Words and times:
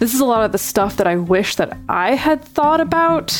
this 0.00 0.14
is 0.14 0.20
a 0.20 0.24
lot 0.24 0.42
of 0.44 0.50
the 0.52 0.58
stuff 0.58 0.96
that 0.96 1.06
I 1.06 1.14
wish 1.16 1.56
that 1.56 1.76
I 1.88 2.14
had 2.16 2.42
thought 2.42 2.80
about 2.80 3.30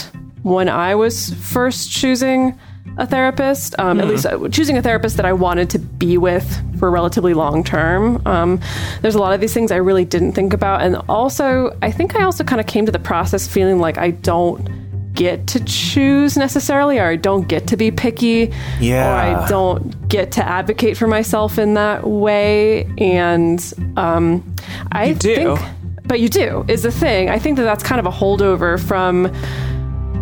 when 0.43 0.69
I 0.69 0.95
was 0.95 1.35
first 1.35 1.91
choosing 1.91 2.59
a 2.97 3.07
therapist, 3.07 3.75
um, 3.79 4.01
at 4.01 4.07
least 4.09 4.27
uh, 4.27 4.49
choosing 4.49 4.77
a 4.77 4.83
therapist 4.83 5.17
that 5.17 5.25
I 5.27 5.33
wanted 5.33 5.71
to 5.71 5.79
be 5.79 6.19
with 6.19 6.47
for 6.79 6.91
relatively 6.91 7.35
long 7.35 7.65
term. 7.65 8.21
Um, 8.27 8.61
there's 9.01 9.15
a 9.15 9.19
lot 9.19 9.33
of 9.33 9.41
these 9.41 9.55
things 9.55 9.73
I 9.73 9.77
really 9.77 10.05
didn't 10.05 10.33
think 10.33 10.53
about. 10.53 10.83
And 10.83 10.97
also, 11.09 11.77
I 11.83 11.91
think 11.93 12.15
I 12.17 12.25
also 12.25 12.45
kind 12.45 12.61
of 12.61 12.67
came 12.67 12.87
to 12.87 12.93
the 12.93 12.99
process 12.99 13.47
feeling 13.49 13.79
like 13.79 13.97
I 13.99 14.11
don't 14.11 15.13
get 15.15 15.47
to 15.49 15.65
choose 15.65 16.37
necessarily, 16.37 16.99
or 16.99 17.05
I 17.07 17.17
don't 17.17 17.47
get 17.49 17.67
to 17.69 17.77
be 17.77 17.91
picky, 17.91 18.53
Yeah. 18.81 19.09
or 19.09 19.15
I 19.15 19.49
don't 19.49 20.09
get 20.09 20.33
to 20.33 20.47
advocate 20.47 20.97
for 20.97 21.07
myself 21.07 21.59
in 21.59 21.75
that 21.75 22.07
way. 22.07 22.85
And 22.99 23.61
um, 23.97 24.55
I 24.93 25.13
do. 25.13 25.57
think, 25.57 25.61
but 26.11 26.19
you 26.19 26.29
do 26.29 26.65
is 26.67 26.83
the 26.83 26.91
thing. 26.91 27.31
I 27.31 27.39
think 27.39 27.57
that 27.57 27.63
that's 27.63 27.85
kind 27.85 28.01
of 28.01 28.05
a 28.05 28.11
holdover 28.11 28.81
from 28.81 29.33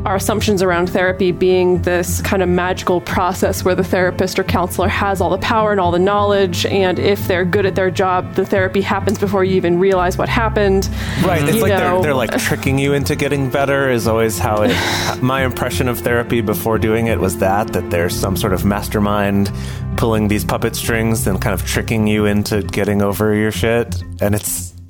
our 0.04 0.16
assumptions 0.16 0.62
around 0.62 0.90
therapy 0.90 1.32
being 1.32 1.80
this 1.80 2.20
kind 2.20 2.42
of 2.42 2.48
magical 2.50 3.00
process 3.00 3.64
where 3.64 3.74
the 3.74 3.82
therapist 3.82 4.38
or 4.38 4.44
counselor 4.44 4.86
has 4.86 5.22
all 5.22 5.30
the 5.30 5.38
power 5.38 5.72
and 5.72 5.80
all 5.80 5.90
the 5.90 5.98
knowledge, 5.98 6.66
and 6.66 6.98
if 6.98 7.27
they're 7.27 7.46
good 7.46 7.64
at 7.64 7.74
their 7.74 7.90
job, 7.90 8.34
the 8.34 8.44
therapy 8.44 8.82
happens 8.82 9.18
before 9.18 9.44
you 9.44 9.56
even 9.56 9.78
realize 9.78 10.18
what 10.18 10.28
happened. 10.28 10.90
Right. 11.22 11.42
It's 11.42 11.56
You 11.56 11.62
like 11.62 11.70
they're, 11.70 12.02
they're 12.02 12.14
like 12.14 12.36
tricking 12.36 12.78
you 12.78 12.92
into 12.92 13.16
getting 13.16 13.48
better 13.48 13.88
is 13.88 14.06
always 14.06 14.38
how 14.38 14.64
it 14.64 15.22
my 15.22 15.42
impression 15.42 15.88
of 15.88 15.98
therapy 16.00 16.42
before 16.42 16.78
doing 16.78 17.06
it 17.06 17.18
was 17.18 17.38
that 17.38 17.72
that 17.72 17.88
there's 17.88 18.14
some 18.14 18.36
sort 18.36 18.52
of 18.52 18.66
mastermind 18.66 19.50
pulling 19.96 20.28
these 20.28 20.44
puppet 20.44 20.77
strings 20.77 21.27
and 21.27 21.41
kind 21.41 21.55
of 21.55 21.66
tricking 21.66 22.06
you 22.06 22.27
into 22.27 22.62
getting 22.62 23.00
over 23.00 23.34
your 23.34 23.50
shit 23.50 24.02
and 24.20 24.34
it's 24.34 24.74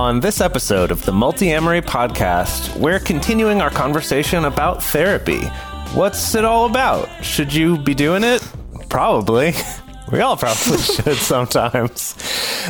On 0.00 0.18
this 0.18 0.40
episode 0.40 0.90
of 0.90 1.04
the 1.04 1.12
Multiamory 1.12 1.82
podcast, 1.82 2.74
we're 2.74 2.98
continuing 2.98 3.60
our 3.60 3.68
conversation 3.68 4.46
about 4.46 4.82
therapy. 4.82 5.42
What's 5.92 6.34
it 6.34 6.42
all 6.42 6.64
about? 6.64 7.06
Should 7.22 7.52
you 7.52 7.76
be 7.76 7.92
doing 7.92 8.24
it? 8.24 8.42
Probably. 8.88 9.52
We 10.10 10.20
all 10.22 10.36
probably 10.36 10.78
should 10.78 11.18
sometimes. 11.18 12.16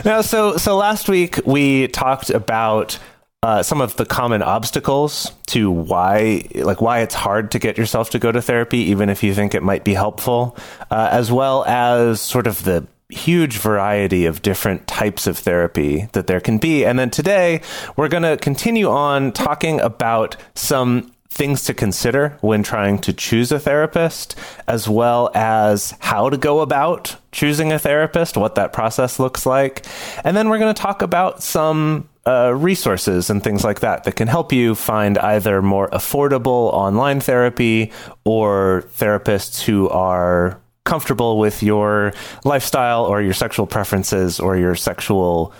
Now, 0.05 0.21
so 0.21 0.59
so 0.59 0.77
last 0.77 1.09
week 1.09 1.39
we 1.47 1.89
talked 1.89 2.29
about 2.29 2.99
uh, 3.43 3.63
some 3.63 3.81
of 3.81 3.97
the 3.97 4.05
common 4.05 4.43
obstacles 4.43 5.33
to 5.47 5.71
why, 5.71 6.45
like 6.55 6.83
why 6.83 7.01
it's 7.01 7.15
hard 7.15 7.53
to 7.53 7.59
get 7.59 7.79
yourself 7.79 8.11
to 8.11 8.19
go 8.19 8.31
to 8.31 8.43
therapy, 8.43 8.79
even 8.91 9.09
if 9.09 9.23
you 9.23 9.33
think 9.33 9.55
it 9.55 9.63
might 9.63 9.85
be 9.85 9.95
helpful, 9.95 10.55
uh, 10.91 11.09
as 11.11 11.33
well 11.33 11.65
as 11.65 12.21
sort 12.21 12.47
of 12.47 12.63
the 12.65 12.87
huge 13.11 13.59
variety 13.59 14.27
of 14.27 14.43
different 14.43 14.87
types 14.87 15.27
of 15.27 15.39
therapy 15.39 16.09
that 16.13 16.27
there 16.27 16.41
can 16.41 16.59
be. 16.59 16.85
And 16.85 16.99
then 16.99 17.11
today 17.11 17.61
we're 17.97 18.09
going 18.09 18.23
to 18.23 18.37
continue 18.37 18.89
on 18.89 19.33
talking 19.33 19.81
about 19.81 20.37
some 20.55 21.13
things 21.31 21.65
to 21.65 21.73
consider 21.73 22.37
when 22.41 22.63
trying 22.63 22.99
to 22.99 23.13
choose 23.13 23.53
a 23.53 23.59
therapist, 23.61 24.35
as 24.67 24.89
well 24.89 25.31
as 25.35 25.95
how 26.01 26.29
to 26.29 26.37
go 26.37 26.61
about 26.61 27.17
choosing 27.33 27.73
a 27.73 27.79
therapist, 27.79 28.37
what 28.37 28.57
that 28.57 28.73
process 28.73 29.19
looks 29.19 29.47
like. 29.47 29.87
And 30.25 30.37
then 30.37 30.49
we're 30.49 30.59
going 30.59 30.75
to 30.75 30.83
talk 30.83 31.03
about 31.03 31.43
some 31.43 32.09
uh, 32.27 32.53
resources 32.55 33.31
and 33.31 33.43
things 33.43 33.65
like 33.65 33.81
that 33.81 34.05
that 34.05 34.17
can 34.17 34.29
help 34.29 34.53
you 34.53 34.75
find 34.75 35.19
either 35.19 35.63
more 35.63 35.89
affordable 35.91 36.73
online 36.73 37.21
therapy 37.21 37.93
or 38.25 38.85
therapists 38.99 39.63
who 39.63 39.89
are 39.89 40.61
comfortable 40.85 41.39
with 41.39 41.63
your 41.63 42.13
lifestyle 42.45 43.05
or 43.05 43.21
your 43.23 43.35
sexual 43.35 43.67
preferences 43.67 44.41
or 44.41 44.57
your 44.57 44.75
sexual 44.75 45.53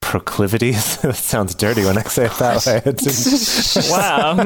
proclivities. 0.00 0.96
that 1.02 1.14
sounds 1.16 1.54
dirty 1.54 1.84
when 1.84 1.98
I 1.98 2.02
say 2.02 2.26
it 2.26 2.32
that 2.38 2.66
way. 2.66 2.82
It 2.84 3.00
Wow. 3.90 4.34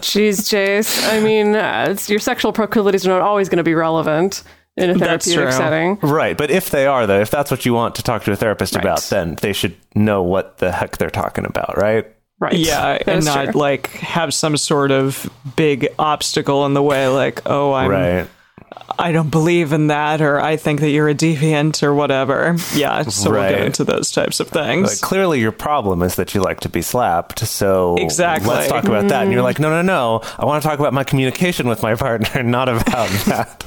Jeez, 0.00 0.48
Jase. 0.48 1.06
I 1.08 1.20
mean, 1.20 1.54
uh, 1.54 1.86
it's, 1.90 2.08
your 2.10 2.18
sexual 2.18 2.52
proclivities 2.52 3.06
are 3.06 3.10
not 3.10 3.20
always 3.22 3.48
going 3.48 3.58
to 3.58 3.62
be 3.64 3.74
relevant 3.74 4.42
in 4.76 4.90
a 4.90 4.94
That's 4.94 5.26
therapeutic 5.26 5.52
setting. 5.54 5.98
right. 6.02 6.36
But 6.36 6.50
if 6.50 6.70
they 6.70 6.86
are, 6.86 7.06
though, 7.06 7.20
if 7.20 7.30
that's 7.30 7.50
what 7.50 7.64
you 7.64 7.74
want 7.74 7.94
to 7.96 8.02
talk 8.02 8.24
to 8.24 8.32
a 8.32 8.36
therapist 8.36 8.74
Right. 8.74 8.84
about, 8.84 9.02
then 9.02 9.36
they 9.40 9.52
should 9.52 9.76
know 9.94 10.22
what 10.22 10.58
the 10.58 10.72
heck 10.72 10.96
they're 10.98 11.10
talking 11.10 11.44
about, 11.46 11.76
right? 11.76 12.06
Right. 12.40 12.54
yeah, 12.56 12.98
That 12.98 13.08
and 13.08 13.24
not 13.24 13.44
true. 13.52 13.60
like 13.60 13.86
have 13.92 14.34
some 14.34 14.56
sort 14.56 14.90
of 14.90 15.30
big 15.54 15.86
obstacle 15.98 16.66
in 16.66 16.74
the 16.74 16.82
way, 16.82 17.06
like, 17.06 17.42
oh, 17.48 17.72
I'm, 17.72 17.88
right. 17.88 18.26
I 18.98 19.12
don't 19.12 19.30
believe 19.30 19.72
in 19.72 19.88
that, 19.88 20.20
or 20.20 20.40
I 20.40 20.56
think 20.56 20.80
that 20.80 20.90
you're 20.90 21.08
a 21.08 21.14
deviant, 21.14 21.82
or 21.82 21.94
whatever. 21.94 22.56
Yeah, 22.74 23.02
so 23.02 23.30
we'll 23.30 23.40
Right. 23.40 23.50
get 23.56 23.62
into 23.62 23.84
those 23.84 24.10
types 24.12 24.40
of 24.40 24.48
things. 24.48 24.88
Like, 24.90 25.00
clearly, 25.00 25.40
your 25.40 25.52
problem 25.52 26.02
is 26.02 26.16
that 26.16 26.34
you 26.34 26.42
like 26.42 26.60
to 26.60 26.68
be 26.68 26.82
slapped. 26.82 27.40
So 27.40 27.96
Exactly. 27.98 28.48
let's 28.50 28.68
talk 28.68 28.84
about 28.84 29.08
that. 29.08 29.22
And 29.24 29.32
you're 29.32 29.42
like, 29.42 29.58
no, 29.58 29.70
no, 29.70 29.82
no. 29.82 30.20
I 30.38 30.44
want 30.44 30.62
to 30.62 30.68
talk 30.68 30.78
about 30.78 30.92
my 30.92 31.04
communication 31.04 31.68
with 31.68 31.82
my 31.82 31.94
partner, 31.94 32.42
not 32.44 32.68
about 32.68 33.08
that. 33.26 33.64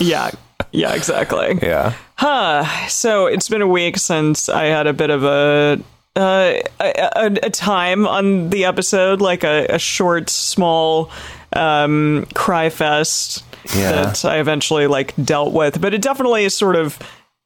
yeah, 0.00 0.30
yeah, 0.72 0.94
exactly. 0.94 1.58
yeah. 1.62 1.92
Huh. 2.16 2.64
So 2.88 3.26
it's 3.26 3.48
been 3.48 3.62
a 3.62 3.66
week 3.68 3.96
since 3.98 4.48
I 4.48 4.64
had 4.66 4.86
a 4.86 4.92
bit 4.92 5.10
of 5.10 5.24
a 5.24 5.80
uh, 6.16 6.54
a, 6.80 7.08
a, 7.16 7.26
a 7.44 7.50
time 7.50 8.06
on 8.06 8.50
the 8.50 8.64
episode, 8.64 9.20
like 9.20 9.44
a, 9.44 9.66
a 9.68 9.78
short, 9.78 10.28
small 10.30 11.10
um, 11.52 12.26
cry 12.34 12.70
fest 12.70 13.44
Yeah. 13.76 13.92
that 14.02 14.24
I 14.24 14.38
eventually 14.38 14.86
like 14.86 15.14
dealt 15.22 15.52
with. 15.52 15.80
But 15.80 15.94
it 15.94 16.02
definitely 16.02 16.48
sort 16.48 16.76
of 16.76 16.98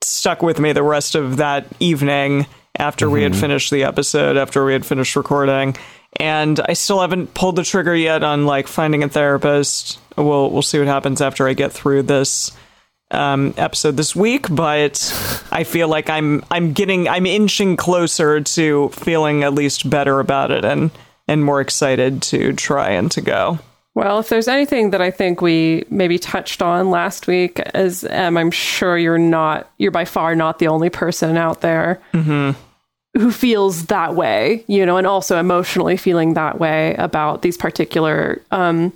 stuck 0.02 0.42
with 0.42 0.58
me 0.58 0.72
the 0.72 0.82
rest 0.82 1.14
of 1.14 1.36
that 1.38 1.66
evening 1.80 2.46
after 2.78 3.08
we 3.08 3.22
had 3.22 3.36
finished 3.36 3.70
the 3.70 3.84
episode, 3.84 4.36
after 4.36 4.64
we 4.64 4.72
had 4.72 4.84
finished 4.84 5.14
recording. 5.14 5.76
And 6.18 6.60
I 6.68 6.72
still 6.74 7.00
haven't 7.00 7.34
pulled 7.34 7.56
the 7.56 7.64
trigger 7.64 7.94
yet 7.94 8.22
on 8.22 8.46
like 8.46 8.66
finding 8.66 9.02
a 9.02 9.08
therapist. 9.08 9.98
We'll 10.16 10.50
we'll 10.50 10.62
see 10.62 10.78
what 10.78 10.88
happens 10.88 11.20
after 11.20 11.48
I 11.48 11.54
get 11.54 11.72
through 11.72 12.02
this 12.02 12.52
um, 13.10 13.54
episode 13.56 13.96
this 13.96 14.16
week, 14.16 14.46
but 14.50 15.46
I 15.50 15.64
feel 15.64 15.88
like 15.88 16.10
I'm 16.10 16.44
I'm 16.50 16.72
getting 16.72 17.08
I'm 17.08 17.26
inching 17.26 17.76
closer 17.76 18.40
to 18.40 18.88
feeling 18.90 19.42
at 19.42 19.54
least 19.54 19.88
better 19.88 20.20
about 20.20 20.50
it 20.50 20.64
and 20.64 20.90
and 21.28 21.44
more 21.44 21.60
excited 21.60 22.22
to 22.22 22.52
try 22.52 22.90
and 22.90 23.10
to 23.12 23.20
go. 23.20 23.58
Well, 23.94 24.20
if 24.20 24.30
there's 24.30 24.48
anything 24.48 24.90
that 24.90 25.02
I 25.02 25.10
think 25.10 25.42
we 25.42 25.84
maybe 25.90 26.18
touched 26.18 26.62
on 26.62 26.90
last 26.90 27.26
week, 27.26 27.60
as 27.60 28.04
um, 28.10 28.38
I'm 28.38 28.50
sure 28.50 28.96
you're 28.96 29.18
not, 29.18 29.70
you're 29.76 29.90
by 29.90 30.06
far 30.06 30.34
not 30.34 30.58
the 30.58 30.68
only 30.68 30.88
person 30.88 31.36
out 31.36 31.60
there 31.60 32.00
who 33.14 33.30
feels 33.30 33.86
that 33.86 34.14
way, 34.14 34.64
you 34.66 34.86
know, 34.86 34.96
and 34.96 35.06
also 35.06 35.38
emotionally 35.38 35.98
feeling 35.98 36.32
that 36.32 36.58
way 36.58 36.94
about 36.94 37.42
these 37.42 37.58
particular, 37.58 38.40
um, 38.50 38.90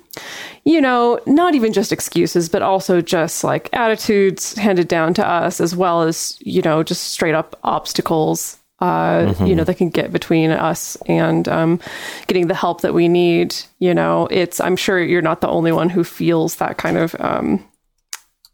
you 0.65 0.81
know, 0.81 1.19
not 1.27 1.53
even 1.53 1.71
just 1.71 1.91
excuses, 1.91 2.49
but 2.49 2.63
also 2.63 2.99
just 2.99 3.43
like 3.43 3.69
attitudes 3.73 4.57
handed 4.57 4.87
down 4.87 5.13
to 5.13 5.27
us, 5.27 5.61
as 5.61 5.75
well 5.75 6.01
as, 6.01 6.39
you 6.41 6.63
know, 6.63 6.81
just 6.81 7.03
straight 7.11 7.35
up 7.35 7.55
obstacles 7.63 8.57
uh, 8.79 9.33
you 9.39 9.55
know, 9.55 9.63
that 9.63 9.75
can 9.77 9.89
get 9.89 10.11
between 10.11 10.51
us 10.51 10.95
and 11.07 11.47
um, 11.47 11.79
getting 12.27 12.47
the 12.47 12.53
help 12.55 12.81
that 12.81 12.93
we 12.93 13.07
need. 13.07 13.55
You 13.79 13.93
know, 13.93 14.27
it's, 14.29 14.59
I'm 14.59 14.75
sure 14.75 15.01
you're 15.01 15.21
not 15.21 15.41
the 15.41 15.47
only 15.47 15.71
one 15.71 15.89
who 15.89 16.03
feels 16.03 16.57
that 16.57 16.77
kind 16.77 16.97
of 16.97 17.15
um, 17.19 17.65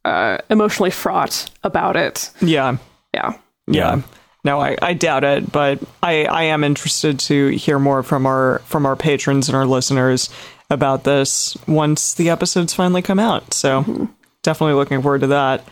uh, 0.06 0.38
emotionally 0.50 0.92
fraught 0.92 1.50
about 1.64 1.96
it. 1.96 2.30
Yeah, 2.42 2.78
Yeah. 3.14 3.38
yeah. 3.68 4.02
No, 4.46 4.60
I, 4.60 4.76
I 4.82 4.94
doubt 4.94 5.24
it, 5.24 5.52
but 5.54 5.80
I, 6.02 6.26
I 6.26 6.44
am 6.44 6.66
interested 6.66 7.18
to 7.22 7.48
hear 7.50 7.80
more 7.80 8.04
from 8.04 8.26
our 8.26 8.60
from 8.66 8.86
our 8.86 8.98
patrons 8.98 9.48
and 9.48 9.56
our 9.56 9.66
listeners 9.66 10.30
about 10.70 11.06
this 11.06 11.56
once 11.66 12.16
the 12.16 12.30
episodes 12.30 12.74
finally 12.74 13.02
come 13.02 13.20
out. 13.20 13.54
So 13.54 14.10
definitely 14.42 14.74
looking 14.74 15.02
forward 15.02 15.22
to 15.22 15.28
that. 15.28 15.64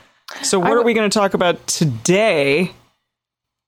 So 0.42 0.58
what 0.58 0.72
are 0.72 0.84
we 0.84 0.94
going 0.94 1.10
to 1.10 1.14
talk 1.14 1.34
about 1.34 1.68
today? 1.68 2.72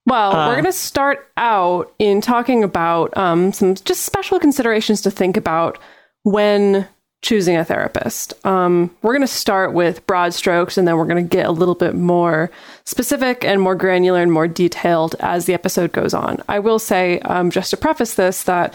Well, 0.05 0.35
Uh. 0.35 0.47
we're 0.47 0.53
going 0.55 0.65
to 0.65 0.71
start 0.73 1.29
out 1.37 1.93
in 1.99 2.21
talking 2.21 2.63
about 2.63 3.15
um, 3.17 3.53
some 3.53 3.75
just 3.75 4.03
special 4.03 4.39
considerations 4.39 5.01
to 5.01 5.11
think 5.11 5.37
about 5.37 5.77
when 6.23 6.87
choosing 7.21 7.55
a 7.55 7.63
therapist. 7.63 8.33
Um, 8.45 8.91
we're 9.01 9.13
going 9.13 9.21
to 9.25 9.27
start 9.27 9.71
with 9.73 10.05
broad 10.05 10.33
strokes 10.33 10.77
and 10.77 10.85
then 10.85 10.97
we're 10.97 11.05
going 11.07 11.23
to 11.25 11.35
get 11.37 11.45
a 11.45 11.51
little 11.51 11.73
bit 11.75 11.95
more 11.95 12.51
specific 12.83 13.45
and 13.45 13.61
more 13.61 13.75
granular 13.75 14.21
and 14.21 14.29
more 14.29 14.45
detailed 14.45 15.15
as 15.21 15.45
the 15.45 15.53
episode 15.53 15.93
goes 15.93 16.13
on. 16.13 16.43
I 16.49 16.59
will 16.59 16.79
say, 16.79 17.19
um, 17.19 17.49
just 17.49 17.69
to 17.69 17.77
preface 17.77 18.15
this, 18.15 18.43
that 18.43 18.73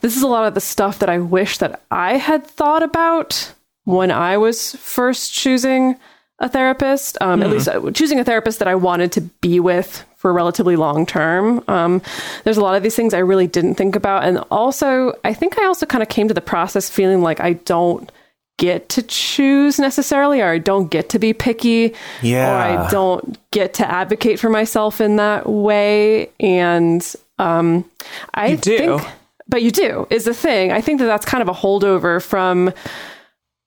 this 0.00 0.16
is 0.16 0.22
a 0.22 0.28
lot 0.28 0.46
of 0.46 0.54
the 0.54 0.62
stuff 0.62 0.98
that 1.00 1.10
I 1.10 1.18
wish 1.18 1.58
that 1.58 1.82
I 1.90 2.16
had 2.16 2.46
thought 2.46 2.82
about 2.82 3.52
when 3.84 4.10
I 4.10 4.38
was 4.38 4.74
first 4.76 5.34
choosing 5.34 5.96
a 6.38 6.48
therapist, 6.48 7.18
um, 7.20 7.42
at 7.42 7.50
least 7.50 7.68
uh, 7.68 7.90
choosing 7.90 8.18
a 8.18 8.24
therapist 8.24 8.60
that 8.60 8.68
I 8.68 8.76
wanted 8.76 9.12
to 9.12 9.20
be 9.20 9.60
with 9.60 10.06
for 10.20 10.34
relatively 10.34 10.76
long 10.76 11.06
term. 11.06 11.64
Um, 11.66 12.02
there's 12.44 12.58
a 12.58 12.60
lot 12.60 12.74
of 12.76 12.82
these 12.82 12.94
things 12.94 13.14
I 13.14 13.20
really 13.20 13.46
didn't 13.46 13.76
think 13.76 13.96
about. 13.96 14.22
And 14.24 14.44
also, 14.50 15.14
I 15.24 15.32
think 15.32 15.58
I 15.58 15.64
also 15.64 15.86
kind 15.86 16.02
of 16.02 16.10
came 16.10 16.28
to 16.28 16.34
the 16.34 16.42
process 16.42 16.90
feeling 16.90 17.22
like 17.22 17.40
I 17.40 17.54
don't 17.54 18.12
get 18.58 18.90
to 18.90 19.02
choose 19.02 19.78
necessarily, 19.78 20.42
or 20.42 20.48
I 20.48 20.58
don't 20.58 20.90
get 20.90 21.08
to 21.08 21.18
be 21.18 21.32
picky, 21.32 21.94
Yeah. 22.20 22.52
or 22.52 22.58
I 22.58 22.90
don't 22.90 23.38
get 23.50 23.72
to 23.74 23.90
advocate 23.90 24.38
for 24.38 24.50
myself 24.50 25.00
in 25.00 25.16
that 25.16 25.48
way. 25.48 26.28
And 26.38 27.02
um, 27.38 27.86
I 28.34 28.56
think, 28.56 29.00
but 29.48 29.62
you 29.62 29.70
do 29.70 30.06
is 30.10 30.24
the 30.26 30.34
thing. 30.34 30.70
I 30.70 30.82
think 30.82 31.00
that 31.00 31.06
that's 31.06 31.24
kind 31.24 31.40
of 31.40 31.48
a 31.48 31.58
holdover 31.58 32.22
from 32.22 32.74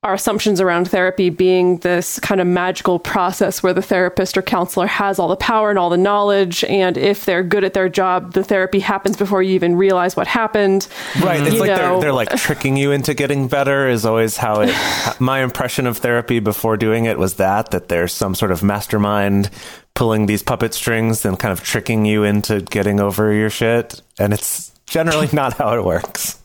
our 0.04 0.14
assumptions 0.14 0.60
around 0.60 0.88
therapy 0.88 1.30
being 1.30 1.78
this 1.78 2.20
kind 2.20 2.40
of 2.40 2.46
magical 2.46 2.98
process 2.98 3.62
where 3.62 3.72
the 3.72 3.82
therapist 3.82 4.36
or 4.36 4.42
counselor 4.42 4.86
has 4.86 5.18
all 5.18 5.28
the 5.28 5.36
power 5.36 5.70
and 5.70 5.78
all 5.78 5.88
the 5.88 5.96
knowledge 5.96 6.62
and 6.64 6.98
if 6.98 7.24
they're 7.24 7.42
good 7.42 7.64
at 7.64 7.72
their 7.72 7.88
job 7.88 8.34
the 8.34 8.44
therapy 8.44 8.80
happens 8.80 9.16
before 9.16 9.42
you 9.42 9.54
even 9.54 9.74
realize 9.74 10.14
what 10.14 10.26
happened 10.26 10.86
Right. 11.20 11.40
It's 11.40 11.54
You 11.54 11.60
like 11.60 11.74
they're 11.74 12.00
they're 12.00 12.12
like 12.12 12.28
tricking 12.36 12.76
you 12.76 12.92
into 12.92 13.14
getting 13.14 13.48
better 13.48 13.88
is 13.88 14.04
always 14.04 14.36
how 14.36 14.60
it 14.60 14.74
my 15.20 15.42
impression 15.42 15.86
of 15.86 15.98
therapy 15.98 16.38
before 16.38 16.76
doing 16.76 17.06
it 17.06 17.18
was 17.18 17.34
that 17.34 17.70
that 17.70 17.88
there's 17.88 18.12
some 18.12 18.34
sort 18.34 18.52
of 18.52 18.62
mastermind 18.62 19.50
pulling 19.94 20.26
these 20.26 20.42
puppet 20.42 20.74
strings 20.74 21.24
and 21.24 21.38
kind 21.38 21.52
of 21.52 21.62
tricking 21.62 22.04
you 22.04 22.24
into 22.24 22.60
getting 22.60 23.00
over 23.00 23.32
your 23.32 23.50
shit 23.50 24.02
and 24.18 24.34
it's 24.34 24.72
generally 24.86 25.28
not 25.32 25.54
how 25.54 25.78
it 25.78 25.84
works. 25.84 26.40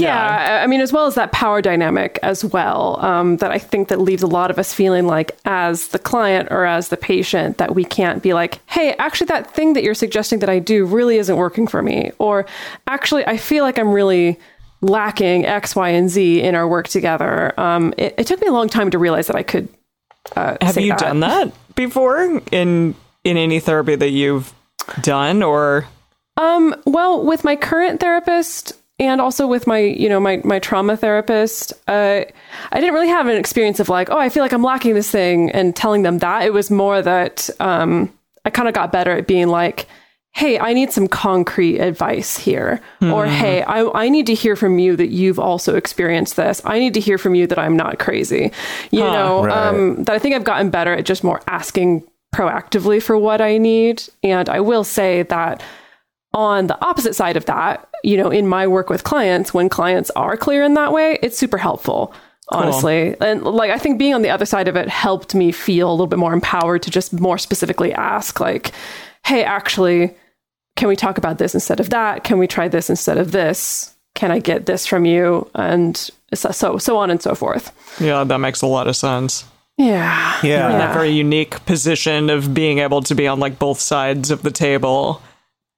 Yeah 0.00 0.60
I- 0.62 0.66
mean 0.66 0.80
as 0.80 0.92
well 0.92 1.06
as 1.06 1.14
that 1.14 1.32
power 1.32 1.60
dynamic 1.62 2.18
as 2.22 2.44
well 2.44 2.98
um, 3.04 3.36
that 3.38 3.50
i 3.50 3.58
think 3.58 3.88
that 3.88 4.00
leaves 4.00 4.22
a 4.22 4.26
lot 4.26 4.50
of 4.50 4.58
us 4.58 4.72
feeling 4.74 5.06
like 5.06 5.36
as 5.44 5.88
the 5.88 5.98
client 5.98 6.48
or 6.50 6.64
as 6.64 6.88
the 6.88 6.96
patient 6.96 7.58
that 7.58 7.74
we 7.74 7.84
can't 7.84 8.22
be 8.22 8.34
like 8.34 8.60
hey 8.70 8.94
actually 8.98 9.26
that 9.26 9.52
thing 9.54 9.72
that 9.74 9.82
you're 9.84 9.94
suggesting 9.94 10.38
that 10.40 10.48
i 10.48 10.58
do 10.58 10.84
really 10.84 11.18
isn't 11.18 11.36
working 11.36 11.66
for 11.66 11.82
me 11.82 12.10
or 12.18 12.46
actually 12.86 13.26
i 13.26 13.36
feel 13.36 13.64
like 13.64 13.78
i'm 13.78 13.90
really 13.90 14.38
lacking 14.80 15.46
x 15.46 15.74
y 15.74 15.88
and 15.90 16.10
z 16.10 16.42
in 16.42 16.54
our 16.54 16.68
work 16.68 16.88
together. 16.88 17.58
Um, 17.58 17.94
it, 17.96 18.14
it 18.18 18.26
took 18.26 18.40
me 18.42 18.48
a 18.48 18.52
long 18.52 18.68
time 18.68 18.90
to 18.90 18.98
realize 18.98 19.28
that 19.28 19.36
i 19.36 19.42
could 19.42 19.68
uh, 20.36 20.56
Have 20.60 20.76
you 20.76 20.90
that. 20.90 20.98
done 20.98 21.20
that 21.20 21.52
before 21.74 22.40
in 22.52 22.94
in 23.24 23.36
any 23.38 23.60
therapy 23.60 23.94
that 23.96 24.10
you've 24.10 24.52
done 25.00 25.42
or? 25.42 25.86
Um, 26.36 26.74
well, 26.84 27.24
with 27.24 27.44
my 27.44 27.56
current 27.56 28.00
therapist 28.00 28.72
and 28.98 29.20
also 29.20 29.46
with 29.46 29.66
my, 29.66 29.78
you 29.78 30.08
know, 30.08 30.20
my 30.20 30.40
my 30.44 30.58
trauma 30.58 30.96
therapist, 30.96 31.72
uh, 31.88 32.24
I 32.72 32.80
didn't 32.80 32.94
really 32.94 33.08
have 33.08 33.26
an 33.26 33.36
experience 33.36 33.80
of 33.80 33.88
like, 33.88 34.10
oh, 34.10 34.18
I 34.18 34.28
feel 34.28 34.42
like 34.42 34.52
I'm 34.52 34.62
lacking 34.62 34.94
this 34.94 35.10
thing, 35.10 35.50
and 35.50 35.74
telling 35.74 36.02
them 36.02 36.18
that. 36.18 36.44
It 36.44 36.52
was 36.52 36.70
more 36.70 37.02
that 37.02 37.50
um, 37.60 38.12
I 38.44 38.50
kind 38.50 38.68
of 38.68 38.74
got 38.74 38.92
better 38.92 39.10
at 39.12 39.26
being 39.26 39.48
like, 39.48 39.86
hey, 40.32 40.58
I 40.58 40.72
need 40.74 40.90
some 40.92 41.06
concrete 41.08 41.78
advice 41.78 42.36
here, 42.36 42.80
or 43.02 43.26
hey, 43.26 43.62
I 43.62 43.84
I 44.04 44.08
need 44.08 44.26
to 44.26 44.34
hear 44.34 44.56
from 44.56 44.78
you 44.78 44.96
that 44.96 45.08
you've 45.08 45.38
also 45.38 45.76
experienced 45.76 46.36
this. 46.36 46.60
I 46.64 46.78
need 46.78 46.94
to 46.94 47.00
hear 47.00 47.18
from 47.18 47.34
you 47.34 47.46
that 47.48 47.58
I'm 47.58 47.76
not 47.76 47.98
crazy. 47.98 48.52
You 48.90 49.00
know, 49.00 49.44
Right. 49.44 49.68
um, 49.68 50.04
that 50.04 50.14
I 50.14 50.18
think 50.18 50.34
I've 50.34 50.44
gotten 50.44 50.70
better 50.70 50.92
at 50.92 51.04
just 51.04 51.24
more 51.24 51.40
asking 51.48 52.04
proactively 52.34 53.00
for 53.02 53.16
what 53.16 53.40
I 53.40 53.58
need, 53.58 54.02
and 54.24 54.48
I 54.48 54.60
will 54.60 54.82
say 54.84 55.22
that 55.24 55.62
on 56.34 56.66
the 56.66 56.84
opposite 56.84 57.14
side 57.14 57.36
of 57.36 57.46
that, 57.46 57.88
you 58.02 58.16
know, 58.16 58.28
in 58.28 58.46
my 58.46 58.66
work 58.66 58.90
with 58.90 59.04
clients, 59.04 59.54
when 59.54 59.68
clients 59.68 60.10
are 60.10 60.36
clear 60.36 60.62
in 60.62 60.74
that 60.74 60.92
way, 60.92 61.18
it's 61.22 61.38
super 61.38 61.56
helpful, 61.56 62.12
honestly. 62.48 63.16
And 63.20 63.42
like, 63.42 63.70
I 63.70 63.78
think 63.78 63.98
being 63.98 64.14
on 64.14 64.22
the 64.22 64.30
other 64.30 64.44
side 64.44 64.68
of 64.68 64.76
it 64.76 64.88
helped 64.88 65.34
me 65.34 65.52
feel 65.52 65.88
a 65.88 65.92
little 65.92 66.08
bit 66.08 66.18
more 66.18 66.32
empowered 66.34 66.82
to 66.82 66.90
just 66.90 67.12
more 67.12 67.38
specifically 67.38 67.92
ask, 67.94 68.40
like, 68.40 68.72
hey, 69.24 69.44
actually, 69.44 70.14
can 70.76 70.88
we 70.88 70.96
talk 70.96 71.18
about 71.18 71.38
this 71.38 71.54
instead 71.54 71.78
of 71.80 71.90
that? 71.90 72.24
Can 72.24 72.38
we 72.38 72.48
try 72.48 72.68
this 72.68 72.90
instead 72.90 73.16
of 73.16 73.30
this? 73.30 73.94
Can 74.14 74.30
I 74.30 74.40
get 74.40 74.66
this 74.66 74.86
from 74.86 75.04
you? 75.04 75.48
And 75.54 75.96
so, 76.34 76.50
so, 76.50 76.78
so 76.78 76.96
on 76.96 77.10
and 77.10 77.22
so 77.22 77.34
forth. 77.34 77.72
yeah, 78.00 78.24
that 78.24 78.38
makes 78.38 78.60
a 78.60 78.66
lot 78.66 78.88
of 78.88 78.96
sense. 78.96 79.44
Yeah. 79.76 80.40
Yeah. 80.42 80.70
in 80.70 80.78
that 80.78 80.94
very 80.94 81.10
unique 81.10 81.64
position 81.64 82.30
of 82.30 82.54
being 82.54 82.78
able 82.78 83.02
to 83.02 83.14
be 83.14 83.26
on 83.26 83.40
like 83.40 83.58
both 83.58 83.80
sides 83.80 84.30
of 84.30 84.42
the 84.42 84.52
table 84.52 85.20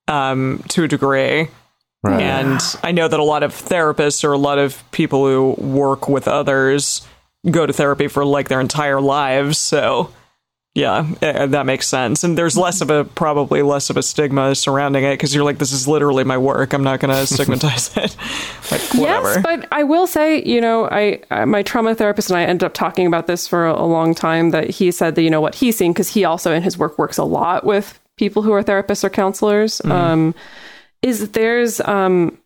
um, 0.09 0.63
to 0.69 0.85
a 0.85 0.89
degree. 0.89 1.49
Right. 2.03 2.23
And 2.23 2.61
I 2.83 2.93
know 2.93 3.09
that 3.09 3.19
a 3.19 3.25
lot 3.25 3.43
of 3.43 3.53
therapists 3.53 4.23
or 4.23 4.33
a 4.33 4.39
lot 4.39 4.59
of 4.59 4.83
people 4.93 5.27
who 5.27 5.61
work 5.61 6.09
with 6.09 6.29
others 6.29 7.07
go 7.51 7.67
to 7.67 7.73
therapy 7.73 8.09
for 8.09 8.25
like 8.25 8.49
their 8.49 8.61
entire 8.61 9.01
lives. 9.01 9.59
So, 9.59 10.13
yeah, 10.75 11.11
eh, 11.23 11.47
that 11.47 11.67
makes 11.67 11.89
sense. 11.89 12.23
And 12.23 12.37
there's 12.37 12.57
less 12.57 12.81
of 12.81 12.91
a 12.91 13.05
probably 13.05 13.63
less 13.63 13.89
of 13.91 13.97
a 13.97 14.03
stigma 14.03 14.55
surrounding 14.55 15.05
it 15.05 15.15
because 15.15 15.35
you're 15.35 15.45
like, 15.45 15.59
this 15.59 15.73
is 15.73 15.89
literally 15.89 16.23
my 16.23 16.39
work. 16.39 16.73
I'm 16.75 16.85
not 16.85 17.01
going 17.01 17.15
to 17.27 17.27
stigmatize 17.27 17.97
it. 17.97 18.17
like, 18.71 18.83
whatever. 18.95 19.35
Yes, 19.35 19.43
but 19.43 19.67
I 19.73 19.83
will 19.83 20.07
say, 20.07 20.45
you 20.45 20.61
know, 20.61 20.89
I, 20.89 21.23
I 21.31 21.45
my 21.45 21.63
trauma 21.63 21.95
therapist 21.95 22.31
and 22.31 22.39
I 22.39 22.45
ended 22.45 22.65
up 22.65 22.75
talking 22.75 23.07
about 23.07 23.27
this 23.27 23.49
for 23.49 23.67
a, 23.67 23.75
a 23.75 23.87
long 23.87 24.15
time. 24.15 24.51
That 24.51 24.71
he 24.71 24.93
said 24.93 25.15
that 25.15 25.23
you 25.23 25.31
know 25.31 25.41
what 25.41 25.57
he's 25.57 25.77
seeing 25.77 25.93
because 25.93 26.11
he 26.11 26.25
also 26.25 26.53
in 26.53 26.63
his 26.63 26.77
work 26.79 26.99
works 26.99 27.19
a 27.19 27.25
lot 27.25 27.65
with 27.65 27.99
people 28.17 28.43
who 28.43 28.53
are 28.53 28.63
therapists 28.63 29.05
or 29.05 29.11
counselors. 29.11 29.81
Um, 29.85 30.35
is 31.03 31.31
there's 31.31 31.81
um, 31.81 32.39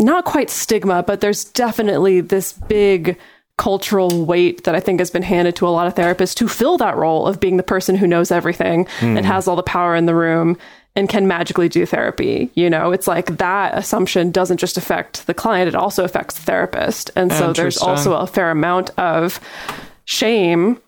not 0.00 0.24
quite 0.24 0.50
stigma, 0.50 1.02
but 1.02 1.20
there's 1.20 1.44
definitely 1.44 2.20
this 2.20 2.52
big 2.52 3.18
cultural 3.56 4.24
weight 4.24 4.64
that 4.64 4.74
I 4.74 4.80
think 4.80 5.00
has 5.00 5.10
been 5.10 5.22
handed 5.22 5.56
to 5.56 5.66
a 5.66 5.70
lot 5.70 5.86
of 5.86 5.94
therapists 5.94 6.34
to 6.36 6.48
fill 6.48 6.78
that 6.78 6.96
role 6.96 7.26
of 7.26 7.40
being 7.40 7.56
the 7.56 7.62
person 7.62 7.96
who 7.96 8.06
knows 8.06 8.30
everything 8.30 8.86
and 9.16 9.26
has 9.26 9.48
all 9.48 9.56
the 9.56 9.64
power 9.64 9.96
in 9.96 10.06
the 10.06 10.14
room 10.14 10.56
and 10.94 11.08
can 11.08 11.26
magically 11.26 11.68
do 11.68 11.84
therapy. 11.84 12.50
You 12.54 12.70
know, 12.70 12.92
it's 12.92 13.08
like 13.08 13.38
that 13.38 13.76
assumption 13.76 14.30
doesn't 14.30 14.58
just 14.58 14.76
affect 14.76 15.26
the 15.26 15.34
client, 15.34 15.68
it 15.68 15.74
also 15.74 16.04
affects 16.04 16.36
the 16.36 16.42
therapist. 16.42 17.10
And 17.16 17.32
so 17.32 17.52
there's 17.52 17.78
also 17.78 18.14
a 18.14 18.26
fair 18.26 18.50
amount 18.50 18.90
of 18.98 19.40
shame 20.04 20.80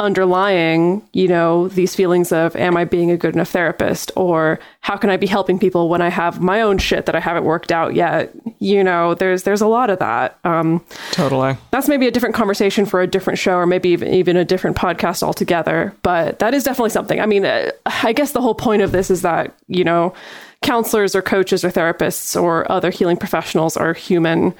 underlying, 0.00 1.06
you 1.12 1.28
know, 1.28 1.68
these 1.68 1.94
feelings 1.94 2.32
of 2.32 2.56
am 2.56 2.76
I 2.76 2.84
being 2.84 3.10
a 3.10 3.16
good 3.16 3.34
enough 3.34 3.50
therapist 3.50 4.10
or 4.16 4.58
how 4.80 4.96
can 4.96 5.10
I 5.10 5.16
be 5.16 5.26
helping 5.26 5.58
people 5.58 5.88
when 5.88 6.00
I 6.00 6.08
have 6.08 6.40
my 6.40 6.62
own 6.62 6.78
shit 6.78 7.06
that 7.06 7.14
I 7.14 7.20
haven't 7.20 7.44
worked 7.44 7.70
out 7.70 7.94
yet? 7.94 8.34
You 8.58 8.82
know, 8.82 9.14
there's 9.14 9.44
there's 9.44 9.60
a 9.60 9.68
lot 9.68 9.90
of 9.90 9.98
that. 10.00 10.38
Um 10.42 10.84
totally. 11.12 11.56
that's 11.70 11.88
maybe 11.88 12.06
a 12.06 12.10
different 12.10 12.34
conversation 12.34 12.86
for 12.86 13.00
a 13.00 13.06
different 13.06 13.38
show 13.38 13.54
or 13.56 13.66
maybe 13.66 13.90
even, 13.90 14.12
even 14.12 14.36
a 14.36 14.44
different 14.44 14.76
podcast 14.76 15.22
altogether 15.22 15.94
but 16.02 16.38
that 16.38 16.54
is 16.54 16.64
definitely 16.64 16.90
something 16.90 17.20
i 17.20 17.26
mean 17.26 17.44
uh, 17.44 17.70
i 17.86 18.12
guess 18.12 18.32
the 18.32 18.40
whole 18.40 18.54
point 18.54 18.82
of 18.82 18.92
this 18.92 19.10
is 19.10 19.22
that 19.22 19.54
you 19.68 19.84
know 19.84 20.14
counselors 20.62 21.14
or 21.14 21.22
coaches 21.22 21.64
or 21.64 21.70
therapists 21.70 22.40
or 22.40 22.70
other 22.70 22.90
healing 22.90 23.16
professionals 23.16 23.76
are 23.76 23.92
human 23.92 24.54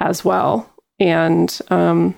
as 0.00 0.24
well 0.24 0.70
and 1.00 1.60
um, 1.70 2.14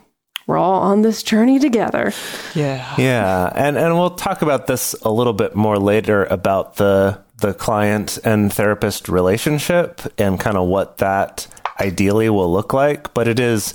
we're 0.50 0.58
all 0.58 0.80
on 0.80 1.02
this 1.02 1.22
journey 1.22 1.60
together 1.60 2.12
Yeah. 2.54 2.94
Yeah, 2.98 3.52
and 3.54 3.78
and 3.78 3.94
we'll 3.94 4.16
talk 4.16 4.42
about 4.42 4.66
this 4.66 4.94
a 5.02 5.10
little 5.10 5.32
bit 5.32 5.54
more 5.54 5.78
later 5.78 6.24
about 6.24 6.74
the 6.76 7.20
the 7.38 7.54
client 7.54 8.18
and 8.24 8.52
therapist 8.52 9.08
relationship 9.08 10.00
and 10.18 10.40
kind 10.40 10.56
of 10.56 10.66
what 10.66 10.98
that 10.98 11.46
ideally 11.80 12.28
will 12.28 12.52
look 12.52 12.72
like, 12.72 13.14
but 13.14 13.28
it 13.28 13.38
is 13.38 13.72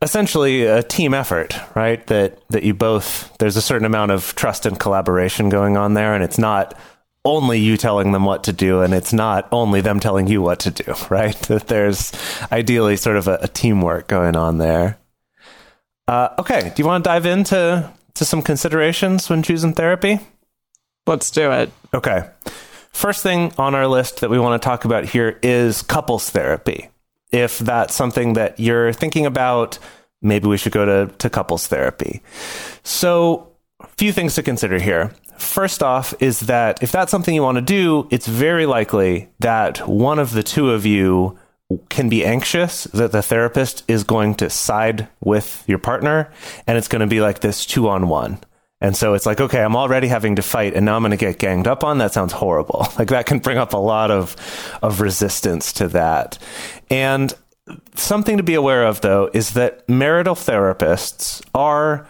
essentially 0.00 0.62
a 0.62 0.82
team 0.82 1.14
effort, 1.14 1.58
right? 1.74 2.06
That 2.06 2.38
that 2.50 2.62
you 2.62 2.74
both 2.74 3.36
there's 3.38 3.56
a 3.56 3.62
certain 3.62 3.86
amount 3.86 4.12
of 4.12 4.34
trust 4.36 4.66
and 4.66 4.78
collaboration 4.78 5.48
going 5.48 5.76
on 5.76 5.94
there 5.94 6.14
and 6.14 6.22
it's 6.22 6.38
not 6.38 6.78
only 7.24 7.58
you 7.58 7.76
telling 7.76 8.12
them 8.12 8.24
what 8.24 8.44
to 8.44 8.52
do 8.52 8.82
and 8.82 8.92
it's 8.92 9.12
not 9.12 9.48
only 9.50 9.80
them 9.80 9.98
telling 9.98 10.28
you 10.28 10.42
what 10.42 10.60
to 10.60 10.70
do, 10.70 10.94
right? 11.10 11.36
That 11.48 11.66
there's 11.66 12.12
ideally 12.52 12.96
sort 12.96 13.16
of 13.16 13.26
a, 13.26 13.38
a 13.42 13.48
teamwork 13.48 14.06
going 14.06 14.36
on 14.36 14.58
there. 14.58 14.98
Uh, 16.06 16.28
okay, 16.38 16.72
do 16.74 16.82
you 16.82 16.86
want 16.86 17.02
to 17.04 17.08
dive 17.08 17.26
into 17.26 17.90
to 18.14 18.24
some 18.24 18.42
considerations 18.42 19.28
when 19.28 19.42
choosing 19.42 19.72
therapy? 19.72 20.20
Let's 21.06 21.30
do 21.30 21.50
it. 21.50 21.70
Okay. 21.92 22.28
First 22.92 23.22
thing 23.22 23.52
on 23.58 23.74
our 23.74 23.86
list 23.86 24.20
that 24.20 24.30
we 24.30 24.38
want 24.38 24.60
to 24.60 24.64
talk 24.64 24.84
about 24.84 25.04
here 25.04 25.38
is 25.42 25.82
couples 25.82 26.30
therapy. 26.30 26.88
If 27.32 27.58
that's 27.58 27.94
something 27.94 28.34
that 28.34 28.60
you're 28.60 28.92
thinking 28.92 29.26
about, 29.26 29.78
maybe 30.22 30.46
we 30.46 30.56
should 30.56 30.72
go 30.72 30.84
to, 30.84 31.12
to 31.16 31.30
couples 31.30 31.66
therapy. 31.66 32.22
So, 32.84 33.50
a 33.80 33.86
few 33.98 34.12
things 34.12 34.36
to 34.36 34.42
consider 34.42 34.78
here. 34.78 35.12
First 35.36 35.82
off, 35.82 36.14
is 36.20 36.40
that 36.40 36.82
if 36.82 36.92
that's 36.92 37.10
something 37.10 37.34
you 37.34 37.42
want 37.42 37.56
to 37.56 37.62
do, 37.62 38.06
it's 38.10 38.28
very 38.28 38.66
likely 38.66 39.28
that 39.40 39.88
one 39.88 40.20
of 40.20 40.32
the 40.32 40.44
two 40.44 40.70
of 40.70 40.86
you 40.86 41.36
can 41.88 42.08
be 42.08 42.24
anxious 42.24 42.84
that 42.84 43.12
the 43.12 43.22
therapist 43.22 43.84
is 43.88 44.04
going 44.04 44.34
to 44.36 44.50
side 44.50 45.08
with 45.20 45.64
your 45.66 45.78
partner 45.78 46.30
and 46.66 46.76
it's 46.76 46.88
going 46.88 47.00
to 47.00 47.06
be 47.06 47.20
like 47.20 47.40
this 47.40 47.64
two 47.64 47.88
on 47.88 48.08
one. 48.08 48.38
And 48.80 48.94
so 48.94 49.14
it's 49.14 49.24
like, 49.24 49.40
okay, 49.40 49.62
I'm 49.62 49.76
already 49.76 50.08
having 50.08 50.36
to 50.36 50.42
fight 50.42 50.74
and 50.74 50.84
now 50.84 50.96
I'm 50.96 51.02
going 51.02 51.12
to 51.12 51.16
get 51.16 51.38
ganged 51.38 51.66
up 51.66 51.82
on. 51.84 51.98
That 51.98 52.12
sounds 52.12 52.32
horrible. 52.32 52.86
Like 52.98 53.08
that 53.08 53.26
can 53.26 53.38
bring 53.38 53.58
up 53.58 53.72
a 53.72 53.78
lot 53.78 54.10
of, 54.10 54.36
of 54.82 55.00
resistance 55.00 55.72
to 55.74 55.88
that. 55.88 56.38
And 56.90 57.32
something 57.94 58.36
to 58.36 58.42
be 58.42 58.54
aware 58.54 58.84
of 58.84 59.00
though 59.00 59.30
is 59.32 59.54
that 59.54 59.88
marital 59.88 60.34
therapists 60.34 61.42
are 61.54 62.06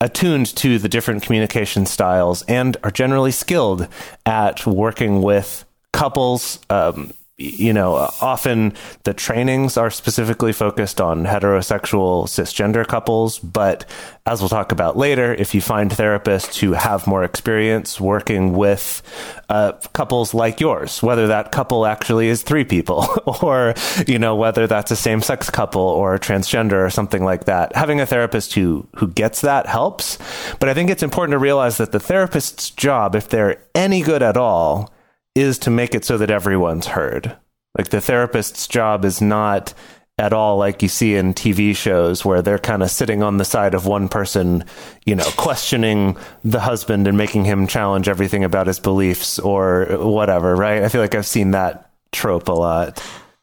attuned 0.00 0.46
to 0.56 0.78
the 0.78 0.88
different 0.88 1.22
communication 1.22 1.86
styles 1.86 2.42
and 2.42 2.76
are 2.82 2.90
generally 2.90 3.30
skilled 3.30 3.88
at 4.24 4.66
working 4.66 5.22
with 5.22 5.64
couples 5.92 6.58
um, 6.70 7.12
you 7.38 7.74
know, 7.74 7.96
often 8.22 8.72
the 9.04 9.12
trainings 9.12 9.76
are 9.76 9.90
specifically 9.90 10.54
focused 10.54 11.02
on 11.02 11.26
heterosexual 11.26 12.24
cisgender 12.24 12.86
couples. 12.86 13.38
But 13.38 13.84
as 14.24 14.40
we'll 14.40 14.48
talk 14.48 14.72
about 14.72 14.96
later, 14.96 15.34
if 15.34 15.54
you 15.54 15.60
find 15.60 15.90
therapists 15.90 16.58
who 16.58 16.72
have 16.72 17.06
more 17.06 17.24
experience 17.24 18.00
working 18.00 18.54
with 18.54 19.02
uh, 19.50 19.72
couples 19.92 20.32
like 20.32 20.60
yours, 20.60 21.02
whether 21.02 21.26
that 21.26 21.52
couple 21.52 21.84
actually 21.84 22.28
is 22.28 22.42
three 22.42 22.64
people 22.64 23.06
or, 23.42 23.74
you 24.06 24.18
know, 24.18 24.34
whether 24.34 24.66
that's 24.66 24.90
a 24.90 24.96
same 24.96 25.20
sex 25.20 25.50
couple 25.50 25.82
or 25.82 26.18
transgender 26.18 26.86
or 26.86 26.90
something 26.90 27.22
like 27.22 27.44
that, 27.44 27.76
having 27.76 28.00
a 28.00 28.06
therapist 28.06 28.54
who, 28.54 28.88
who 28.96 29.08
gets 29.08 29.42
that 29.42 29.66
helps. 29.66 30.16
But 30.58 30.70
I 30.70 30.74
think 30.74 30.88
it's 30.88 31.02
important 31.02 31.32
to 31.32 31.38
realize 31.38 31.76
that 31.76 31.92
the 31.92 32.00
therapist's 32.00 32.70
job, 32.70 33.14
if 33.14 33.28
they're 33.28 33.62
any 33.74 34.00
good 34.00 34.22
at 34.22 34.38
all, 34.38 34.90
is 35.36 35.58
to 35.60 35.70
make 35.70 35.94
it 35.94 36.04
so 36.04 36.16
that 36.18 36.30
everyone's 36.30 36.86
heard. 36.86 37.36
Like 37.76 37.90
the 37.90 38.00
therapist's 38.00 38.66
job 38.66 39.04
is 39.04 39.20
not 39.20 39.74
at 40.18 40.32
all 40.32 40.56
like 40.56 40.82
you 40.82 40.88
see 40.88 41.14
in 41.14 41.34
TV 41.34 41.76
shows 41.76 42.24
where 42.24 42.40
they're 42.40 42.58
kind 42.58 42.82
of 42.82 42.90
sitting 42.90 43.22
on 43.22 43.36
the 43.36 43.44
side 43.44 43.74
of 43.74 43.84
one 43.84 44.08
person, 44.08 44.64
you 45.04 45.14
know, 45.14 45.28
questioning 45.36 46.16
the 46.42 46.60
husband 46.60 47.06
and 47.06 47.18
making 47.18 47.44
him 47.44 47.66
challenge 47.66 48.08
everything 48.08 48.42
about 48.42 48.66
his 48.66 48.80
beliefs 48.80 49.38
or 49.38 49.84
whatever, 49.98 50.56
right? 50.56 50.82
I 50.82 50.88
feel 50.88 51.02
like 51.02 51.14
I've 51.14 51.26
seen 51.26 51.50
that 51.50 51.90
trope 52.12 52.48
a 52.48 52.52
lot. 52.52 53.02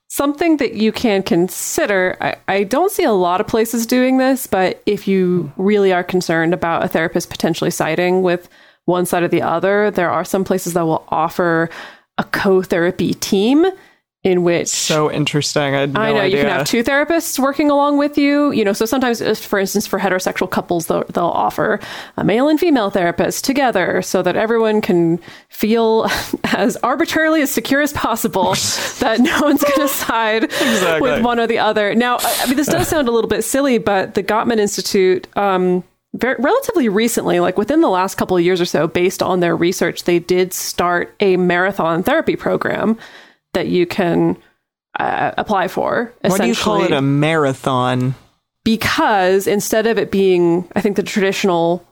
Something 0.09 0.57
that 0.57 0.73
you 0.73 0.91
can 0.91 1.21
consider, 1.21 2.17
I, 2.19 2.35
I 2.47 2.63
don't 2.63 2.91
see 2.91 3.03
a 3.03 3.11
lot 3.11 3.39
of 3.39 3.47
places 3.47 3.85
doing 3.85 4.17
this, 4.17 4.47
but 4.47 4.81
if 4.87 5.07
you 5.07 5.51
really 5.57 5.93
are 5.93 6.03
concerned 6.03 6.55
about 6.55 6.83
a 6.83 6.87
therapist 6.87 7.29
potentially 7.29 7.71
siding 7.71 8.23
with 8.23 8.49
one 8.85 9.05
side 9.05 9.23
or 9.23 9.27
the 9.27 9.41
other. 9.41 9.91
There 9.91 10.09
are 10.11 10.25
some 10.25 10.43
places 10.43 10.73
that 10.73 10.83
will 10.85 11.05
offer 11.09 11.69
a 12.17 12.23
co-therapy 12.23 13.13
team 13.15 13.65
in 14.23 14.43
which 14.43 14.69
So 14.69 15.11
interesting. 15.11 15.75
I, 15.75 15.85
no 15.85 15.99
I 15.99 16.11
know 16.13 16.19
idea. 16.21 16.37
you 16.37 16.43
can 16.45 16.51
have 16.57 16.65
two 16.65 16.81
therapists 16.81 17.37
working 17.37 17.69
along 17.69 17.97
with 17.97 18.17
you. 18.17 18.51
You 18.53 18.63
know, 18.63 18.71
so 18.71 18.85
sometimes, 18.85 19.21
for 19.45 19.59
instance, 19.59 19.85
for 19.85 19.99
heterosexual 19.99 20.49
couples, 20.49 20.87
they'll, 20.87 21.03
they'll 21.11 21.25
offer 21.25 21.81
a 22.15 22.23
male 22.23 22.47
and 22.47 22.57
female 22.57 22.89
therapist 22.89 23.43
together 23.43 24.01
so 24.01 24.21
that 24.21 24.37
everyone 24.37 24.79
can 24.79 25.19
feel 25.49 26.07
as 26.45 26.77
arbitrarily 26.77 27.41
as 27.41 27.51
secure 27.51 27.81
as 27.81 27.91
possible 27.91 28.53
that 28.99 29.19
no 29.19 29.41
one's 29.41 29.61
going 29.61 29.81
to 29.81 29.89
side 29.89 30.45
Exactly. 30.45 31.01
with 31.11 31.21
one 31.21 31.37
or 31.37 31.47
the 31.47 31.59
other. 31.59 31.93
Now, 31.93 32.15
I 32.21 32.39
I 32.43 32.45
mean, 32.45 32.55
this 32.55 32.67
does 32.67 32.87
sound 32.87 33.09
a 33.09 33.11
little 33.11 33.29
bit 33.29 33.41
silly, 33.43 33.77
but 33.77 34.13
the 34.13 34.23
Gottman 34.23 34.57
Institute. 34.59 35.27
Um, 35.35 35.83
very, 36.13 36.35
relatively 36.39 36.89
recently, 36.89 37.39
like 37.39 37.57
within 37.57 37.81
the 37.81 37.89
last 37.89 38.15
couple 38.15 38.37
of 38.37 38.43
years 38.43 38.61
or 38.61 38.65
so, 38.65 38.87
based 38.87 39.23
on 39.23 39.39
their 39.39 39.55
research, 39.55 40.03
they 40.03 40.19
did 40.19 40.53
start 40.53 41.15
a 41.19 41.37
marathon 41.37 42.03
therapy 42.03 42.35
program 42.35 42.97
that 43.53 43.67
you 43.67 43.85
can 43.85 44.37
uh, 44.99 45.31
apply 45.37 45.67
for. 45.67 46.13
Why 46.21 46.37
do 46.37 46.47
you 46.47 46.55
call 46.55 46.83
it 46.83 46.91
a 46.91 47.01
marathon? 47.01 48.15
because 48.63 49.47
instead 49.47 49.87
of 49.87 49.97
it 49.97 50.11
being, 50.11 50.67
I 50.75 50.81
think 50.81 50.95
the 50.95 51.03
traditional 51.03 51.85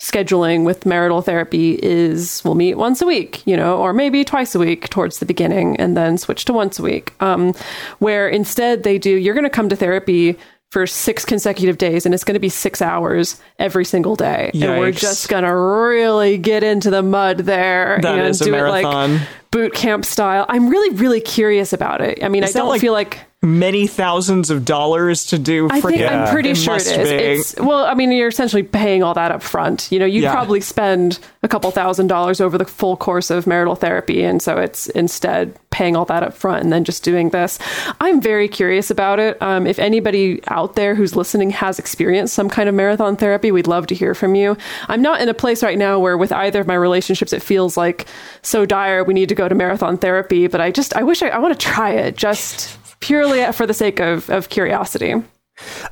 scheduling 0.00 0.64
with 0.64 0.84
marital 0.84 1.22
therapy 1.22 1.78
is 1.82 2.42
we'll 2.44 2.54
meet 2.54 2.74
once 2.74 3.00
a 3.00 3.06
week, 3.06 3.46
you 3.46 3.56
know, 3.56 3.78
or 3.78 3.94
maybe 3.94 4.24
twice 4.24 4.54
a 4.54 4.58
week 4.58 4.90
towards 4.90 5.18
the 5.18 5.26
beginning 5.26 5.76
and 5.78 5.96
then 5.96 6.18
switch 6.18 6.44
to 6.46 6.52
once 6.52 6.78
a 6.78 6.82
week. 6.82 7.14
Um, 7.20 7.54
where 7.98 8.28
instead 8.28 8.82
they 8.82 8.98
do, 8.98 9.10
you're 9.10 9.34
going 9.34 9.44
to 9.44 9.50
come 9.50 9.70
to 9.70 9.76
therapy 9.76 10.38
for 10.70 10.86
six 10.86 11.24
consecutive 11.24 11.78
days 11.78 12.04
and 12.04 12.14
it's 12.14 12.24
going 12.24 12.34
to 12.34 12.40
be 12.40 12.48
six 12.48 12.82
hours 12.82 13.40
every 13.58 13.84
single 13.84 14.16
day. 14.16 14.50
And 14.52 14.80
we're 14.80 14.92
just 14.92 15.28
going 15.28 15.44
to 15.44 15.54
really 15.54 16.38
get 16.38 16.62
into 16.62 16.90
the 16.90 17.02
mud 17.02 17.38
there 17.38 17.98
That 18.02 18.18
and 18.18 18.28
is 18.28 18.40
do 18.40 18.52
it 18.54 18.62
like 18.62 19.20
boot 19.50 19.74
camp 19.74 20.04
style. 20.04 20.44
I'm 20.48 20.68
really, 20.68 20.94
really 20.96 21.20
curious 21.20 21.72
about 21.72 22.00
it. 22.00 22.22
I 22.22 22.28
mean, 22.28 22.44
I 22.44 22.50
don't 22.50 22.68
like- 22.68 22.80
feel 22.80 22.92
like 22.92 23.20
Many 23.42 23.86
thousands 23.86 24.48
of 24.50 24.64
dollars 24.64 25.26
to 25.26 25.38
do. 25.38 25.68
I 25.70 25.80
think 25.80 26.00
freaking- 26.00 26.10
I'm 26.10 26.32
pretty 26.32 26.50
it 26.50 26.56
sure 26.56 26.76
it 26.76 26.86
is. 26.86 27.52
It's, 27.52 27.60
well, 27.60 27.84
I 27.84 27.92
mean, 27.92 28.10
you're 28.10 28.28
essentially 28.28 28.62
paying 28.62 29.02
all 29.02 29.12
that 29.12 29.30
up 29.30 29.42
front. 29.42 29.88
You 29.92 29.98
know, 29.98 30.06
you'd 30.06 30.22
Yeah. 30.22 30.32
probably 30.32 30.60
spend 30.62 31.18
a 31.42 31.48
couple 31.48 31.70
thousand 31.70 32.06
dollars 32.06 32.40
over 32.40 32.56
the 32.56 32.64
full 32.64 32.96
course 32.96 33.30
of 33.30 33.46
marital 33.46 33.74
therapy, 33.74 34.24
and 34.24 34.40
so 34.40 34.56
it's 34.56 34.88
instead 34.88 35.54
paying 35.70 35.94
all 35.94 36.06
that 36.06 36.22
up 36.22 36.32
front 36.32 36.64
and 36.64 36.72
then 36.72 36.82
just 36.82 37.04
doing 37.04 37.28
this. 37.28 37.58
I'm 38.00 38.22
very 38.22 38.48
curious 38.48 38.90
about 38.90 39.20
it. 39.20 39.40
Um, 39.42 39.66
if 39.66 39.78
anybody 39.78 40.40
out 40.48 40.74
there 40.74 40.94
who's 40.94 41.14
listening 41.14 41.50
has 41.50 41.78
experienced 41.78 42.32
some 42.34 42.48
kind 42.48 42.70
of 42.70 42.74
marathon 42.74 43.16
therapy, 43.16 43.52
we'd 43.52 43.66
love 43.68 43.86
to 43.88 43.94
hear 43.94 44.14
from 44.14 44.34
you. 44.34 44.56
I'm 44.88 45.02
not 45.02 45.20
in 45.20 45.28
a 45.28 45.34
place 45.34 45.62
right 45.62 45.76
now 45.78 45.98
where, 45.98 46.16
with 46.16 46.32
either 46.32 46.62
of 46.62 46.66
my 46.66 46.74
relationships, 46.74 47.34
it 47.34 47.42
feels 47.42 47.76
like 47.76 48.06
so 48.40 48.64
dire 48.64 49.04
we 49.04 49.12
need 49.12 49.28
to 49.28 49.34
go 49.34 49.46
to 49.46 49.54
marathon 49.54 49.98
therapy. 49.98 50.46
But 50.46 50.62
I 50.62 50.70
just, 50.70 50.96
I 50.96 51.02
wish 51.02 51.22
I, 51.22 51.28
I 51.28 51.38
want 51.38 51.52
to 51.52 51.64
try 51.64 51.90
it 51.90 52.16
just 52.16 52.78
purely 53.00 53.50
for 53.52 53.66
the 53.66 53.74
sake 53.74 54.00
of, 54.00 54.28
of 54.30 54.48
curiosity. 54.48 55.14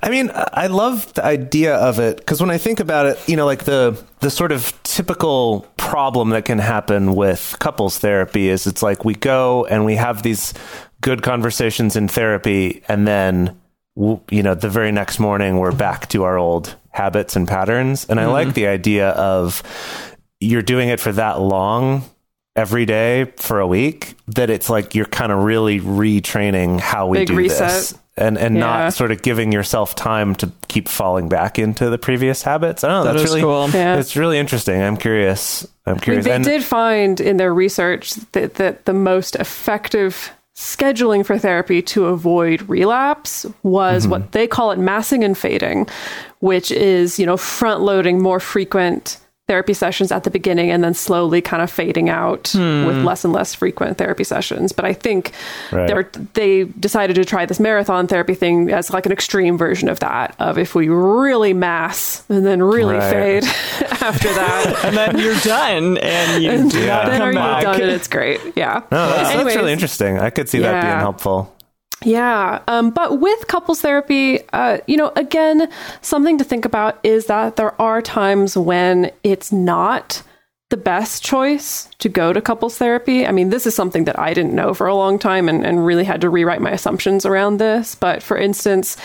I 0.02 0.10
mean, 0.10 0.30
I 0.34 0.66
love 0.66 1.12
the 1.14 1.24
idea 1.24 1.76
of 1.76 1.98
it 1.98 2.18
because 2.18 2.40
when 2.40 2.50
I 2.50 2.58
think 2.58 2.80
about 2.80 3.06
it, 3.06 3.28
you 3.28 3.36
know, 3.36 3.46
like 3.46 3.64
the 3.64 4.02
the 4.20 4.30
sort 4.30 4.52
of 4.52 4.78
typical 4.82 5.66
problem 5.78 6.30
that 6.30 6.44
can 6.44 6.58
happen 6.58 7.14
with 7.14 7.56
couples 7.60 7.98
therapy 7.98 8.48
is 8.48 8.66
it's 8.66 8.82
like 8.82 9.04
we 9.04 9.14
go 9.14 9.64
and 9.66 9.86
we 9.86 9.96
have 9.96 10.22
these 10.22 10.52
good 11.00 11.22
conversations 11.22 11.96
in 11.96 12.08
therapy, 12.08 12.82
and 12.88 13.06
then 13.06 13.58
you 13.96 14.42
know 14.42 14.54
the 14.54 14.68
very 14.68 14.92
next 14.92 15.18
morning 15.18 15.58
we're 15.58 15.72
back 15.72 16.08
to 16.10 16.24
our 16.24 16.36
old 16.36 16.76
habits 16.90 17.34
and 17.34 17.48
patterns. 17.48 18.04
And 18.06 18.20
I 18.20 18.26
like 18.26 18.48
mm-hmm. 18.48 18.54
the 18.54 18.66
idea 18.66 19.10
of 19.10 19.62
you're 20.40 20.62
doing 20.62 20.90
it 20.90 21.00
for 21.00 21.12
that 21.12 21.40
long 21.40 22.04
every 22.56 22.86
day 22.86 23.24
for 23.36 23.60
a 23.60 23.66
week 23.66 24.14
that 24.28 24.48
it's 24.50 24.70
like 24.70 24.94
you're 24.94 25.06
kind 25.06 25.32
of 25.32 25.42
really 25.42 25.80
retraining 25.80 26.78
how 26.78 27.08
we 27.08 27.18
Big 27.18 27.28
do 27.28 27.34
reset. 27.36 27.68
this 27.68 27.94
and 28.16 28.38
and 28.38 28.54
Yeah. 28.54 28.60
not 28.60 28.94
sort 28.94 29.10
of 29.10 29.22
giving 29.22 29.50
yourself 29.50 29.96
time 29.96 30.34
to 30.36 30.50
keep 30.68 30.88
falling 30.88 31.28
back 31.28 31.58
into 31.58 31.90
the 31.90 31.98
previous 31.98 32.42
habits. 32.42 32.84
I 32.84 32.88
don't 32.88 32.98
know. 32.98 33.12
That 33.12 33.18
that's 33.18 33.30
really 33.30 33.40
cool. 33.40 33.68
Yeah. 33.70 33.96
it's 33.96 34.14
really 34.16 34.38
interesting. 34.38 34.80
I'm 34.80 34.96
curious. 34.96 35.66
I'm 35.86 35.90
I 35.90 35.92
mean, 35.94 36.00
curious. 36.00 36.24
they 36.24 36.32
and 36.32 36.44
did 36.44 36.62
find 36.62 37.20
in 37.20 37.36
their 37.38 37.52
research 37.52 38.14
that, 38.32 38.54
that 38.54 38.84
the 38.84 38.94
most 38.94 39.34
effective 39.36 40.30
scheduling 40.54 41.26
for 41.26 41.36
therapy 41.36 41.82
to 41.82 42.06
avoid 42.06 42.62
relapse 42.68 43.44
was 43.64 44.04
mm-hmm. 44.04 44.10
what 44.12 44.32
they 44.32 44.46
call 44.46 44.70
it 44.70 44.78
massing 44.78 45.24
and 45.24 45.36
fading, 45.36 45.88
which 46.38 46.70
is, 46.70 47.18
you 47.18 47.26
know, 47.26 47.36
front 47.36 47.80
loading 47.80 48.22
more 48.22 48.38
frequent 48.38 49.18
therapy 49.46 49.74
sessions 49.74 50.10
at 50.10 50.24
the 50.24 50.30
beginning 50.30 50.70
and 50.70 50.82
then 50.82 50.94
slowly 50.94 51.42
kind 51.42 51.62
of 51.62 51.70
fading 51.70 52.08
out 52.08 52.48
hmm. 52.52 52.86
with 52.86 52.96
less 53.04 53.24
and 53.24 53.32
less 53.34 53.54
frequent 53.54 53.98
therapy 53.98 54.24
sessions. 54.24 54.72
But 54.72 54.86
I 54.86 54.94
think 54.94 55.32
Right. 55.70 55.86
they're, 55.86 56.10
they 56.32 56.64
decided 56.64 57.14
to 57.16 57.26
try 57.26 57.44
this 57.44 57.60
marathon 57.60 58.06
therapy 58.06 58.34
thing 58.34 58.70
as 58.70 58.90
like 58.90 59.04
an 59.04 59.12
extreme 59.12 59.58
version 59.58 59.90
of 59.90 60.00
that, 60.00 60.34
of 60.38 60.56
if 60.56 60.74
we 60.74 60.88
really 60.88 61.52
mass 61.52 62.24
and 62.30 62.46
then 62.46 62.62
really 62.62 62.94
Right. 62.96 63.12
fade 63.12 63.44
after 64.00 64.28
that. 64.32 64.80
and 64.84 64.96
then 64.96 65.18
you're 65.18 65.38
done, 65.40 65.98
and 65.98 66.42
you 66.42 66.70
do 66.70 66.86
not 66.86 67.06
then 67.06 67.18
come 67.18 67.28
are 67.28 67.32
you 67.32 67.38
back. 67.38 67.62
done 67.64 67.80
and 67.82 67.90
it's 67.90 68.08
great 68.08 68.40
yeah 68.56 68.82
no, 68.90 69.08
that's, 69.10 69.30
that's 69.34 69.56
really 69.56 69.72
interesting. 69.72 70.18
I 70.18 70.30
could 70.30 70.48
see 70.48 70.58
that 70.60 70.82
being 70.82 70.98
helpful. 70.98 71.53
Yeah 72.04 72.62
um, 72.68 72.90
but 72.90 73.20
with 73.20 73.46
couples 73.48 73.80
therapy 73.80 74.40
uh, 74.52 74.78
you 74.86 74.96
know 74.96 75.12
again 75.16 75.70
something 76.00 76.38
to 76.38 76.44
think 76.44 76.64
about 76.64 76.98
is 77.02 77.26
that 77.26 77.56
there 77.56 77.80
are 77.80 78.00
times 78.02 78.56
when 78.56 79.10
it's 79.22 79.52
not 79.52 80.22
the 80.74 80.80
best 80.80 81.22
choice 81.22 81.88
to 82.00 82.08
go 82.08 82.32
to 82.32 82.40
couples 82.40 82.76
therapy. 82.78 83.24
I 83.24 83.30
mean, 83.30 83.50
this 83.50 83.64
is 83.64 83.76
something 83.76 84.06
that 84.06 84.18
I 84.18 84.34
didn't 84.34 84.54
know 84.54 84.74
for 84.74 84.88
a 84.88 84.94
long 84.96 85.20
time 85.20 85.48
and, 85.48 85.64
and 85.64 85.86
really 85.86 86.02
had 86.02 86.20
to 86.22 86.28
rewrite 86.28 86.60
my 86.60 86.72
assumptions 86.72 87.24
around 87.24 87.58
this. 87.58 87.94
But 87.94 88.24
for 88.24 88.36
instance, 88.36 88.96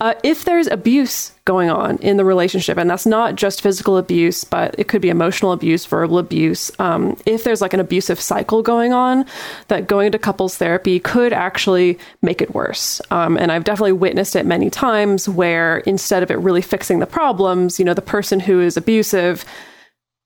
uh, 0.00 0.14
if 0.22 0.44
there's 0.44 0.68
abuse 0.68 1.32
going 1.44 1.70
on 1.70 1.96
in 1.98 2.18
the 2.18 2.24
relationship, 2.24 2.78
and 2.78 2.88
that's 2.88 3.04
not 3.04 3.34
just 3.34 3.62
physical 3.62 3.96
abuse, 3.96 4.44
but 4.44 4.76
it 4.78 4.86
could 4.86 5.02
be 5.02 5.08
emotional 5.08 5.50
abuse, 5.50 5.86
verbal 5.86 6.18
abuse, 6.18 6.70
um, 6.78 7.16
if 7.26 7.42
there's 7.42 7.60
like 7.60 7.74
an 7.74 7.80
abusive 7.80 8.20
cycle 8.20 8.62
going 8.62 8.92
on, 8.92 9.24
that 9.66 9.88
going 9.88 10.12
to 10.12 10.20
couples 10.20 10.56
therapy 10.56 11.00
could 11.00 11.32
actually 11.32 11.98
make 12.22 12.40
it 12.40 12.54
worse. 12.54 13.00
Um, 13.10 13.36
and 13.36 13.50
I've 13.50 13.64
definitely 13.64 13.92
witnessed 13.92 14.36
it 14.36 14.46
many 14.46 14.70
times 14.70 15.28
where 15.28 15.78
instead 15.78 16.22
of 16.22 16.30
it 16.30 16.38
really 16.38 16.62
fixing 16.62 17.00
the 17.00 17.06
problems, 17.06 17.80
you 17.80 17.84
know, 17.84 17.94
the 17.94 18.02
person 18.02 18.38
who 18.38 18.60
is 18.60 18.76
abusive 18.76 19.44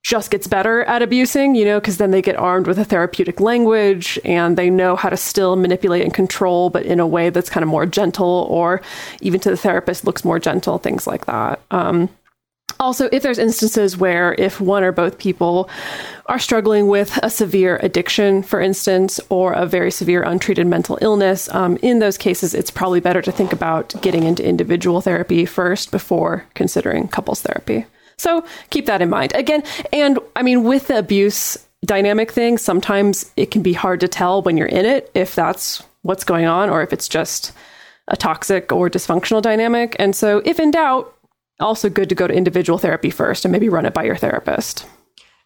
just 0.03 0.31
gets 0.33 0.49
better 0.49 0.83
at 0.85 1.01
abusing, 1.01 1.55
you 1.55 1.65
know, 1.65 1.79
because 1.79 1.99
then 1.99 2.11
they 2.11 2.23
get 2.23 2.37
armed 2.37 2.67
with 2.67 2.79
a 2.79 2.85
therapeutic 2.85 3.41
language 3.41 4.19
and 4.25 4.57
they 4.57 4.69
know 4.69 4.97
how 4.97 5.09
to 5.09 5.17
still 5.17 5.55
manipulate 5.55 6.03
and 6.03 6.13
control, 6.13 6.71
but 6.71 6.85
in 6.85 6.99
a 6.99 7.07
way 7.07 7.31
that's 7.31 7.49
kind 7.49 7.63
of 7.63 7.69
more 7.69 7.87
gentle 7.87 8.47
or 8.51 8.83
even 9.21 9.39
to 9.39 9.51
the 9.51 9.57
therapist 9.57 10.05
looks 10.05 10.25
more 10.25 10.41
gentle, 10.41 10.79
things 10.79 11.07
like 11.07 11.27
that. 11.27 11.61
Um, 11.71 12.09
also, 12.81 13.09
if 13.13 13.23
there's 13.23 13.39
instances 13.39 13.97
where 13.97 14.35
if 14.39 14.61
one 14.61 14.83
or 14.83 14.91
both 14.91 15.19
people 15.19 15.71
are 16.27 16.41
struggling 16.41 16.89
with 16.89 17.17
a 17.23 17.31
severe 17.31 17.79
addiction, 17.81 18.43
for 18.43 18.61
instance, 18.61 19.21
or 19.29 19.53
a 19.53 19.67
very 19.67 19.93
severe 19.93 20.25
untreated 20.25 20.67
mental 20.67 20.99
illness, 21.01 21.49
um, 21.55 21.77
in 21.81 22.01
those 22.01 22.19
cases, 22.19 22.55
it's 22.55 22.73
probably 22.73 22.99
better 22.99 23.23
to 23.23 23.31
think 23.31 23.53
about 23.53 23.95
getting 24.03 24.25
into 24.25 24.45
individual 24.45 25.01
therapy 25.01 25.47
first 25.47 25.93
before 25.93 26.45
considering 26.55 27.07
couples 27.07 27.41
therapy. 27.41 27.87
So 28.17 28.45
keep 28.71 28.87
that 28.87 29.03
in 29.03 29.11
mind. 29.11 29.35
Again, 29.35 29.63
and 29.93 30.19
I 30.37 30.43
mean, 30.43 30.65
with 30.65 30.89
the 30.89 30.99
abuse 30.99 31.57
dynamic 31.85 32.31
thing, 32.31 32.59
sometimes 32.59 33.31
it 33.37 33.51
can 33.51 33.63
be 33.63 33.73
hard 33.73 34.01
to 34.01 34.09
tell 34.09 34.43
when 34.43 34.57
you're 34.57 34.67
in 34.67 34.87
it 34.87 35.11
if 35.15 35.35
that's 35.35 35.83
what's 36.03 36.25
going 36.25 36.47
on 36.47 36.71
or 36.71 36.83
if 36.83 36.93
it's 36.93 37.09
just 37.09 37.53
a 38.09 38.17
toxic 38.17 38.73
or 38.73 38.89
dysfunctional 38.91 39.43
dynamic. 39.43 39.97
And 39.99 40.15
so, 40.15 40.43
if 40.45 40.59
in 40.59 40.71
doubt, 40.71 41.15
also 41.61 41.89
good 41.89 42.09
to 42.09 42.15
go 42.15 42.27
to 42.27 42.35
individual 42.35 42.79
therapy 42.79 43.11
first 43.11 43.45
and 43.45 43.53
maybe 43.53 43.69
run 43.69 43.87
it 43.87 43.95
by 43.95 44.05
your 44.05 44.17
therapist. 44.17 44.87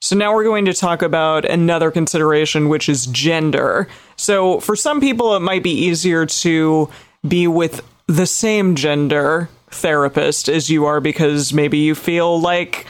So 0.01 0.15
now 0.15 0.35
we're 0.35 0.45
going 0.45 0.67
to 0.67 0.75
talk 0.75 1.03
about 1.03 1.45
another 1.45 1.91
consideration, 1.91 2.69
which 2.69 2.89
is 2.89 3.07
gender. 3.07 3.89
So 4.17 4.61
for 4.61 4.77
some 4.77 5.01
people, 5.01 5.35
it 5.37 5.41
might 5.41 5.63
be 5.63 5.73
easier 5.73 6.27
to 6.27 6.91
be 7.27 7.47
with 7.49 7.83
the 8.07 8.27
same 8.27 8.77
gender 8.77 9.49
therapist 9.77 10.49
as 10.49 10.69
you 10.71 10.87
are 10.87 11.01
because 11.01 11.53
maybe 11.53 11.79
you 11.79 11.95
feel 11.95 12.41
like 12.41 12.87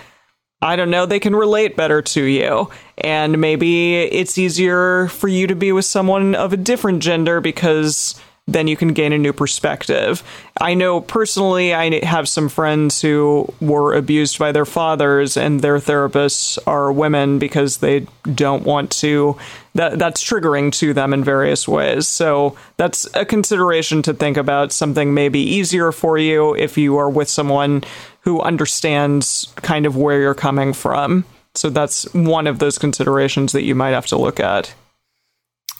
I 0.62 0.74
don't 0.74 0.90
know, 0.90 1.04
they 1.04 1.20
can 1.20 1.36
relate 1.36 1.76
better 1.76 2.00
to 2.00 2.22
you. 2.22 2.70
And 2.98 3.40
maybe 3.40 3.96
it's 3.96 4.38
easier 4.38 5.06
for 5.08 5.28
you 5.28 5.46
to 5.46 5.54
be 5.54 5.70
with 5.70 5.84
someone 5.84 6.34
of 6.34 6.52
a 6.52 6.56
different 6.56 7.02
gender 7.02 7.40
because 7.40 8.18
then 8.48 8.68
you 8.68 8.76
can 8.76 8.92
gain 8.92 9.12
a 9.12 9.18
new 9.18 9.32
perspective. 9.32 10.22
I 10.60 10.74
know 10.74 11.00
personally, 11.00 11.74
I 11.74 12.04
have 12.04 12.28
some 12.28 12.48
friends 12.48 13.00
who 13.00 13.52
were 13.60 13.94
abused 13.94 14.38
by 14.38 14.52
their 14.52 14.64
fathers, 14.64 15.36
and 15.36 15.60
their 15.60 15.78
therapists 15.78 16.56
are 16.66 16.92
women 16.92 17.40
because 17.40 17.78
they 17.78 18.06
don't 18.34 18.64
want 18.64 18.92
to. 18.92 19.36
That 19.74 19.98
that's 19.98 20.22
triggering 20.22 20.72
to 20.74 20.94
them 20.94 21.12
in 21.12 21.24
various 21.24 21.66
ways. 21.66 22.06
So 22.06 22.56
that's 22.76 23.08
a 23.14 23.24
consideration 23.24 24.02
to 24.02 24.14
think 24.14 24.36
about. 24.36 24.72
Something 24.72 25.12
maybe 25.12 25.40
easier 25.40 25.90
for 25.90 26.16
you 26.16 26.54
if 26.54 26.78
you 26.78 26.96
are 26.98 27.10
with 27.10 27.28
someone 27.28 27.82
who 28.20 28.40
understands 28.40 29.52
kind 29.56 29.86
of 29.86 29.96
where 29.96 30.20
you're 30.20 30.34
coming 30.34 30.72
from. 30.72 31.24
So 31.56 31.68
that's 31.68 32.12
one 32.14 32.46
of 32.46 32.58
those 32.60 32.78
considerations 32.78 33.52
that 33.52 33.62
you 33.62 33.74
might 33.74 33.90
have 33.90 34.06
to 34.08 34.18
look 34.18 34.38
at. 34.38 34.72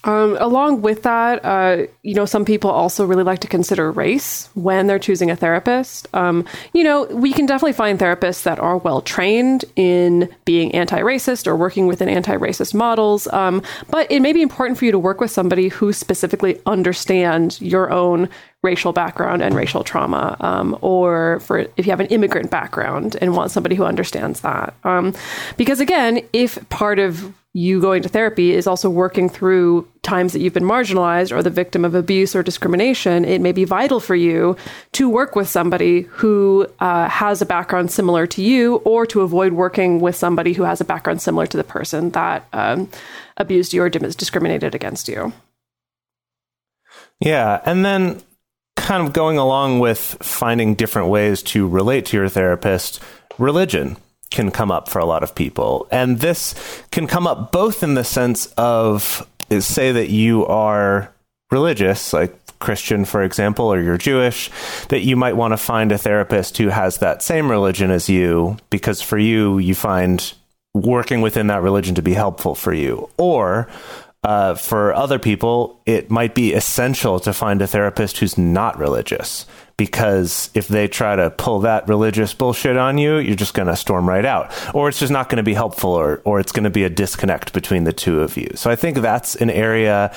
Um, 0.07 0.37
along 0.39 0.83
with 0.83 1.03
that, 1.03 1.45
uh, 1.45 1.89
you 2.05 2.15
know, 2.15 2.27
some 2.27 2.45
people 2.45 2.71
also 2.71 3.05
really 3.05 3.25
like 3.25 3.41
to 3.41 3.49
consider 3.49 3.91
race 3.91 4.49
when 4.55 4.87
they're 4.87 5.01
choosing 5.01 5.33
a 5.33 5.37
therapist. 5.37 6.07
Um, 6.15 6.45
you 6.73 6.85
know, 6.85 7.07
we 7.07 7.33
can 7.33 7.45
definitely 7.45 7.73
find 7.73 7.99
therapists 7.99 8.45
that 8.45 8.61
are 8.61 8.79
well 8.79 9.01
trained 9.01 9.65
in 9.75 10.33
being 10.45 10.73
anti 10.77 11.01
racist 11.01 11.49
or 11.49 11.57
working 11.57 11.89
within 11.89 12.09
anti 12.09 12.37
racist 12.37 12.73
models. 12.73 13.27
Um, 13.29 13.63
but 13.91 14.11
it 14.11 14.21
may 14.21 14.33
be 14.33 14.43
important 14.43 14.79
for 14.79 14.85
you 14.85 14.93
to 14.93 14.99
work 14.99 15.21
with 15.21 15.33
somebody 15.33 15.69
who 15.69 15.93
specifically 15.93 16.61
understands 16.67 17.61
your 17.61 17.91
own 17.91 18.29
racial 18.63 18.93
background 18.93 19.43
and 19.43 19.55
racial 19.55 19.83
trauma, 19.83 20.37
um, 20.41 20.77
or 20.83 21.41
for 21.41 21.67
if 21.77 21.87
you 21.87 21.91
have 21.91 22.01
an 22.01 22.07
immigrant 22.07 22.51
background 22.51 23.17
and 23.21 23.35
want 23.35 23.51
somebody 23.51 23.75
who 23.75 23.85
understands 23.85 24.41
that. 24.41 24.75
Um, 24.85 25.15
because 25.57 25.81
again, 25.81 26.21
if 26.33 26.69
part 26.69 27.01
of 27.01 27.33
you 27.57 27.81
going 27.81 28.03
to 28.03 28.09
therapy 28.11 28.53
is 28.53 28.67
also 28.67 28.91
working 28.91 29.31
through 29.31 29.89
times 30.03 30.35
that 30.35 30.41
you've 30.41 30.53
been 30.53 30.63
marginalized 30.63 31.35
or 31.35 31.43
the 31.43 31.49
victim 31.49 31.87
of 31.87 31.95
abuse 31.95 32.37
or 32.37 32.43
discrimination, 32.43 33.25
it 33.25 33.41
may 33.41 33.51
be 33.51 33.65
vital 33.65 33.99
for 33.99 34.15
you 34.15 34.55
to 34.93 35.09
work 35.09 35.35
with 35.35 35.49
somebody 35.49 36.03
who 36.03 36.67
uh, 36.81 37.09
has 37.09 37.41
a 37.41 37.47
background 37.47 37.91
similar 37.91 38.27
to 38.27 38.43
you 38.43 38.77
or 38.85 39.07
to 39.07 39.23
avoid 39.23 39.55
working 39.55 40.01
with 40.01 40.15
somebody 40.15 40.53
who 40.53 40.65
has 40.65 40.83
a 40.83 40.85
background 40.85 41.23
similar 41.23 41.47
to 41.47 41.57
the 41.57 41.65
person 41.65 42.11
that 42.11 42.47
um, 42.53 42.91
abused 43.39 43.73
you 43.73 43.83
or 43.83 43.89
discriminated 43.89 44.75
against 44.75 45.09
you. 45.09 45.33
Yeah. 47.21 47.63
And 47.65 47.87
then 47.87 48.21
kind 48.77 49.07
of 49.07 49.15
going 49.15 49.39
along 49.39 49.79
with 49.79 50.19
finding 50.21 50.75
different 50.75 51.09
ways 51.09 51.43
to 51.45 51.67
relate 51.67 52.05
to 52.07 52.19
your 52.19 52.29
therapist, 52.29 53.01
religion 53.39 53.97
can 54.31 54.51
come 54.51 54.71
up 54.71 54.89
for 54.89 54.99
a 54.99 55.05
lot 55.05 55.23
of 55.23 55.35
people. 55.35 55.87
And 55.91 56.19
this 56.21 56.55
can 56.91 57.07
come 57.07 57.27
up 57.27 57.53
both 57.53 57.83
in 57.83 57.95
the 57.95 58.05
sense 58.05 58.47
of 58.57 59.27
say 59.61 59.93
that 59.93 60.11
you 60.11 60.45
are 60.47 61.13
religious, 61.51 62.13
like 62.13 62.35
Christian, 62.59 63.05
for 63.05 63.23
example, 63.23 63.73
or 63.73 63.81
you're 63.81 63.99
Jewish, 63.99 64.51
that 64.89 65.01
you 65.01 65.17
might 65.17 65.37
want 65.37 65.53
to 65.53 65.57
find 65.57 65.93
a 65.93 65.99
therapist 65.99 66.59
who 66.59 66.69
has 66.69 66.99
that 66.99 67.23
same 67.23 67.51
religion 67.51 67.91
as 67.91 68.09
you, 68.09 68.57
because 68.71 69.01
for 69.01 69.19
you, 69.19 69.59
you 69.59 69.75
find 69.75 70.33
working 70.75 71.21
within 71.21 71.47
that 71.47 71.63
religion 71.63 71.95
to 71.95 72.03
be 72.03 72.15
helpful 72.15 72.55
for 72.55 72.73
you. 72.73 73.09
Or 73.19 73.69
uh, 74.25 74.55
for 74.55 74.93
other 74.95 75.19
people, 75.19 75.81
it 75.87 76.11
might 76.11 76.35
be 76.35 76.53
essential 76.53 77.21
to 77.21 77.33
find 77.33 77.63
a 77.63 77.67
therapist 77.67 78.19
who's 78.19 78.37
not 78.37 78.79
religious 78.79 79.47
because 79.77 80.51
if 80.55 80.69
they 80.69 80.89
try 80.89 81.17
to 81.17 81.31
pull 81.31 81.61
that 81.61 81.87
religious 81.89 82.33
bullshit 82.33 82.77
on 82.77 82.97
you, 82.97 83.19
you're 83.19 83.37
just 83.37 83.53
going 83.53 83.69
to 83.69 83.77
storm 83.77 84.09
right 84.09 84.25
out. 84.25 84.53
Or 84.75 84.89
it's 84.89 84.99
just 84.99 85.13
not 85.13 85.29
going 85.29 85.37
to 85.37 85.43
be 85.43 85.55
helpful 85.55 85.91
or, 85.91 86.23
or 86.25 86.41
it's 86.41 86.53
going 86.53 86.65
to 86.65 86.71
be 86.71 86.85
a 86.85 86.91
disconnect 86.91 87.53
between 87.53 87.85
the 87.85 87.93
two 87.93 88.21
of 88.21 88.37
you. 88.37 88.49
So 88.55 88.71
I 88.71 88.77
think 88.77 88.99
that's 88.99 89.37
an 89.37 89.51
area. 89.51 90.15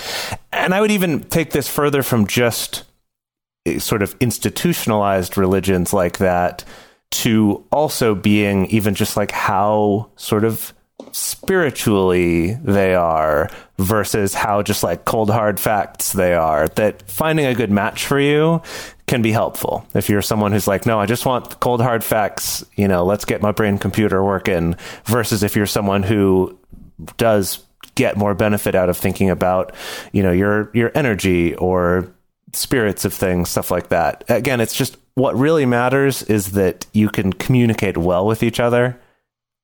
And 0.54 0.74
I 0.74 0.80
would 0.80 0.92
even 0.92 1.24
take 1.26 1.52
this 1.52 1.68
further 1.68 2.04
from 2.04 2.26
just 2.26 2.84
eh, 3.66 3.80
sort 3.80 4.02
of 4.02 4.16
institutionalized 4.22 5.38
religions 5.38 5.92
like 5.92 6.20
that 6.20 6.64
to 7.12 7.66
also 7.72 8.16
being 8.16 8.68
even 8.68 8.96
just 8.96 9.18
like 9.18 9.32
how 9.32 10.10
sort 10.16 10.46
of 10.46 10.74
spiritually 11.12 12.54
they 12.64 12.94
are 12.94 13.50
versus 13.78 14.34
how 14.34 14.62
just 14.62 14.84
like 14.84 15.06
cold 15.06 15.30
hard 15.30 15.60
facts 15.60 16.14
they 16.14 16.34
are 16.34 16.68
that 16.70 17.02
finding 17.10 17.46
a 17.46 17.56
good 17.56 17.72
match 17.72 18.06
for 18.06 18.20
you 18.20 18.62
can 19.10 19.22
be 19.24 19.32
helpful. 19.32 19.86
If 19.96 20.08
you're 20.08 20.22
someone 20.22 20.52
who's 20.52 20.68
like 20.68 20.86
no 20.86 21.00
i 21.00 21.08
just 21.08 21.26
want 21.26 21.60
cold 21.60 21.82
hard 21.82 22.04
facts 22.04 22.64
you 22.76 22.88
know 22.88 23.04
let's 23.04 23.26
get 23.26 23.42
my 23.42 23.52
brain 23.52 23.80
computer 23.80 24.24
working 24.24 24.76
versus 25.06 25.42
if 25.42 25.56
you're 25.56 25.66
someone 25.66 26.04
who 26.04 26.58
does 27.18 27.66
get 27.96 28.18
more 28.18 28.36
benefit 28.36 28.76
out 28.76 28.88
of 28.88 28.96
thinking 28.96 29.32
about 29.32 29.74
you 30.12 30.22
know 30.22 30.32
your 30.32 30.70
your 30.76 30.92
energy 30.94 31.56
or 31.56 32.14
spirits 32.54 33.04
of 33.04 33.14
things 33.14 33.50
stuff 33.50 33.72
like 33.72 33.90
that. 33.90 34.24
Again 34.30 34.62
it's 34.62 34.76
just 34.76 34.96
what 35.16 35.36
really 35.36 35.66
matters 35.66 36.22
is 36.24 36.52
that 36.52 36.86
you 36.94 37.10
can 37.10 37.34
communicate 37.34 37.98
well 37.98 38.28
with 38.28 38.44
each 38.44 38.60
other 38.60 39.00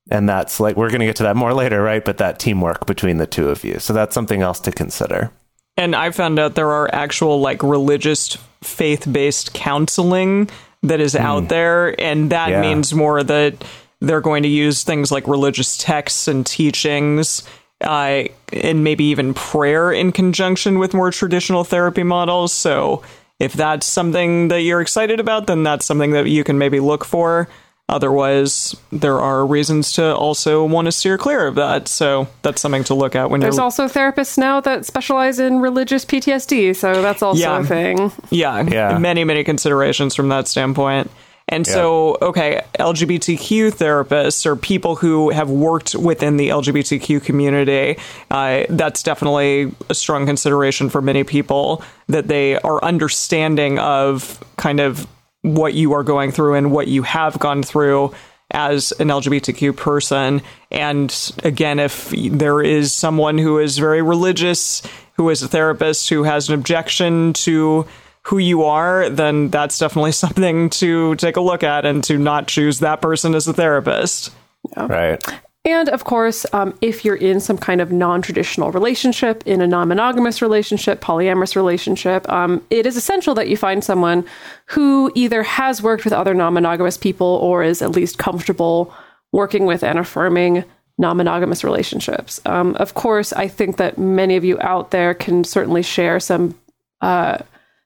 and 0.09 0.27
that's 0.27 0.59
like 0.59 0.75
we're 0.75 0.89
going 0.89 1.01
to 1.01 1.05
get 1.05 1.17
to 1.17 1.23
that 1.23 1.35
more 1.35 1.53
later 1.53 1.83
right? 1.83 2.03
But 2.03 2.17
that 2.17 2.39
teamwork 2.39 2.87
between 2.87 3.17
the 3.17 3.27
two 3.27 3.49
of 3.49 3.63
you. 3.63 3.77
So 3.77 3.93
that's 3.93 4.15
something 4.15 4.41
else 4.41 4.59
to 4.61 4.71
consider. 4.71 5.31
And 5.77 5.95
i 5.95 6.09
found 6.09 6.39
out 6.39 6.55
there 6.55 6.71
are 6.71 6.89
actual 6.93 7.39
like 7.41 7.61
religious 7.61 8.37
faith-based 8.65 9.53
counseling 9.53 10.49
that 10.83 10.99
is 10.99 11.15
out 11.15 11.49
there 11.49 11.99
and 11.99 12.31
that 12.31 12.49
Yeah. 12.49 12.61
means 12.61 12.93
more 12.93 13.23
that 13.23 13.63
they're 14.01 14.21
going 14.21 14.43
to 14.43 14.49
use 14.49 14.83
things 14.83 15.11
like 15.11 15.27
religious 15.27 15.77
texts 15.77 16.27
and 16.27 16.45
teachings 16.45 17.43
uh, 17.81 18.23
and 18.53 18.83
maybe 18.83 19.03
even 19.05 19.33
prayer 19.33 19.91
in 19.91 20.11
conjunction 20.11 20.79
with 20.79 20.93
more 20.93 21.11
traditional 21.11 21.63
therapy 21.63 22.03
models. 22.03 22.53
So 22.53 23.01
if 23.39 23.53
that's 23.53 23.85
something 23.85 24.47
that 24.49 24.61
you're 24.61 24.79
excited 24.81 25.19
about 25.19 25.47
then 25.47 25.63
that's 25.63 25.85
something 25.85 26.11
that 26.11 26.27
you 26.27 26.43
can 26.43 26.57
maybe 26.57 26.79
look 26.79 27.03
for 27.03 27.47
Otherwise, 27.87 28.75
there 28.91 29.19
are 29.19 29.45
reasons 29.45 29.91
to 29.93 30.15
also 30.15 30.65
want 30.65 30.85
to 30.85 30.91
steer 30.91 31.19
clear 31.19 31.45
of 31.45 31.53
that. 31.55 31.87
So 31.87 32.27
that's 32.41 32.59
something 32.59 32.83
to 32.85 32.95
look 32.95 33.15
at 33.15 33.29
when 33.29 33.41
There's 33.41 33.55
you're. 33.57 33.69
There's 33.69 33.79
also 33.79 33.87
therapists 33.87 34.39
now 34.39 34.59
that 34.61 34.85
specialize 34.87 35.37
in 35.39 35.59
religious 35.59 36.03
PTSD, 36.03 36.75
so 36.75 37.01
that's 37.03 37.21
also 37.21 37.39
Yeah. 37.41 37.59
a 37.59 37.63
thing. 37.63 38.11
yeah, 38.31 38.63
Yeah. 38.67 38.97
many 38.97 39.23
many 39.23 39.43
considerations 39.43 40.15
from 40.15 40.29
that 40.29 40.47
standpoint. 40.47 41.11
And 41.47 41.67
so, 41.67 42.17
okay, 42.23 42.61
LGBTQ 42.79 43.69
therapists 43.69 44.47
or 44.47 44.55
people 44.55 44.95
who 44.95 45.29
have 45.29 45.47
worked 45.47 45.93
within 45.93 46.37
the 46.37 46.49
LGBTQ 46.49 47.19
community, 47.23 47.99
uh, 48.31 48.63
that's 48.67 49.03
definitely 49.03 49.71
a 49.87 49.93
strong 49.93 50.25
consideration 50.25 50.89
for 50.89 51.03
many 51.03 51.23
people 51.23 51.83
that 52.07 52.29
they 52.29 52.57
are 52.61 52.83
understanding 52.83 53.77
of 53.77 54.43
kind 54.57 54.79
of 54.79 55.05
what 55.53 55.73
you 55.73 55.93
are 55.93 56.03
going 56.03 56.31
through 56.31 56.55
and 56.55 56.71
what 56.71 56.87
you 56.87 57.03
have 57.03 57.37
gone 57.39 57.61
through 57.61 58.13
as 58.51 58.91
an 58.93 59.09
LGBTQ 59.09 59.75
person. 59.75 60.41
And 60.71 61.33
again, 61.43 61.79
if 61.79 62.09
there 62.09 62.61
is 62.61 62.93
someone 62.93 63.37
who 63.37 63.59
is 63.59 63.77
very 63.77 64.01
religious, 64.01 64.81
who 65.13 65.29
is 65.29 65.43
a 65.43 65.47
therapist, 65.47 66.09
who 66.09 66.23
has 66.23 66.49
an 66.49 66.55
objection 66.55 67.33
to 67.33 67.85
who 68.23 68.37
you 68.39 68.63
are, 68.63 69.09
then 69.09 69.49
that's 69.49 69.77
definitely 69.77 70.11
something 70.23 70.69
to 70.71 71.15
take 71.15 71.37
a 71.37 71.41
look 71.41 71.63
at 71.63 71.85
and 71.85 72.03
to 72.05 72.17
not 72.17 72.47
choose 72.47 72.79
that 72.79 73.01
person 73.01 73.35
as 73.35 73.47
a 73.47 73.53
therapist. 73.53 74.31
right 74.75 75.23
And 75.65 75.89
of 75.89 76.03
course, 76.03 76.45
um, 76.53 76.77
if 76.81 77.03
you're 77.03 77.15
in 77.15 77.39
some 77.39 77.57
kind 77.57 77.81
of 77.81 77.91
non 77.91 78.21
traditional 78.21 78.71
relationship, 78.71 79.41
in 79.47 79.61
a 79.61 79.67
non 79.67 79.87
monogamous 79.87 80.41
relationship, 80.41 81.01
polyamorous 81.01 81.55
relationship, 81.55 82.29
um, 82.29 82.63
it 82.69 82.85
is 82.85 82.95
essential 82.95 83.33
that 83.33 83.49
you 83.49 83.57
find 83.57 83.83
someone 83.83 84.25
who 84.67 85.11
either 85.15 85.41
has 85.41 85.81
worked 85.81 86.03
with 86.03 86.13
other 86.13 86.35
non 86.35 86.53
monogamous 86.53 86.97
people 86.97 87.39
or 87.41 87.63
is 87.63 87.81
at 87.81 87.91
least 87.91 88.19
comfortable 88.19 88.93
working 89.31 89.65
with 89.65 89.83
and 89.83 89.97
affirming 89.97 90.63
non 90.99 91.17
monogamous 91.17 91.63
relationships. 91.63 92.39
Um, 92.45 92.75
of 92.75 92.93
course, 92.93 93.33
I 93.33 93.47
think 93.47 93.77
that 93.77 93.97
many 93.97 94.35
of 94.35 94.45
you 94.45 94.59
out 94.61 94.91
there 94.91 95.15
can 95.15 95.43
certainly 95.43 95.81
share 95.81 96.19
some 96.19 96.55
uh, 97.01 97.39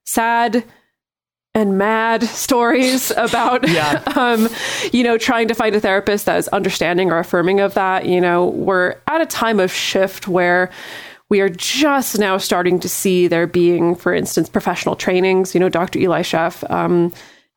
sad 0.06 0.66
and 1.56 1.78
mad 1.78 2.24
stories 2.24 3.12
about 3.12 3.68
Yeah. 3.68 4.02
um, 4.16 4.48
you 4.92 5.04
know 5.04 5.18
trying 5.18 5.48
to 5.48 5.54
find 5.54 5.76
a 5.76 5.80
therapist 5.80 6.26
that 6.26 6.38
is 6.38 6.48
understanding 6.50 7.12
or 7.12 7.20
affirming 7.20 7.60
of 7.60 7.74
that 7.74 8.06
you 8.06 8.22
know 8.22 8.48
we're 8.48 8.96
at 9.08 9.22
a 9.22 9.26
time 9.26 9.60
of 9.60 9.72
shift 9.72 10.28
where 10.28 10.70
we 11.30 11.42
are 11.42 11.50
just 11.50 12.18
now 12.18 12.38
starting 12.38 12.80
to 12.80 12.90
see 12.90 13.28
there 13.28 13.48
being 13.48 13.96
for 13.96 14.14
instance 14.14 14.50
professional 14.50 14.96
trainings 14.96 15.54
you 15.54 15.60
know 15.60 15.70
dr 15.70 15.98
eli 15.98 16.22
sheff 16.22 16.70
um, 16.72 17.12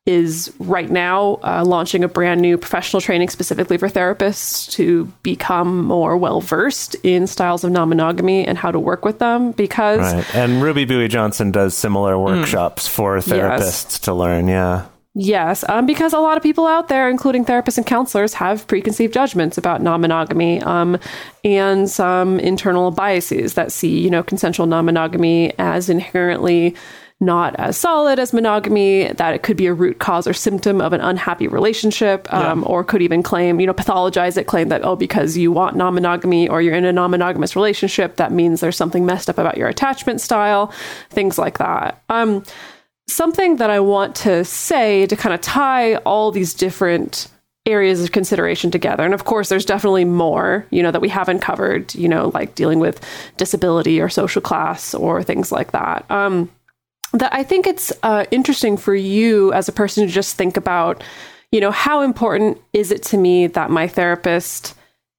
is 0.05 0.53
right 0.59 0.89
now 0.89 1.39
uh, 1.43 1.63
launching 1.65 2.03
a 2.03 2.09
brand 2.09 2.41
new 2.41 2.57
professional 2.57 2.99
training 2.99 3.29
specifically 3.29 3.77
for 3.77 3.87
therapists 3.87 4.69
to 4.71 5.05
become 5.23 5.85
more 5.85 6.17
well 6.17 6.41
versed 6.41 6.95
in 7.03 7.25
styles 7.25 7.63
of 7.63 7.71
non-monogamy 7.71 8.45
and 8.45 8.57
how 8.57 8.69
to 8.69 8.79
work 8.79 9.05
with 9.05 9.19
them 9.19 9.51
because 9.51 9.99
Right. 9.99 10.35
And 10.35 10.61
Ruby 10.61 10.85
Bouie 10.85 11.07
Johnson 11.07 11.51
does 11.51 11.75
similar 11.75 12.19
workshops 12.19 12.87
for 12.87 13.17
therapists 13.17 13.99
to 14.01 14.13
learn. 14.13 14.47
Yeah. 14.47 14.87
Yes, 15.15 15.63
um, 15.69 15.85
because 15.85 16.11
a 16.11 16.19
lot 16.19 16.37
of 16.37 16.43
people 16.43 16.65
out 16.65 16.87
there, 16.87 17.07
including 17.07 17.45
therapists 17.45 17.77
and 17.77 17.85
counselors, 17.85 18.33
have 18.33 18.65
preconceived 18.65 19.13
judgments 19.13 19.59
about 19.59 19.79
non-monogamy 19.79 20.59
um, 20.63 20.97
and 21.43 21.87
some 21.87 22.39
internal 22.39 22.89
biases 22.89 23.53
that 23.53 23.71
see, 23.71 23.99
you 23.99 24.09
know, 24.09 24.23
consensual 24.23 24.65
non-monogamy 24.65 25.53
as 25.59 25.87
inherently 25.87 26.75
not 27.19 27.55
as 27.57 27.77
solid 27.77 28.19
as 28.19 28.33
monogamy. 28.33 29.11
That 29.13 29.33
it 29.33 29.43
could 29.43 29.57
be 29.57 29.67
a 29.67 29.73
root 29.73 29.99
cause 29.99 30.27
or 30.27 30.33
symptom 30.33 30.81
of 30.81 30.93
an 30.93 31.01
unhappy 31.01 31.47
relationship, 31.47 32.31
um, 32.33 32.63
or 32.67 32.83
could 32.83 33.01
even 33.01 33.23
claim, 33.23 33.59
you 33.59 33.67
know, 33.67 33.73
pathologize 33.73 34.37
it, 34.37 34.45
claim 34.45 34.69
that 34.69 34.83
oh, 34.83 34.95
because 34.95 35.37
you 35.37 35.51
want 35.51 35.75
non-monogamy 35.75 36.49
or 36.49 36.61
you're 36.61 36.75
in 36.75 36.85
a 36.85 36.93
non-monogamous 36.93 37.55
relationship, 37.55 38.17
that 38.17 38.31
means 38.31 38.59
there's 38.59 38.77
something 38.77 39.05
messed 39.05 39.29
up 39.29 39.37
about 39.37 39.57
your 39.57 39.67
attachment 39.67 40.21
style, 40.21 40.73
things 41.09 41.37
like 41.37 41.57
that. 41.57 42.01
Um, 42.09 42.43
something 43.07 43.57
that 43.57 43.69
I 43.69 43.79
want 43.79 44.15
to 44.17 44.45
say 44.45 45.05
to 45.07 45.15
kind 45.15 45.33
of 45.33 45.41
tie 45.41 45.95
all 45.97 46.31
these 46.31 46.53
different 46.53 47.27
areas 47.65 48.03
of 48.03 48.11
consideration 48.11 48.71
together. 48.71 49.03
And 49.03 49.13
of 49.13 49.23
course, 49.23 49.49
there's 49.49 49.65
definitely 49.65 50.05
more, 50.05 50.65
you 50.69 50.83
know, 50.83 50.91
that 50.91 51.01
we 51.01 51.09
haven't 51.09 51.39
covered, 51.39 51.95
you 51.95 52.09
know, 52.09 52.29
like 52.33 52.55
dealing 52.55 52.79
with 52.79 52.99
disability 53.37 54.01
or 54.01 54.09
social 54.09 54.41
class 54.41 54.93
or 54.93 55.23
things 55.23 55.51
like 55.51 55.71
that. 55.71 56.09
Um, 56.11 56.49
that 57.13 57.33
I 57.33 57.43
think 57.43 57.67
it's 57.67 57.93
uh, 58.03 58.25
interesting 58.31 58.75
for 58.75 58.95
you 58.95 59.53
as 59.53 59.69
a 59.69 59.71
person 59.71 60.05
to 60.05 60.11
just 60.11 60.35
think 60.35 60.57
about, 60.57 61.03
you 61.51 61.61
know, 61.61 61.71
how 61.71 62.01
important 62.01 62.59
is 62.73 62.91
it 62.91 63.03
to 63.03 63.17
me 63.17 63.47
that 63.47 63.69
my 63.69 63.87
therapist 63.87 64.73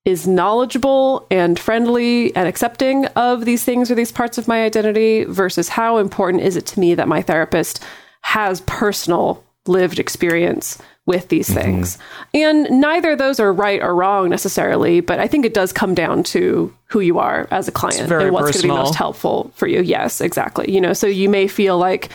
is 0.04 0.26
knowledgeable 0.26 1.26
and 1.30 1.58
friendly 1.58 2.34
and 2.36 2.46
accepting 2.46 3.06
of 3.16 3.44
these 3.44 3.64
things 3.64 3.90
or 3.90 3.94
these 3.94 4.12
parts 4.12 4.36
of 4.36 4.46
my 4.46 4.64
identity 4.64 5.24
versus 5.24 5.68
how 5.68 5.96
important 5.96 6.42
is 6.42 6.56
it 6.56 6.66
to 6.66 6.80
me 6.80 6.94
that 6.94 7.08
my 7.08 7.22
therapist 7.22 7.82
has 8.20 8.60
personal 8.62 9.42
lived 9.66 9.98
experience 9.98 10.78
with 11.06 11.28
these 11.28 11.52
things. 11.52 11.98
And 12.32 12.80
neither 12.80 13.12
of 13.12 13.18
those 13.18 13.38
are 13.38 13.52
right 13.52 13.82
or 13.82 13.94
wrong 13.94 14.30
necessarily, 14.30 15.00
but 15.00 15.20
I 15.20 15.28
think 15.28 15.44
it 15.44 15.54
does 15.54 15.72
come 15.72 15.94
down 15.94 16.22
to 16.24 16.74
who 16.94 17.00
you 17.00 17.18
are 17.18 17.48
as 17.50 17.66
a 17.66 17.72
client 17.72 18.08
and 18.08 18.32
what's 18.32 18.52
going 18.52 18.52
to 18.52 18.62
be 18.62 18.68
most 18.68 18.94
helpful 18.94 19.50
for 19.56 19.66
you. 19.66 19.82
Yes, 19.82 20.20
exactly. 20.20 20.70
You 20.70 20.80
know, 20.80 20.92
so 20.92 21.08
you 21.08 21.28
may 21.28 21.48
feel 21.48 21.76
like, 21.76 22.08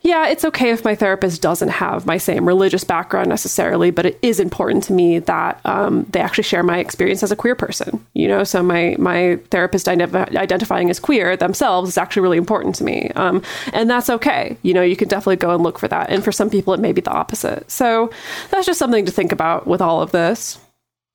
yeah, 0.00 0.26
it's 0.26 0.42
okay 0.46 0.70
if 0.70 0.86
my 0.86 0.94
therapist 0.94 1.42
doesn't 1.42 1.68
have 1.68 2.06
my 2.06 2.16
same 2.16 2.48
religious 2.48 2.82
background 2.82 3.28
necessarily, 3.28 3.90
but 3.90 4.06
it 4.06 4.18
is 4.22 4.40
important 4.40 4.84
to 4.84 4.94
me 4.94 5.18
that 5.18 5.60
um, 5.66 6.06
they 6.08 6.20
actually 6.20 6.44
share 6.44 6.62
my 6.62 6.78
experience 6.78 7.22
as 7.22 7.30
a 7.30 7.36
queer 7.36 7.54
person. 7.54 8.02
You 8.14 8.26
know, 8.26 8.42
so 8.42 8.62
my 8.62 8.96
my 8.98 9.36
therapist 9.50 9.86
ident- 9.86 10.34
identifying 10.34 10.88
as 10.88 10.98
queer 10.98 11.36
themselves 11.36 11.90
is 11.90 11.98
actually 11.98 12.22
really 12.22 12.38
important 12.38 12.74
to 12.76 12.84
me, 12.84 13.10
um, 13.16 13.42
and 13.74 13.90
that's 13.90 14.08
okay. 14.08 14.56
You 14.62 14.72
know, 14.72 14.82
you 14.82 14.96
can 14.96 15.08
definitely 15.08 15.36
go 15.36 15.54
and 15.54 15.62
look 15.62 15.78
for 15.78 15.88
that. 15.88 16.08
And 16.08 16.24
for 16.24 16.32
some 16.32 16.48
people, 16.48 16.72
it 16.72 16.80
may 16.80 16.92
be 16.92 17.02
the 17.02 17.12
opposite. 17.12 17.70
So 17.70 18.10
that's 18.50 18.64
just 18.64 18.78
something 18.78 19.04
to 19.04 19.12
think 19.12 19.30
about 19.30 19.66
with 19.66 19.82
all 19.82 20.00
of 20.00 20.12
this. 20.12 20.58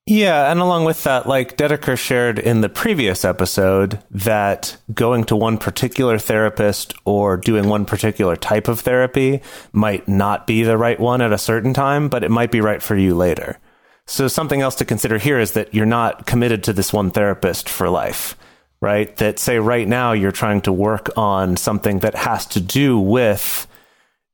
Yeah, 0.10 0.50
and 0.50 0.62
along 0.62 0.86
with 0.86 1.04
that, 1.04 1.28
like 1.28 1.58
Dedeker 1.58 1.98
shared 1.98 2.39
in 2.39 2.62
the 2.62 2.70
previous 2.70 3.26
episode, 3.26 4.02
that 4.10 4.78
going 4.93 5.26
to 5.26 5.36
one 5.36 5.58
particular 5.58 6.17
therapist 6.17 6.93
or 7.04 7.36
doing 7.36 7.67
one 7.67 7.84
particular 7.84 8.38
type 8.38 8.70
of 8.70 8.80
therapy 8.80 9.41
might 9.74 10.08
not 10.08 10.48
be 10.48 10.63
the 10.63 10.78
right 10.78 10.98
one 10.98 11.22
at 11.22 11.34
a 11.34 11.38
certain 11.38 11.74
time, 11.74 12.08
but 12.08 12.24
it 12.24 12.32
might 12.32 12.52
be 12.52 12.62
right 12.62 12.82
for 12.82 12.96
you 12.96 13.15
later. 13.15 13.60
So 14.06 14.30
something 14.30 14.62
else 14.62 14.76
to 14.76 14.86
consider 14.86 15.17
here 15.17 15.39
is 15.39 15.52
that 15.52 15.74
you're 15.74 15.86
not 15.86 16.26
committed 16.26 16.63
to 16.63 16.74
this 16.74 16.93
one 16.93 17.12
therapist 17.12 17.67
for 17.67 17.89
life, 17.89 18.38
right? 18.80 19.13
That 19.17 19.39
say 19.39 19.60
right 19.60 19.89
now 19.89 20.13
you're 20.13 20.32
trying 20.32 20.62
to 20.62 20.72
work 20.72 21.10
on 21.17 21.58
something 21.58 22.00
that 22.00 22.15
has 22.15 22.46
to 22.46 22.62
do 22.62 22.98
with 22.98 23.67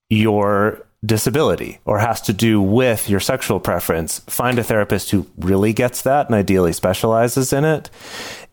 your 0.07 0.85
disability 1.05 1.79
or 1.85 1.99
has 1.99 2.21
to 2.21 2.33
do 2.33 2.61
with 2.61 3.09
your 3.09 3.19
sexual 3.19 3.59
preference, 3.59 4.19
find 4.27 4.57
a 4.57 4.63
therapist 4.63 5.11
who 5.11 5.27
really 5.37 5.73
gets 5.73 6.01
that 6.03 6.27
and 6.27 6.35
ideally 6.35 6.73
specializes 6.73 7.51
in 7.51 7.65
it. 7.65 7.89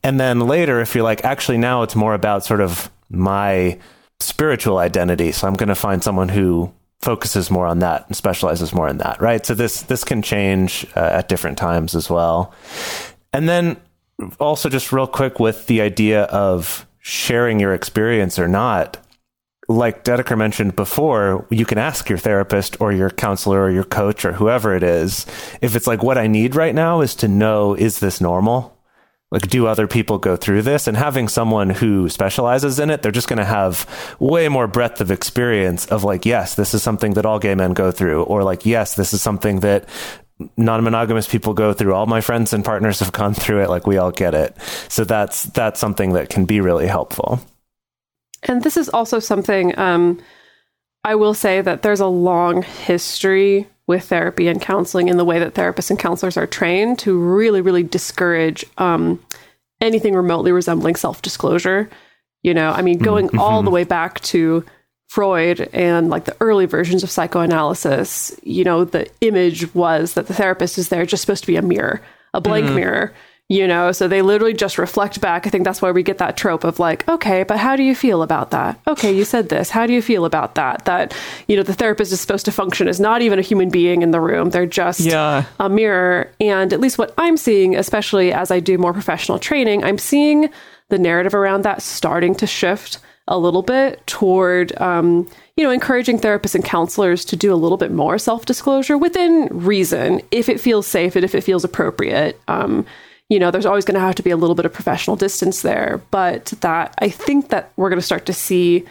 And 0.02 0.18
then 0.18 0.40
later, 0.40 0.80
if 0.80 0.94
you're 0.94 1.04
like, 1.04 1.24
actually, 1.24 1.58
now 1.58 1.82
it's 1.82 1.94
more 1.94 2.14
about 2.14 2.44
sort 2.44 2.60
of 2.60 2.90
my 3.10 3.78
spiritual 4.18 4.78
identity. 4.78 5.32
So 5.32 5.46
I'm 5.46 5.54
going 5.54 5.68
to 5.68 5.74
find 5.74 6.02
someone 6.02 6.28
who 6.28 6.72
focuses 7.00 7.50
more 7.50 7.66
on 7.66 7.78
that 7.78 8.06
and 8.06 8.16
specializes 8.16 8.74
more 8.74 8.88
in 8.88 8.98
that, 8.98 9.20
right? 9.20 9.44
So 9.44 9.54
this 9.54 9.82
this 9.82 10.04
can 10.04 10.20
change 10.22 10.86
uh, 10.96 11.00
at 11.00 11.28
different 11.28 11.56
times 11.56 11.94
as 11.94 12.10
well. 12.10 12.54
And 13.32 13.48
then 13.48 13.76
also 14.38 14.68
just 14.68 14.92
real 14.92 15.06
quick 15.06 15.40
with 15.40 15.66
the 15.66 15.80
idea 15.80 16.24
of 16.24 16.86
sharing 16.98 17.58
your 17.58 17.72
experience 17.72 18.38
or 18.38 18.48
not, 18.48 18.98
like 19.70 20.02
Dedeker 20.02 20.36
mentioned 20.36 20.74
before, 20.74 21.46
you 21.48 21.64
can 21.64 21.78
ask 21.78 22.08
your 22.08 22.18
therapist 22.18 22.80
or 22.80 22.92
your 22.92 23.08
counselor 23.08 23.62
or 23.62 23.70
your 23.70 23.84
coach 23.84 24.24
or 24.24 24.32
whoever 24.32 24.74
it 24.74 24.82
is 24.82 25.26
if 25.62 25.76
it's 25.76 25.86
like 25.86 26.02
what 26.02 26.18
I 26.18 26.26
need 26.26 26.56
right 26.56 26.74
now 26.74 27.02
is 27.02 27.14
to 27.16 27.28
know 27.28 27.74
is 27.74 28.00
this 28.00 28.20
normal? 28.20 28.76
Like, 29.30 29.42
do 29.42 29.68
other 29.68 29.86
people 29.86 30.18
go 30.18 30.34
through 30.34 30.62
this? 30.62 30.88
And 30.88 30.96
having 30.96 31.28
someone 31.28 31.70
who 31.70 32.08
specializes 32.08 32.80
in 32.80 32.90
it, 32.90 33.02
they're 33.02 33.12
just 33.12 33.28
going 33.28 33.38
to 33.38 33.44
have 33.44 33.86
way 34.18 34.48
more 34.48 34.66
breadth 34.66 35.00
of 35.00 35.12
experience 35.12 35.86
of 35.86 36.02
like, 36.02 36.26
yes, 36.26 36.56
this 36.56 36.74
is 36.74 36.82
something 36.82 37.14
that 37.14 37.24
all 37.24 37.38
gay 37.38 37.54
men 37.54 37.72
go 37.72 37.92
through, 37.92 38.24
or 38.24 38.42
like, 38.42 38.66
yes, 38.66 38.96
this 38.96 39.14
is 39.14 39.22
something 39.22 39.60
that 39.60 39.88
non-monogamous 40.56 41.28
people 41.28 41.54
go 41.54 41.72
through. 41.72 41.94
All 41.94 42.06
my 42.06 42.20
friends 42.20 42.52
and 42.52 42.64
partners 42.64 42.98
have 42.98 43.12
gone 43.12 43.34
through 43.34 43.62
it. 43.62 43.70
Like, 43.70 43.86
we 43.86 43.98
all 43.98 44.10
get 44.10 44.34
it. 44.34 44.56
So 44.88 45.04
that's 45.04 45.44
that's 45.44 45.78
something 45.78 46.14
that 46.14 46.28
can 46.28 46.44
be 46.44 46.60
really 46.60 46.88
helpful. 46.88 47.40
And 48.44 48.62
this 48.62 48.76
is 48.76 48.88
also 48.88 49.18
something 49.18 49.78
um, 49.78 50.20
I 51.04 51.14
will 51.14 51.34
say 51.34 51.60
that 51.60 51.82
there's 51.82 52.00
a 52.00 52.06
long 52.06 52.62
history 52.62 53.68
with 53.86 54.04
therapy 54.04 54.48
and 54.48 54.60
counseling 54.60 55.08
in 55.08 55.16
the 55.16 55.24
way 55.24 55.38
that 55.38 55.54
therapists 55.54 55.90
and 55.90 55.98
counselors 55.98 56.36
are 56.36 56.46
trained 56.46 56.98
to 57.00 57.18
really, 57.18 57.60
really 57.60 57.82
discourage 57.82 58.64
um, 58.78 59.20
anything 59.80 60.14
remotely 60.14 60.52
resembling 60.52 60.94
self 60.94 61.22
disclosure. 61.22 61.88
You 62.42 62.54
know, 62.54 62.70
I 62.70 62.82
mean, 62.82 62.98
going 62.98 63.36
all 63.38 63.62
the 63.62 63.70
way 63.70 63.84
back 63.84 64.20
to 64.20 64.64
Freud 65.08 65.68
and 65.72 66.08
like 66.08 66.24
the 66.24 66.36
early 66.40 66.66
versions 66.66 67.02
of 67.02 67.10
psychoanalysis, 67.10 68.38
you 68.42 68.64
know, 68.64 68.84
the 68.84 69.10
image 69.20 69.74
was 69.74 70.14
that 70.14 70.26
the 70.26 70.34
therapist 70.34 70.78
is 70.78 70.88
there 70.88 71.04
just 71.04 71.22
supposed 71.22 71.42
to 71.42 71.48
be 71.48 71.56
a 71.56 71.62
mirror, 71.62 72.00
a 72.32 72.40
blank 72.40 72.70
mirror, 72.70 73.12
you 73.50 73.66
know, 73.66 73.90
so 73.90 74.06
they 74.06 74.22
literally 74.22 74.54
just 74.54 74.78
reflect 74.78 75.20
back. 75.20 75.44
I 75.44 75.50
think 75.50 75.64
that's 75.64 75.82
why 75.82 75.90
we 75.90 76.04
get 76.04 76.18
that 76.18 76.36
trope 76.36 76.62
of 76.62 76.78
like, 76.78 77.06
okay, 77.08 77.42
but 77.42 77.58
how 77.58 77.74
do 77.74 77.82
you 77.82 77.96
feel 77.96 78.22
about 78.22 78.52
that? 78.52 78.78
Okay, 78.86 79.12
you 79.12 79.24
said 79.24 79.48
this. 79.48 79.70
How 79.70 79.88
do 79.88 79.92
you 79.92 80.00
feel 80.00 80.24
about 80.24 80.54
that? 80.54 80.84
That, 80.84 81.12
you 81.48 81.56
know, 81.56 81.64
the 81.64 81.74
therapist 81.74 82.12
is 82.12 82.20
supposed 82.20 82.44
to 82.44 82.52
function 82.52 82.86
as 82.86 83.00
not 83.00 83.22
even 83.22 83.40
a 83.40 83.42
human 83.42 83.68
being 83.68 84.02
in 84.02 84.12
the 84.12 84.20
room. 84.20 84.50
They're 84.50 84.66
just 84.66 85.00
Yeah. 85.00 85.46
a 85.58 85.68
mirror. 85.68 86.30
And 86.38 86.72
at 86.72 86.78
least 86.78 86.96
what 86.96 87.12
I'm 87.18 87.36
seeing, 87.36 87.74
especially 87.74 88.32
as 88.32 88.52
I 88.52 88.60
do 88.60 88.78
more 88.78 88.92
professional 88.92 89.40
training, 89.40 89.82
I'm 89.82 89.98
seeing 89.98 90.48
the 90.88 90.98
narrative 90.98 91.34
around 91.34 91.62
that 91.62 91.82
starting 91.82 92.36
to 92.36 92.46
shift 92.46 92.98
a 93.26 93.36
little 93.36 93.62
bit 93.62 94.06
toward, 94.06 94.80
um, 94.80 95.28
you 95.56 95.64
know, 95.64 95.70
encouraging 95.70 96.20
therapists 96.20 96.54
and 96.54 96.64
counselors 96.64 97.24
to 97.24 97.34
do 97.36 97.52
a 97.52 97.56
little 97.58 97.78
bit 97.78 97.90
more 97.90 98.16
self 98.16 98.46
disclosure 98.46 98.96
within 98.96 99.48
reason, 99.50 100.20
if 100.30 100.48
it 100.48 100.60
feels 100.60 100.86
safe 100.86 101.16
and 101.16 101.24
if 101.24 101.34
it 101.34 101.42
feels 101.42 101.64
appropriate. 101.64 102.40
Um, 102.46 102.86
you 103.30 103.38
know, 103.38 103.50
there's 103.50 103.64
always 103.64 103.86
going 103.86 103.94
to 103.94 104.00
have 104.00 104.16
to 104.16 104.22
be 104.22 104.30
a 104.30 104.36
little 104.36 104.54
bit 104.56 104.66
of 104.66 104.72
professional 104.74 105.16
distance 105.16 105.62
there, 105.62 106.02
but 106.10 106.46
that 106.60 106.94
I 106.98 107.08
think 107.08 107.48
that 107.48 107.72
we're 107.76 107.88
going 107.88 107.98
to 108.00 108.04
start 108.04 108.26
to 108.26 108.32
see 108.34 108.84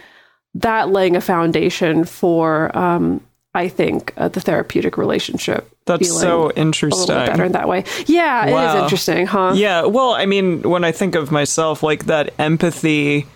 that 0.54 0.88
laying 0.90 1.14
a 1.14 1.20
foundation 1.20 2.04
for, 2.04 2.76
um, 2.76 3.20
I 3.54 3.68
think, 3.68 4.12
uh, 4.16 4.28
the 4.28 4.40
therapeutic 4.40 4.96
relationship 4.96 5.70
That's 5.86 6.10
so 6.18 6.50
interesting. 6.56 7.06
bit 7.06 7.26
better 7.26 7.44
in 7.44 7.52
that 7.52 7.68
way. 7.68 7.84
Yeah, 8.06 8.46
it 8.46 8.52
Wow. 8.52 8.76
is 8.76 8.82
interesting, 8.82 9.26
huh? 9.26 9.52
Yeah, 9.54 9.84
well, 9.84 10.12
I 10.14 10.26
mean, 10.26 10.62
when 10.62 10.82
I 10.84 10.90
think 10.92 11.14
of 11.14 11.30
myself, 11.30 11.82
like 11.82 12.06
that 12.06 12.32
empathy 12.38 13.26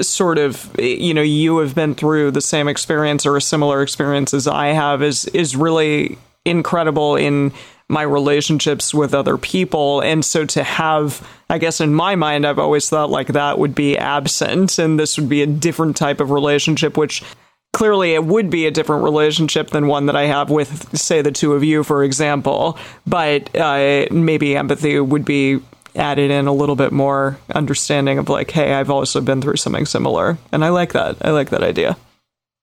sort 0.00 0.38
of 0.38 0.70
you 0.78 1.12
know 1.14 1.22
you 1.22 1.58
have 1.58 1.74
been 1.74 1.94
through 1.94 2.30
the 2.30 2.40
same 2.40 2.66
experience 2.66 3.26
or 3.26 3.36
a 3.36 3.40
similar 3.42 3.82
experience 3.82 4.32
as 4.34 4.48
I 4.48 4.68
have 4.68 5.02
is 5.02 5.26
is 5.26 5.54
really 5.54 6.18
incredible 6.44 7.14
in 7.16 7.52
my 7.88 8.02
relationships 8.02 8.94
with 8.94 9.14
other 9.14 9.36
people 9.36 10.00
and 10.00 10.24
so 10.24 10.44
to 10.44 10.62
have 10.62 11.26
I 11.50 11.58
guess 11.58 11.80
in 11.80 11.94
my 11.94 12.14
mind 12.14 12.46
I've 12.46 12.58
always 12.58 12.88
thought 12.88 13.10
like 13.10 13.28
that 13.28 13.58
would 13.58 13.74
be 13.74 13.98
absent 13.98 14.78
and 14.78 14.98
this 14.98 15.18
would 15.18 15.28
be 15.28 15.42
a 15.42 15.46
different 15.46 15.96
type 15.96 16.20
of 16.20 16.30
relationship 16.30 16.96
which 16.96 17.22
clearly 17.72 18.14
it 18.14 18.24
would 18.24 18.50
be 18.50 18.66
a 18.66 18.70
different 18.70 19.02
relationship 19.02 19.70
than 19.70 19.86
one 19.86 20.06
that 20.06 20.16
I 20.16 20.26
have 20.26 20.50
with, 20.50 20.96
say, 20.96 21.22
the 21.22 21.32
two 21.32 21.54
of 21.54 21.64
you, 21.64 21.82
for 21.82 22.04
example. 22.04 22.78
But 23.06 23.54
uh, 23.56 24.06
maybe 24.10 24.56
empathy 24.56 25.00
would 25.00 25.24
be 25.24 25.60
added 25.94 26.30
in 26.30 26.46
a 26.46 26.52
little 26.52 26.76
bit 26.76 26.92
more 26.92 27.38
understanding 27.54 28.18
of 28.18 28.28
like, 28.28 28.50
hey, 28.50 28.74
I've 28.74 28.90
also 28.90 29.20
been 29.20 29.42
through 29.42 29.56
something 29.56 29.86
similar, 29.86 30.38
and 30.52 30.64
I 30.64 30.68
like 30.70 30.92
that. 30.92 31.16
I 31.22 31.30
like 31.30 31.50
that 31.50 31.62
idea. 31.62 31.96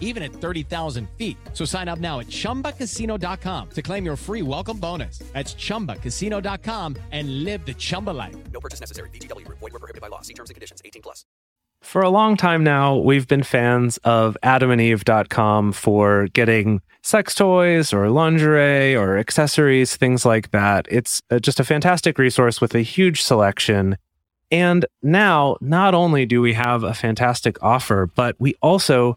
even 0.00 0.22
at 0.22 0.32
30,000 0.32 1.08
feet. 1.16 1.36
So 1.54 1.64
sign 1.64 1.88
up 1.88 2.00
now 2.00 2.18
at 2.18 2.26
chumbacasino.com 2.26 3.68
to 3.70 3.82
claim 3.82 4.04
your 4.04 4.16
free 4.16 4.42
welcome 4.42 4.78
bonus. 4.78 5.20
That's 5.32 5.54
chumbacasino.com 5.54 6.96
and 7.12 7.44
live 7.44 7.64
the 7.64 7.74
Chumba 7.74 8.10
life. 8.10 8.36
No 8.52 8.58
purchase 8.58 8.80
necessary. 8.80 9.08
VGW. 9.10 9.46
Void 9.46 9.72
were 9.72 9.78
prohibited 9.78 10.02
by 10.02 10.08
law. 10.08 10.22
See 10.22 10.34
terms 10.34 10.50
and 10.50 10.56
conditions. 10.56 10.82
18 10.84 11.02
plus. 11.02 11.24
For 11.82 12.02
a 12.02 12.10
long 12.10 12.36
time 12.36 12.62
now, 12.62 12.96
we've 12.96 13.26
been 13.26 13.42
fans 13.42 13.96
of 14.04 14.36
adamandeve.com 14.42 15.72
for 15.72 16.28
getting 16.28 16.82
sex 17.02 17.34
toys 17.34 17.94
or 17.94 18.10
lingerie 18.10 18.94
or 18.94 19.16
accessories, 19.16 19.96
things 19.96 20.26
like 20.26 20.50
that. 20.50 20.86
It's 20.90 21.22
uh, 21.30 21.38
just 21.38 21.58
a 21.58 21.64
fantastic 21.64 22.18
resource 22.18 22.60
with 22.60 22.74
a 22.74 22.82
huge 22.82 23.22
selection. 23.22 23.96
And 24.50 24.84
now, 25.02 25.56
not 25.62 25.94
only 25.94 26.26
do 26.26 26.42
we 26.42 26.52
have 26.52 26.82
a 26.82 26.92
fantastic 26.92 27.62
offer, 27.62 28.10
but 28.14 28.36
we 28.38 28.54
also 28.60 29.16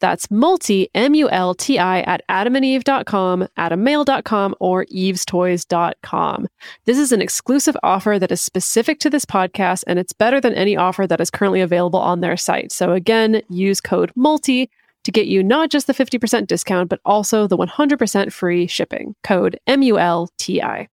That's 0.00 0.30
multi, 0.30 0.88
M-U-L-T-I, 0.94 2.00
at 2.00 2.22
adamandeve.com, 2.28 3.48
adammale.com, 3.58 4.54
or 4.60 4.84
evestoys.com. 4.86 6.48
This 6.84 6.98
is 6.98 7.12
an 7.12 7.22
exclusive 7.22 7.76
offer 7.82 8.18
that 8.18 8.32
is 8.32 8.40
specific 8.40 9.00
to 9.00 9.10
this 9.10 9.24
podcast, 9.24 9.84
and 9.86 9.98
it's 9.98 10.12
better 10.12 10.40
than 10.40 10.54
any 10.54 10.76
offer 10.76 11.06
that 11.06 11.20
is 11.20 11.30
currently 11.30 11.60
available 11.60 12.00
on 12.00 12.20
their 12.20 12.36
site. 12.36 12.72
So 12.72 12.92
again, 12.92 13.42
use 13.48 13.80
code 13.80 14.12
MULTI 14.16 14.68
to 15.04 15.12
get 15.12 15.26
you 15.28 15.42
not 15.42 15.70
just 15.70 15.86
the 15.86 15.94
50% 15.94 16.46
discount, 16.46 16.90
but 16.90 17.00
also 17.04 17.46
the 17.46 17.56
100% 17.56 18.32
free 18.32 18.66
shipping. 18.66 19.14
Code 19.22 19.58
M-U-L-T-I. 19.66 20.88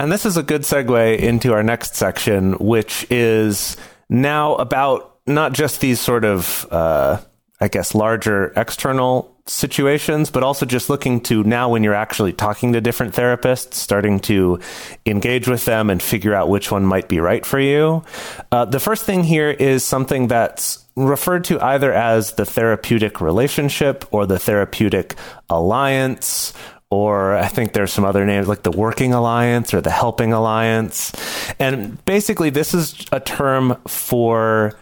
And 0.00 0.12
this 0.12 0.24
is 0.24 0.36
a 0.36 0.42
good 0.42 0.62
segue 0.62 1.18
into 1.18 1.52
our 1.52 1.62
next 1.62 1.94
section, 1.94 2.52
which 2.54 3.06
is 3.10 3.76
now 4.08 4.54
about 4.56 5.18
not 5.26 5.52
just 5.52 5.80
these 5.80 6.00
sort 6.00 6.24
of, 6.24 6.66
uh, 6.70 7.18
I 7.60 7.68
guess, 7.68 7.94
larger 7.94 8.52
external 8.56 9.34
situations, 9.46 10.30
but 10.30 10.42
also 10.42 10.66
just 10.66 10.88
looking 10.90 11.20
to 11.22 11.42
now 11.42 11.70
when 11.70 11.82
you're 11.82 11.94
actually 11.94 12.32
talking 12.32 12.72
to 12.74 12.80
different 12.80 13.14
therapists, 13.14 13.74
starting 13.74 14.20
to 14.20 14.60
engage 15.06 15.48
with 15.48 15.64
them 15.64 15.90
and 15.90 16.02
figure 16.02 16.34
out 16.34 16.48
which 16.48 16.70
one 16.70 16.84
might 16.84 17.08
be 17.08 17.18
right 17.18 17.44
for 17.44 17.58
you. 17.58 18.04
Uh, 18.52 18.64
the 18.64 18.78
first 18.78 19.04
thing 19.04 19.24
here 19.24 19.50
is 19.50 19.84
something 19.84 20.28
that's 20.28 20.84
referred 20.96 21.44
to 21.44 21.60
either 21.60 21.92
as 21.92 22.32
the 22.32 22.44
therapeutic 22.44 23.20
relationship 23.20 24.04
or 24.10 24.26
the 24.26 24.38
therapeutic 24.38 25.16
alliance 25.48 26.52
or 26.90 27.36
I 27.36 27.48
think 27.48 27.74
there's 27.74 27.92
some 27.92 28.04
other 28.04 28.24
names 28.24 28.48
like 28.48 28.62
the 28.62 28.70
Working 28.70 29.12
Alliance 29.12 29.74
or 29.74 29.80
the 29.80 29.90
Helping 29.90 30.32
Alliance. 30.32 31.12
And 31.58 32.02
basically, 32.06 32.48
this 32.50 32.72
is 32.72 33.04
a 33.12 33.20
term 33.20 33.76
for 33.86 34.78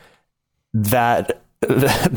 that. 0.73 1.43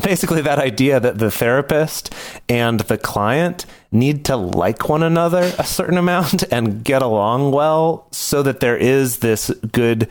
Basically, 0.02 0.42
that 0.42 0.58
idea 0.58 1.00
that 1.00 1.18
the 1.18 1.30
therapist 1.30 2.14
and 2.48 2.80
the 2.80 2.98
client 2.98 3.64
need 3.90 4.24
to 4.26 4.36
like 4.36 4.88
one 4.88 5.02
another 5.02 5.52
a 5.58 5.64
certain 5.64 5.96
amount 5.96 6.44
and 6.52 6.84
get 6.84 7.00
along 7.00 7.50
well 7.52 8.06
so 8.10 8.42
that 8.42 8.60
there 8.60 8.76
is 8.76 9.18
this 9.18 9.50
good 9.72 10.08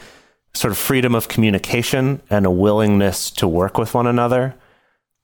sort 0.53 0.71
of 0.71 0.77
freedom 0.77 1.13
of 1.13 1.27
communication 1.27 2.21
and 2.29 2.45
a 2.45 2.51
willingness 2.51 3.29
to 3.31 3.47
work 3.47 3.77
with 3.77 3.93
one 3.93 4.07
another. 4.07 4.55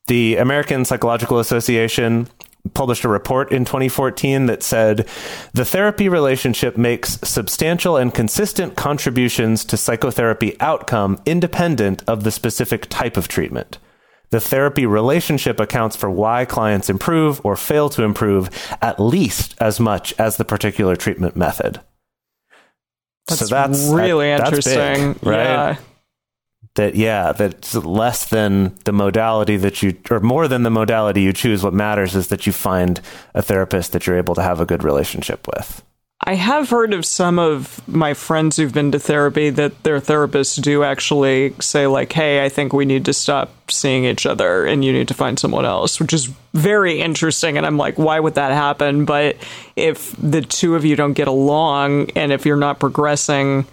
The 0.06 0.36
American 0.36 0.84
Psychological 0.84 1.40
Association 1.40 2.28
published 2.74 3.04
a 3.04 3.08
report 3.08 3.50
in 3.50 3.64
2014 3.64 4.46
that 4.46 4.62
said 4.62 5.06
the 5.52 5.64
therapy 5.64 6.08
relationship 6.08 6.76
makes 6.76 7.18
substantial 7.28 7.96
and 7.96 8.14
consistent 8.14 8.76
contributions 8.76 9.64
to 9.64 9.76
psychotherapy 9.76 10.58
outcome 10.60 11.20
independent 11.26 12.04
of 12.06 12.22
the 12.22 12.30
specific 12.30 12.86
type 12.88 13.16
of 13.16 13.26
treatment. 13.26 13.78
The 14.30 14.40
therapy 14.40 14.86
relationship 14.86 15.60
accounts 15.60 15.94
for 15.96 16.10
why 16.10 16.44
clients 16.44 16.90
improve 16.90 17.40
or 17.44 17.56
fail 17.56 17.88
to 17.90 18.02
improve 18.02 18.50
at 18.82 18.98
least 18.98 19.54
as 19.60 19.78
much 19.78 20.12
as 20.18 20.36
the 20.36 20.44
particular 20.44 20.96
treatment 20.96 21.36
method. 21.36 21.80
That's, 23.28 23.88
really 23.88 24.26
that- 24.28 24.50
that's 24.50 24.66
big, 24.66 24.76
interesting. 24.78 25.28
right? 25.28 25.36
Yeah. 25.44 25.76
that 26.76 26.94
yeah 26.94 27.32
that's 27.32 27.74
less 27.74 28.26
than 28.28 28.76
the 28.84 28.92
modality 28.92 29.56
that 29.56 29.82
you 29.82 29.96
or 30.10 30.20
more 30.20 30.46
than 30.46 30.62
the 30.62 30.70
modality 30.70 31.22
you 31.22 31.32
choose 31.32 31.62
what 31.64 31.72
matters 31.72 32.14
is 32.14 32.28
that 32.28 32.46
you 32.46 32.52
find 32.52 33.00
a 33.34 33.40
therapist 33.42 33.92
that 33.92 34.06
you're 34.06 34.18
able 34.18 34.34
to 34.34 34.42
have 34.42 34.60
a 34.60 34.66
good 34.66 34.84
relationship 34.84 35.46
with 35.48 35.82
I 36.28 36.34
have 36.34 36.70
heard 36.70 36.92
of 36.92 37.06
some 37.06 37.38
of 37.38 37.86
my 37.86 38.12
friends 38.12 38.56
who've 38.56 38.74
been 38.74 38.90
to 38.90 38.98
therapy 38.98 39.48
that 39.50 39.84
their 39.84 40.00
therapists 40.00 40.60
do 40.60 40.82
actually 40.82 41.54
say, 41.60 41.86
like, 41.86 42.12
hey, 42.12 42.44
I 42.44 42.48
think 42.48 42.72
we 42.72 42.84
need 42.84 43.04
to 43.04 43.14
stop 43.14 43.70
seeing 43.70 44.04
each 44.04 44.26
other 44.26 44.66
and 44.66 44.84
you 44.84 44.92
need 44.92 45.06
to 45.06 45.14
find 45.14 45.38
someone 45.38 45.64
else, 45.64 46.00
which 46.00 46.12
is 46.12 46.24
very 46.52 47.00
interesting. 47.00 47.56
And 47.56 47.64
I'm 47.64 47.76
like, 47.76 47.96
why 47.96 48.18
would 48.18 48.34
that 48.34 48.50
happen? 48.50 49.04
But 49.04 49.36
if 49.76 50.16
the 50.16 50.42
two 50.42 50.74
of 50.74 50.84
you 50.84 50.96
don't 50.96 51.12
get 51.12 51.28
along 51.28 52.10
and 52.16 52.32
if 52.32 52.44
you're 52.44 52.56
not 52.56 52.80
progressing, 52.80 53.64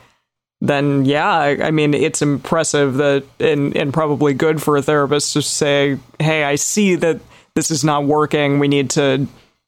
then 0.61 1.05
yeah, 1.05 1.55
I, 1.59 1.71
mean, 1.71 1.95
it's 1.95 2.21
impressive 2.21 2.95
that 2.95 3.23
and, 3.39 3.75
and 3.75 3.91
probably 3.91 4.35
good 4.35 4.61
for 4.61 4.77
a 4.77 4.83
therapist 4.83 5.33
to 5.33 5.41
say, 5.41 5.97
hey, 6.19 6.43
I 6.43 6.53
see 6.55 6.93
that 6.97 7.19
this 7.55 7.71
is 7.71 7.83
not 7.83 8.05
working. 8.05 8.59
We 8.59 8.67
need 8.67 8.91
to 8.91 9.27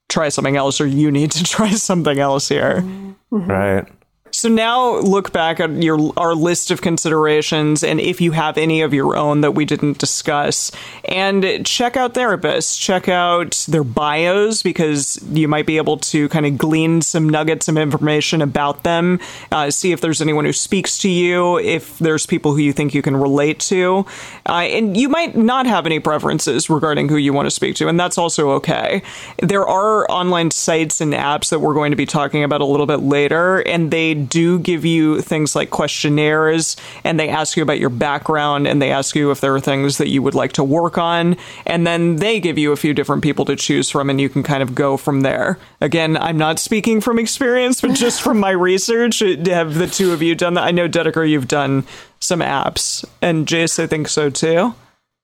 try 0.09 0.29
something 0.29 0.55
else 0.55 0.79
or 0.79 0.85
you 0.87 1.11
need 1.11 1.31
to 1.31 1.43
try 1.55 1.71
something 1.71 2.19
else 2.19 2.49
here. 2.49 2.83
right 3.31 3.87
So 4.35 4.49
now 4.49 4.97
look 4.97 5.31
back 5.31 5.61
at 5.61 5.81
your 5.81 6.11
our 6.17 6.35
list 6.35 6.69
of 6.69 6.81
considerations 6.81 7.85
and 7.85 8.01
if 8.01 8.19
you 8.19 8.33
have 8.33 8.57
any 8.57 8.81
of 8.81 8.93
your 8.93 9.15
own 9.15 9.39
that 9.41 9.53
we 9.53 9.63
didn't 9.63 9.97
discuss 9.97 10.73
and 11.05 11.65
check 11.65 11.95
out 11.95 12.15
therapists, 12.15 12.77
check 12.77 13.07
out 13.07 13.65
their 13.69 13.85
bios 13.85 14.61
because 14.61 15.17
you 15.31 15.47
might 15.47 15.65
be 15.65 15.77
able 15.77 15.99
to 15.99 16.27
kind 16.27 16.45
of 16.45 16.57
glean 16.57 17.01
some 17.01 17.29
nuggets 17.29 17.69
of 17.69 17.77
information 17.77 18.41
about 18.41 18.83
them, 18.83 19.21
uh, 19.53 19.71
see 19.71 19.93
if 19.93 20.01
there's 20.01 20.21
anyone 20.21 20.43
who 20.43 20.51
speaks 20.51 20.97
to 20.97 21.09
you, 21.09 21.57
if 21.59 21.97
there's 21.99 22.25
people 22.25 22.51
who 22.51 22.59
you 22.59 22.73
think 22.73 22.93
you 22.93 23.01
can 23.01 23.15
relate 23.15 23.61
to. 23.61 24.05
Uh, 24.45 24.63
and 24.63 24.97
you 24.97 25.07
might 25.07 25.37
not 25.37 25.65
have 25.65 25.85
any 25.85 26.01
preferences 26.01 26.69
regarding 26.69 27.07
who 27.07 27.15
you 27.15 27.31
want 27.31 27.45
to 27.45 27.51
speak 27.51 27.73
to 27.77 27.87
and 27.87 27.97
that's 27.97 28.17
also 28.17 28.49
okay. 28.49 29.01
There 29.41 29.65
are 29.65 30.11
online 30.11 30.51
sites 30.51 30.99
and 30.99 31.13
apps 31.13 31.51
that 31.51 31.59
we're 31.59 31.73
going 31.73 31.91
to 31.91 31.97
be 31.97 32.05
talking 32.05 32.43
about 32.43 32.59
a 32.59 32.65
little 32.65 32.85
bit 32.85 32.99
later 32.99 33.59
and 33.59 33.91
they 33.91 34.24
do 34.29 34.59
give 34.59 34.85
you 34.85 35.21
things 35.21 35.55
like 35.55 35.69
questionnaires 35.69 36.75
and 37.03 37.19
they 37.19 37.29
ask 37.29 37.57
you 37.57 37.63
about 37.63 37.79
your 37.79 37.89
background 37.89 38.67
and 38.67 38.81
they 38.81 38.91
ask 38.91 39.15
you 39.15 39.31
if 39.31 39.41
there 39.41 39.55
are 39.55 39.59
things 39.59 39.97
that 39.97 40.09
you 40.09 40.21
would 40.21 40.35
like 40.35 40.53
to 40.53 40.63
work 40.63 40.97
on. 40.97 41.37
And 41.65 41.85
then 41.85 42.17
they 42.17 42.39
give 42.39 42.57
you 42.57 42.71
a 42.71 42.77
few 42.77 42.93
different 42.93 43.23
people 43.23 43.45
to 43.45 43.55
choose 43.55 43.89
from 43.89 44.09
and 44.09 44.19
you 44.19 44.29
can 44.29 44.43
kind 44.43 44.63
of 44.63 44.75
go 44.75 44.97
from 44.97 45.21
there. 45.21 45.57
Again, 45.81 46.17
I'm 46.17 46.37
not 46.37 46.59
speaking 46.59 47.01
from 47.01 47.19
experience, 47.19 47.81
but 47.81 47.93
just 47.93 48.21
from 48.21 48.39
my 48.39 48.51
research, 48.51 49.19
have 49.19 49.75
the 49.75 49.87
two 49.87 50.13
of 50.13 50.21
you 50.21 50.35
done 50.35 50.55
that? 50.55 50.63
I 50.63 50.71
know, 50.71 50.87
Dedeker, 50.87 51.27
you've 51.27 51.47
done 51.47 51.85
some 52.19 52.39
apps 52.39 53.05
and 53.21 53.47
Jase, 53.47 53.79
I 53.79 53.87
think 53.87 54.07
so 54.07 54.29
too. 54.29 54.73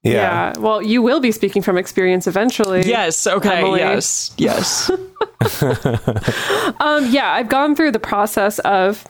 Yeah. 0.03 0.57
Well, 0.57 0.81
you 0.81 1.01
will 1.01 1.19
be 1.19 1.31
speaking 1.31 1.61
from 1.61 1.77
experience 1.77 2.25
eventually. 2.25 2.83
Yes. 2.87 3.27
Okay. 3.27 3.59
Emily. 3.59 3.79
Yes. 3.79 4.33
Yes. 4.37 4.91
Um, 6.79 7.11
yeah, 7.11 7.31
I've 7.31 7.49
gone 7.49 7.75
through 7.75 7.91
the 7.91 7.99
process 7.99 8.57
of 8.59 9.05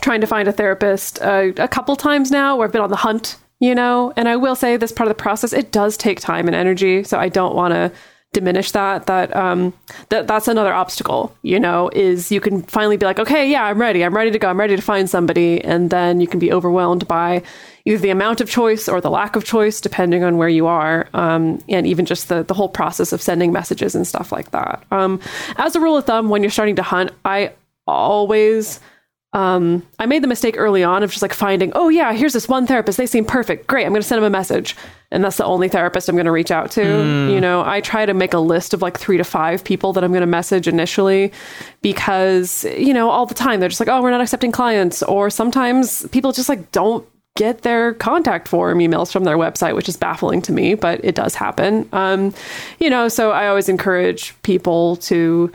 trying 0.00 0.20
to 0.20 0.26
find 0.26 0.48
a 0.48 0.52
therapist 0.52 1.20
uh, 1.22 1.52
a 1.56 1.68
couple 1.68 1.96
times 1.96 2.30
now 2.30 2.56
where 2.56 2.66
I've 2.66 2.72
been 2.72 2.82
on 2.82 2.90
the 2.90 2.96
hunt, 2.96 3.36
you 3.58 3.74
know, 3.74 4.12
and 4.16 4.28
I 4.28 4.36
will 4.36 4.54
say 4.54 4.76
this 4.76 4.92
part 4.92 5.08
of 5.08 5.16
the 5.16 5.22
process, 5.22 5.52
it 5.52 5.72
does 5.72 5.96
take 5.96 6.20
time 6.20 6.46
and 6.46 6.54
energy. 6.54 7.04
So 7.04 7.18
I 7.18 7.28
don't 7.30 7.54
want 7.54 7.72
to 7.72 7.90
diminish 8.32 8.72
that, 8.72 9.06
that, 9.06 9.34
um, 9.34 9.72
that 10.10 10.26
that's 10.26 10.48
another 10.48 10.72
obstacle, 10.72 11.34
you 11.42 11.58
know, 11.58 11.90
is 11.94 12.30
you 12.30 12.40
can 12.40 12.62
finally 12.62 12.96
be 12.96 13.06
like, 13.06 13.18
okay, 13.18 13.50
yeah, 13.50 13.64
I'm 13.64 13.80
ready. 13.80 14.04
I'm 14.04 14.14
ready 14.14 14.30
to 14.30 14.38
go. 14.38 14.48
I'm 14.48 14.60
ready 14.60 14.76
to 14.76 14.82
find 14.82 15.08
somebody. 15.08 15.62
And 15.64 15.90
then 15.90 16.20
you 16.20 16.26
can 16.26 16.38
be 16.38 16.52
overwhelmed 16.52 17.08
by 17.08 17.42
either 17.84 17.98
the 17.98 18.10
amount 18.10 18.40
of 18.40 18.50
choice 18.50 18.88
or 18.88 19.00
the 19.00 19.10
lack 19.10 19.34
of 19.34 19.44
choice, 19.44 19.80
depending 19.80 20.24
on 20.24 20.36
where 20.36 20.48
you 20.48 20.66
are, 20.66 21.08
um, 21.14 21.62
and 21.68 21.86
even 21.86 22.04
just 22.04 22.28
the, 22.28 22.42
the 22.42 22.54
whole 22.54 22.68
process 22.68 23.12
of 23.12 23.22
sending 23.22 23.50
messages 23.50 23.94
and 23.94 24.06
stuff 24.06 24.30
like 24.30 24.50
that. 24.50 24.84
Um, 24.90 25.20
as 25.56 25.74
a 25.74 25.80
rule 25.80 25.96
of 25.96 26.04
thumb, 26.04 26.28
when 26.28 26.42
you're 26.42 26.50
starting 26.50 26.76
to 26.76 26.82
hunt, 26.82 27.12
I 27.24 27.52
always 27.86 28.78
um, 29.32 29.86
I 29.98 30.06
made 30.06 30.22
the 30.22 30.28
mistake 30.28 30.54
early 30.56 30.82
on 30.82 31.02
of 31.02 31.10
just 31.10 31.22
like 31.22 31.34
finding, 31.34 31.72
oh 31.74 31.88
yeah, 31.88 32.12
here's 32.12 32.32
this 32.32 32.48
one 32.48 32.66
therapist. 32.66 32.98
They 32.98 33.06
seem 33.06 33.24
perfect. 33.24 33.66
Great. 33.66 33.84
I'm 33.84 33.92
going 33.92 34.02
to 34.02 34.08
send 34.08 34.18
them 34.18 34.26
a 34.26 34.30
message. 34.30 34.74
And 35.10 35.24
that's 35.24 35.38
the 35.38 35.44
only 35.44 35.68
therapist 35.68 36.08
I'm 36.08 36.16
going 36.16 36.26
to 36.26 36.30
reach 36.32 36.50
out 36.50 36.70
to. 36.72 36.82
You 37.32 37.40
know, 37.40 37.62
I 37.64 37.80
try 37.80 38.04
to 38.04 38.12
make 38.12 38.34
a 38.34 38.38
list 38.38 38.74
of 38.74 38.82
like 38.82 38.98
three 38.98 39.16
to 39.16 39.24
five 39.24 39.64
people 39.64 39.94
that 39.94 40.04
I'm 40.04 40.10
going 40.10 40.20
to 40.20 40.26
message 40.26 40.68
initially 40.68 41.32
because, 41.80 42.64
you 42.76 42.92
know, 42.92 43.08
all 43.08 43.24
the 43.24 43.34
time 43.34 43.60
they're 43.60 43.70
just 43.70 43.80
like, 43.80 43.88
oh, 43.88 44.02
we're 44.02 44.10
not 44.10 44.20
accepting 44.20 44.52
clients. 44.52 45.02
Or 45.02 45.30
sometimes 45.30 46.06
people 46.08 46.32
just 46.32 46.50
like 46.50 46.72
don't 46.72 47.08
get 47.36 47.62
their 47.62 47.94
contact 47.94 48.48
form 48.48 48.80
emails 48.80 49.12
from 49.12 49.24
their 49.24 49.38
website, 49.38 49.74
which 49.74 49.88
is 49.88 49.96
baffling 49.96 50.42
to 50.42 50.52
me, 50.52 50.74
but 50.74 51.02
it 51.04 51.14
does 51.14 51.34
happen. 51.34 51.88
Um, 51.92 52.34
you 52.80 52.90
know, 52.90 53.08
so 53.08 53.30
I 53.30 53.46
always 53.46 53.68
encourage 53.68 54.34
people 54.42 54.96
to 54.96 55.50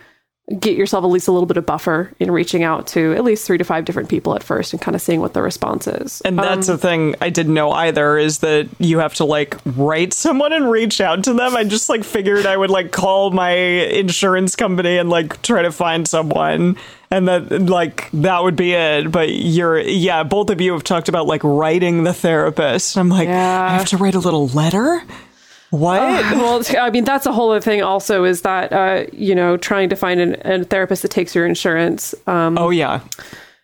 get 0.59 0.75
yourself 0.75 1.05
at 1.05 1.07
least 1.09 1.29
a 1.29 1.31
little 1.31 1.45
bit 1.45 1.55
of 1.55 1.65
buffer 1.65 2.11
in 2.19 2.29
reaching 2.29 2.63
out 2.63 2.85
to 2.85 3.13
at 3.13 3.23
least 3.23 3.47
three 3.47 3.57
to 3.57 3.63
five 3.63 3.85
different 3.85 4.09
people 4.09 4.35
at 4.35 4.43
first 4.43 4.73
and 4.73 4.81
kind 4.81 4.93
of 4.93 5.01
seeing 5.01 5.21
what 5.21 5.33
the 5.33 5.41
response 5.41 5.87
is. 5.87 6.21
And 6.21 6.37
that's 6.37 6.67
um, 6.67 6.75
the 6.75 6.77
thing 6.77 7.15
I 7.21 7.29
didn't 7.29 7.53
know 7.53 7.71
either 7.71 8.17
is 8.17 8.39
that 8.39 8.67
you 8.77 8.99
have 8.99 9.13
to 9.15 9.25
like 9.25 9.55
write 9.65 10.11
someone 10.11 10.51
and 10.51 10.69
reach 10.69 10.99
out 10.99 11.23
to 11.25 11.33
them. 11.33 11.55
I 11.55 11.63
just 11.63 11.87
like 11.87 12.03
figured 12.03 12.45
I 12.45 12.57
would 12.57 12.69
like 12.69 12.91
call 12.91 13.31
my 13.31 13.51
insurance 13.51 14.57
company 14.57 14.97
and 14.97 15.09
like 15.09 15.41
try 15.43 15.61
to 15.61 15.71
find 15.71 16.05
someone 16.05 16.75
and 17.09 17.27
that 17.29 17.49
like 17.49 18.11
that 18.11 18.43
would 18.43 18.57
be 18.57 18.73
it. 18.73 19.09
But 19.13 19.29
you're 19.29 19.79
yeah, 19.79 20.23
both 20.23 20.49
of 20.49 20.59
you 20.59 20.73
have 20.73 20.83
talked 20.83 21.07
about 21.07 21.25
like 21.25 21.43
writing 21.45 22.03
the 22.03 22.13
therapist. 22.13 22.97
I'm 22.97 23.07
like, 23.07 23.29
Yeah. 23.29 23.63
I 23.63 23.69
have 23.75 23.87
to 23.89 23.97
write 23.97 24.15
a 24.15 24.19
little 24.19 24.49
letter? 24.49 25.03
What? 25.73 26.01
well, 26.35 26.61
I 26.79 26.91
mean, 26.91 27.03
that's 27.03 27.25
a 27.25 27.31
whole 27.31 27.49
other 27.49 27.59
thing. 27.59 27.81
Also, 27.81 28.25
is 28.25 28.43
that 28.43 28.71
uh, 28.71 29.05
you 29.11 29.33
know 29.33 29.57
trying 29.57 29.89
to 29.89 29.95
find 29.95 30.19
an, 30.19 30.35
a 30.45 30.63
therapist 30.63 31.01
that 31.01 31.09
takes 31.09 31.33
your 31.33 31.47
insurance. 31.47 32.13
Um, 32.27 32.59
oh 32.59 32.69
yeah. 32.69 33.01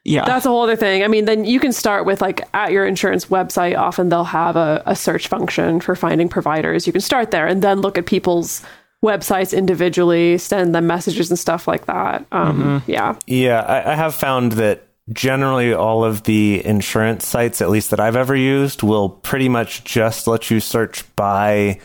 Yeah. 0.05 0.25
that's 0.25 0.45
a 0.45 0.49
whole 0.49 0.63
other 0.63 0.77
thing. 0.77 1.03
I 1.03 1.07
mean, 1.07 1.25
then 1.25 1.45
you 1.45 1.59
can 1.59 1.71
start 1.71 2.05
with 2.05 2.19
like 2.19 2.41
at 2.55 2.71
your 2.71 2.87
insurance 2.87 3.27
website. 3.27 3.77
Often 3.77 4.09
they'll 4.09 4.23
have 4.23 4.55
a, 4.55 4.81
a 4.87 4.95
search 4.95 5.27
function 5.27 5.81
for 5.81 5.95
finding 5.95 6.29
providers. 6.29 6.87
You 6.87 6.93
can 6.93 7.01
start 7.01 7.29
there 7.29 7.45
and 7.45 7.61
then 7.61 7.81
look 7.81 7.95
at 7.95 8.07
people's 8.07 8.65
websites 9.03 9.55
individually, 9.55 10.39
send 10.39 10.73
them 10.73 10.87
messages 10.87 11.29
and 11.29 11.37
stuff 11.37 11.67
like 11.67 11.85
that. 11.85 12.25
Um, 12.31 12.81
Yeah, 12.87 13.17
Yeah, 13.27 13.59
I, 13.59 13.91
I 13.91 13.95
have 13.95 14.15
found 14.15 14.53
that 14.53 14.87
generally 15.13 15.73
all 15.73 16.03
of 16.03 16.23
the 16.23 16.65
insurance 16.65 17.27
sites, 17.27 17.61
at 17.61 17.69
least 17.69 17.91
that 17.91 17.99
I've 17.99 18.15
ever 18.15 18.35
used, 18.35 18.81
will 18.81 19.09
pretty 19.09 19.49
much 19.49 19.83
just 19.83 20.25
let 20.25 20.49
you 20.49 20.59
search 20.59 21.03
by 21.15 21.79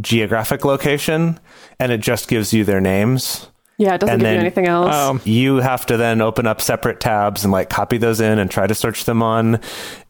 geographic 0.00 0.64
location 0.64 1.38
and 1.78 1.92
it 1.92 1.98
just 1.98 2.28
gives 2.28 2.52
you 2.52 2.64
their 2.64 2.80
names. 2.80 3.48
yeah. 3.78 3.94
It 3.94 4.00
doesn't 4.00 4.14
And 4.14 4.22
give 4.22 4.32
you 4.32 4.38
anything 4.40 4.66
else. 4.66 4.94
Um, 4.94 5.20
You 5.24 5.56
have 5.56 5.86
to 5.86 5.96
then 5.96 6.20
open 6.20 6.46
up 6.46 6.60
separate 6.60 7.00
tabs 7.00 7.44
and 7.44 7.52
like 7.52 7.70
copy 7.70 7.98
those 7.98 8.20
in 8.20 8.38
and 8.38 8.50
try 8.50 8.66
to 8.66 8.74
search 8.74 9.04
them 9.04 9.22
on 9.22 9.60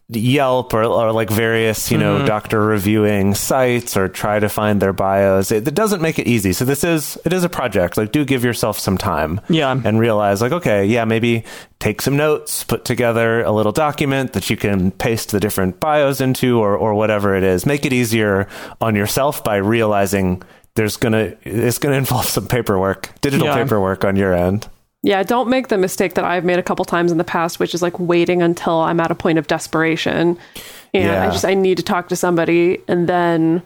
Yelp 0.09 0.75
or, 0.75 0.85
or 0.85 1.13
like 1.13 1.31
various, 1.31 1.91
you 1.91 1.97
know, 1.97 2.19
mm-hmm. 2.19 2.27
doctor 2.27 2.61
reviewing 2.61 3.35
sites 3.35 3.97
or 3.97 4.07
try 4.07 4.39
to 4.39 4.51
find 4.51 4.83
their 4.83 4.93
bios. 4.93 5.51
It, 5.51 5.67
it 5.67 5.75
doesn't 5.75 6.03
make 6.03 6.19
it 6.19 6.27
easy. 6.27 6.53
So 6.53 6.67
this 6.67 6.85
is, 6.85 7.17
it 7.25 7.33
is 7.33 7.43
a 7.43 7.49
project. 7.49 7.97
Like 7.97 8.13
do 8.13 8.23
give 8.25 8.45
yourself 8.45 8.79
some 8.79 8.99
time. 8.99 9.41
Yeah. 9.49 9.81
And 9.83 9.99
realize 9.99 10.43
like, 10.43 10.53
okay, 10.53 10.85
yeah, 10.85 11.07
maybe 11.07 11.45
take 11.79 12.03
some 12.03 12.19
notes, 12.19 12.65
put 12.65 12.85
together 12.85 13.43
a 13.43 13.51
little 13.51 13.73
document 13.73 14.35
that 14.35 14.51
you 14.51 14.59
can 14.59 14.91
paste 14.91 15.31
the 15.33 15.41
different 15.41 15.81
bios 15.81 16.21
into 16.21 16.59
or, 16.61 16.77
or 16.77 16.95
whatever 16.95 17.35
it 17.35 17.43
is. 17.43 17.65
Make 17.65 17.87
it 17.87 17.93
easier 17.95 18.47
on 18.83 18.95
yourself 18.95 19.43
by 19.43 19.57
realizing 19.57 20.43
there's 20.75 20.99
gonna, 20.99 21.35
it's 21.45 21.79
gonna 21.79 21.97
involve 22.05 22.27
some 22.27 22.47
paperwork, 22.47 23.11
digital 23.23 23.47
Yeah. 23.47 23.63
paperwork 23.63 24.05
on 24.05 24.17
your 24.17 24.35
end. 24.35 24.69
Yeah, 25.05 25.23
don't 25.23 25.51
make 25.51 25.69
the 25.69 25.77
mistake 25.77 26.15
that 26.15 26.25
I've 26.25 26.45
made 26.45 26.59
a 26.59 26.63
couple 26.63 26.85
times 26.87 27.13
in 27.13 27.19
the 27.19 27.25
past, 27.25 27.61
which 27.61 27.75
is 27.75 27.83
like 27.83 27.99
waiting 28.01 28.41
until 28.41 28.81
I'm 28.81 28.99
at 29.01 29.11
a 29.11 29.15
point 29.15 29.39
of 29.39 29.47
desperation. 29.47 30.39
And 30.95 31.11
I 31.11 31.25
Yeah. 31.27 31.31
just 31.31 31.45
I 31.45 31.53
need 31.53 31.77
to 31.77 31.83
talk 31.83 32.09
to 32.09 32.17
somebody 32.17 32.81
and 32.89 33.07
then 33.07 33.63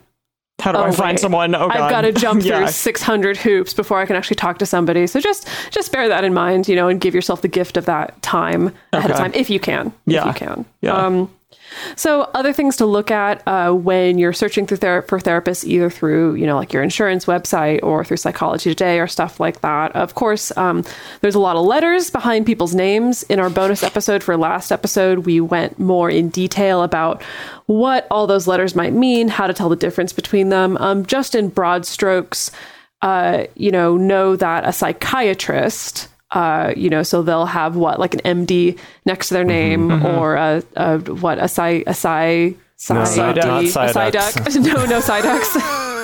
how 0.61 0.73
do 0.73 0.79
oh, 0.79 0.83
I 0.83 0.91
find 0.91 1.13
wait, 1.13 1.21
someone? 1.21 1.55
Oh, 1.55 1.69
God. 1.69 1.77
I've 1.77 1.91
got 1.91 2.01
to 2.01 2.13
jump 2.13 2.43
Yeah. 2.45 2.59
through 2.59 2.73
600 2.73 3.37
hoops 3.37 3.73
before 3.73 4.01
I 4.01 4.07
can 4.07 4.17
actually 4.17 4.35
talk 4.35 4.59
to 4.59 4.67
somebody. 4.67 5.07
So 5.07 5.21
just 5.21 5.47
just 5.71 5.93
bear 5.93 6.09
that 6.09 6.25
in 6.25 6.35
mind, 6.35 6.67
you 6.67 6.75
know, 6.75 6.89
and 6.89 7.01
give 7.01 7.15
yourself 7.15 7.43
the 7.43 7.49
gift 7.49 7.77
of 7.77 7.85
that 7.85 8.21
time 8.23 8.75
ahead 8.93 9.13
of 9.13 9.17
time 9.17 9.31
if 9.35 9.49
you 9.49 9.61
can. 9.61 9.93
Yeah. 10.07 10.23
If 10.23 10.27
you 10.27 10.47
can. 10.47 10.65
Yeah. 10.81 10.95
Um, 10.95 11.31
so 11.97 12.23
other 12.35 12.53
things 12.53 12.77
to 12.77 12.87
look 12.87 13.11
at 13.11 13.47
uh, 13.47 13.73
when 13.73 14.19
you're 14.19 14.33
searching 14.33 14.67
through 14.67 14.79
ther- 14.79 15.03
for 15.03 15.19
therapists, 15.19 15.65
either 15.65 15.91
through 15.91 16.35
you 16.35 16.47
know 16.47 16.57
like 16.57 16.73
your 16.73 16.83
insurance 16.83 17.25
website 17.25 17.81
or 17.83 18.05
through 18.05 18.17
Psychology 18.17 18.71
Today 18.71 19.01
or 19.01 19.07
stuff 19.07 19.41
like 19.41 19.61
that. 19.61 19.95
Of 19.95 20.15
course, 20.15 20.57
um, 20.57 20.85
there's 21.21 21.35
a 21.35 21.41
lot 21.41 21.57
of 21.57 21.65
letters 21.65 22.11
behind 22.11 22.47
people's 22.47 22.75
names. 22.75 23.23
In 23.25 23.41
our 23.41 23.51
bonus 23.51 23.83
episode 23.83 24.23
for 24.23 24.37
last 24.37 24.73
episode, 24.73 25.21
we 25.21 25.41
went 25.41 25.79
more 25.79 26.11
in 26.11 26.29
detail 26.29 26.83
about 26.83 27.23
what 27.67 28.07
all 28.11 28.27
those 28.27 28.47
letters 28.47 28.75
might 28.75 28.93
mean, 28.93 29.29
how 29.29 29.47
to 29.47 29.55
tell 29.55 29.69
the 29.69 29.77
difference 29.77 30.13
between 30.13 30.49
them. 30.49 30.77
Um, 30.79 31.05
just 31.05 31.35
in 31.35 31.49
broad 31.49 31.85
strokes, 31.85 32.51
uh, 33.03 33.45
you 33.55 33.71
know, 33.71 33.97
know 33.97 34.37
that 34.37 34.67
a 34.67 34.73
psychiatrist, 34.73 36.09
uh, 36.31 36.73
you 36.77 36.91
know, 36.91 37.03
so 37.03 37.23
they'll 37.23 37.47
have 37.47 37.77
what, 37.77 37.99
like 37.99 38.15
an 38.15 38.45
MD 38.47 38.79
next 39.07 39.29
to 39.29 39.35
their 39.35 39.45
name 39.45 40.05
or 40.05 40.35
a, 40.37 40.63
a 40.77 40.99
what, 40.99 41.39
a 41.39 41.49
psy, 41.49 41.83
a 41.87 41.95
psy, 41.95 42.51
No, 42.91 43.05
psy, 43.05 43.33
not- 43.33 43.37
not 43.37 43.65
a 43.65 43.67
psyduck. 43.67 44.55
no, 44.75 44.85
no 44.87 45.01
psyducks. 45.01 45.85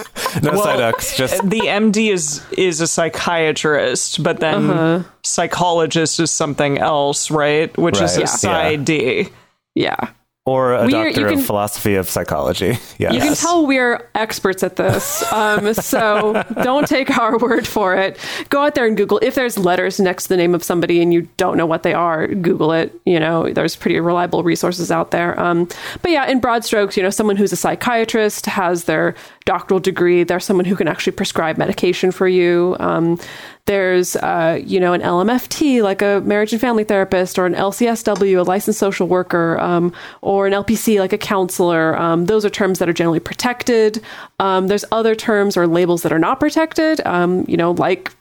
No 0.43 0.51
Well, 0.53 0.67
Psyducks, 0.67 1.17
just 1.17 1.43
the 1.49 1.61
MD 1.61 2.13
is 2.13 2.41
is 2.59 2.81
a 2.81 2.87
psychiatrist, 2.87 4.23
but 4.23 4.39
then 4.41 4.71
Uh-huh. 4.71 5.03
psychologist 5.23 6.19
is 6.21 6.31
something 6.31 6.79
else, 6.79 7.31
right? 7.31 7.77
Which 7.77 8.01
is 8.01 8.17
a 8.17 8.21
Yeah. 8.21 8.27
PsyD. 8.27 9.31
yeah. 9.75 10.09
Or 10.46 10.74
a 10.74 10.85
We 10.87 10.94
are- 10.94 11.07
doctor 11.07 11.28
can- 11.30 11.38
of 11.38 11.46
philosophy 11.46 11.94
of 11.94 12.09
psychology. 12.09 12.78
Yes. 12.98 13.14
You 13.14 13.20
can 13.20 13.35
tell 13.35 13.66
we're 13.66 14.07
experts 14.14 14.62
at 14.62 14.76
this. 14.76 15.24
Um, 15.33 15.72
so 15.92 16.42
don't 16.62 16.87
take 16.87 17.16
our 17.18 17.38
word 17.38 17.66
for 17.66 17.95
it. 17.97 18.18
Go 18.51 18.62
out 18.62 18.74
there 18.74 18.86
and 18.86 18.95
Google. 18.97 19.18
If 19.22 19.34
there's 19.36 19.57
letters 19.59 19.99
next 19.99 20.24
to 20.24 20.28
the 20.30 20.36
name 20.36 20.55
of 20.55 20.62
somebody 20.62 21.01
and 21.01 21.14
you 21.14 21.28
don't 21.38 21.57
know 21.57 21.64
what 21.64 21.82
they 21.82 21.95
are, 21.95 22.26
Google 22.26 22.72
it. 22.72 22.92
You 23.07 23.18
know, 23.18 23.51
there's 23.53 23.74
pretty 23.74 23.99
reliable 24.01 24.42
resources 24.42 24.90
out 24.90 25.12
there. 25.12 25.38
Um, 25.40 25.66
but 26.03 26.11
yeah, 26.11 26.26
in 26.26 26.40
broad 26.40 26.62
strokes, 26.64 26.97
you 26.97 27.03
know, 27.03 27.11
someone 27.11 27.36
who's 27.36 27.53
a 27.53 27.57
psychiatrist 27.57 28.45
has 28.47 28.84
their 28.84 29.14
doctoral 29.47 29.80
degree. 29.80 30.24
They're 30.24 30.40
someone 30.40 30.66
who 30.66 30.76
can 30.76 30.88
actually 30.88 31.12
prescribe 31.12 31.57
medication 31.57 32.11
for 32.12 32.28
you. 32.28 32.76
Um, 32.80 33.18
There's, 33.67 34.15
uh, 34.17 34.61
you 34.62 34.79
know, 34.79 34.93
an 34.93 35.01
LMFT, 35.01 35.83
like 35.83 36.03
a 36.03 36.21
marriage 36.21 36.53
and 36.53 36.61
family 36.61 36.85
therapist, 36.85 37.39
or 37.39 37.47
an 37.47 37.55
LCSW, 37.55 38.39
a 38.39 38.43
licensed 38.43 38.79
social 38.79 39.09
worker, 39.09 39.59
um, 39.59 39.93
or 40.21 40.47
an 40.47 40.53
LPC, 40.53 40.99
like 40.99 41.15
a 41.15 41.19
counselor. 41.19 41.99
Um, 41.99 42.27
those 42.27 42.45
are 42.45 42.51
terms 42.51 42.79
that 42.79 42.91
are 42.91 42.93
generally 42.93 43.21
protected. 43.21 44.03
Um, 44.39 44.67
there's 44.67 44.85
other 44.93 45.15
terms 45.15 45.57
or 45.57 45.67
labels 45.67 46.03
that 46.03 46.12
are 46.12 46.19
not 46.19 46.41
protected, 46.41 47.01
um, 47.07 47.47
you 47.49 47.57
know, 47.57 47.71
like 47.71 48.12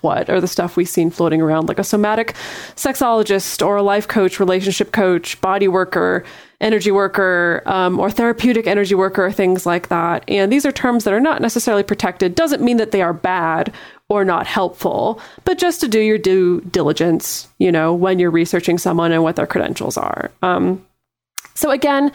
what 0.00 0.30
are 0.30 0.40
the 0.40 0.48
stuff 0.48 0.76
we've 0.76 0.88
seen 0.88 1.10
floating 1.10 1.42
around 1.42 1.68
like 1.68 1.78
a 1.78 1.84
somatic 1.84 2.34
sexologist 2.76 3.64
or 3.64 3.76
a 3.76 3.82
life 3.82 4.08
coach 4.08 4.40
relationship 4.40 4.92
coach 4.92 5.40
body 5.40 5.68
worker 5.68 6.24
energy 6.60 6.90
worker 6.90 7.62
um, 7.66 8.00
or 8.00 8.10
therapeutic 8.10 8.66
energy 8.66 8.94
worker 8.94 9.30
things 9.30 9.66
like 9.66 9.88
that. 9.88 10.24
And 10.28 10.50
these 10.52 10.64
are 10.64 10.72
terms 10.72 11.04
that 11.04 11.14
are 11.14 11.20
not 11.20 11.42
necessarily 11.42 11.82
protected. 11.82 12.34
Doesn't 12.34 12.62
mean 12.62 12.78
that 12.78 12.90
they 12.90 13.02
are 13.02 13.12
bad 13.12 13.72
or 14.08 14.24
not 14.24 14.46
helpful 14.46 15.20
but 15.44 15.58
just 15.58 15.80
to 15.80 15.88
do 15.88 16.00
your 16.00 16.18
due 16.18 16.60
diligence 16.62 17.46
you 17.58 17.70
know 17.70 17.94
when 17.94 18.18
you're 18.18 18.30
researching 18.30 18.78
someone 18.78 19.12
and 19.12 19.22
what 19.22 19.36
their 19.36 19.46
credentials 19.46 19.96
are. 19.96 20.30
Um, 20.42 20.84
so 21.60 21.70
again, 21.70 22.10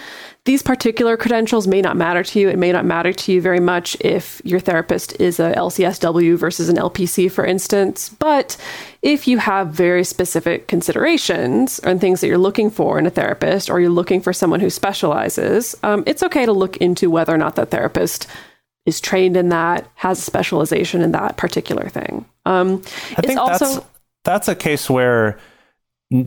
these 0.45 0.63
particular 0.63 1.17
credentials 1.17 1.67
may 1.67 1.79
not 1.79 1.95
matter 1.95 2.23
to 2.23 2.39
you. 2.39 2.49
It 2.49 2.57
may 2.57 2.71
not 2.71 2.83
matter 2.83 3.13
to 3.13 3.31
you 3.31 3.41
very 3.41 3.59
much 3.59 3.95
if 4.01 4.41
your 4.43 4.59
therapist 4.59 5.21
is 5.21 5.39
a 5.39 5.53
LCSW 5.53 6.35
versus 6.35 6.67
an 6.67 6.77
LPC, 6.77 7.31
for 7.31 7.45
instance. 7.45 8.09
But 8.09 8.57
if 9.03 9.27
you 9.27 9.37
have 9.37 9.67
very 9.67 10.03
specific 10.03 10.67
considerations 10.67 11.77
and 11.77 12.01
things 12.01 12.21
that 12.21 12.27
you're 12.27 12.39
looking 12.39 12.71
for 12.71 12.97
in 12.97 13.05
a 13.05 13.11
therapist, 13.11 13.69
or 13.69 13.79
you're 13.79 13.91
looking 13.91 14.19
for 14.19 14.33
someone 14.33 14.61
who 14.61 14.71
specializes, 14.71 15.75
um, 15.83 16.03
it's 16.07 16.23
okay 16.23 16.47
to 16.47 16.51
look 16.51 16.77
into 16.77 17.11
whether 17.11 17.31
or 17.31 17.37
not 17.37 17.53
that 17.55 17.69
therapist 17.69 18.25
is 18.87 18.99
trained 18.99 19.37
in 19.37 19.49
that, 19.49 19.87
has 19.93 20.17
a 20.17 20.23
specialization 20.23 21.01
in 21.01 21.11
that 21.11 21.37
particular 21.37 21.87
thing. 21.87 22.25
Um, 22.47 22.81
I 23.15 23.21
think 23.21 23.39
that's 23.45 23.79
that's 24.23 24.47
a 24.47 24.55
case 24.55 24.89
where 24.89 25.37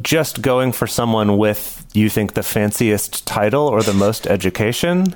just 0.03 0.43
going 0.43 0.73
for 0.73 0.87
someone 0.87 1.39
with 1.39 1.87
you 1.95 2.11
think 2.11 2.35
the 2.35 2.43
fanciest 2.43 3.27
title 3.27 3.67
or 3.69 3.83
the 3.83 3.95
most 3.95 4.27
education 4.27 5.15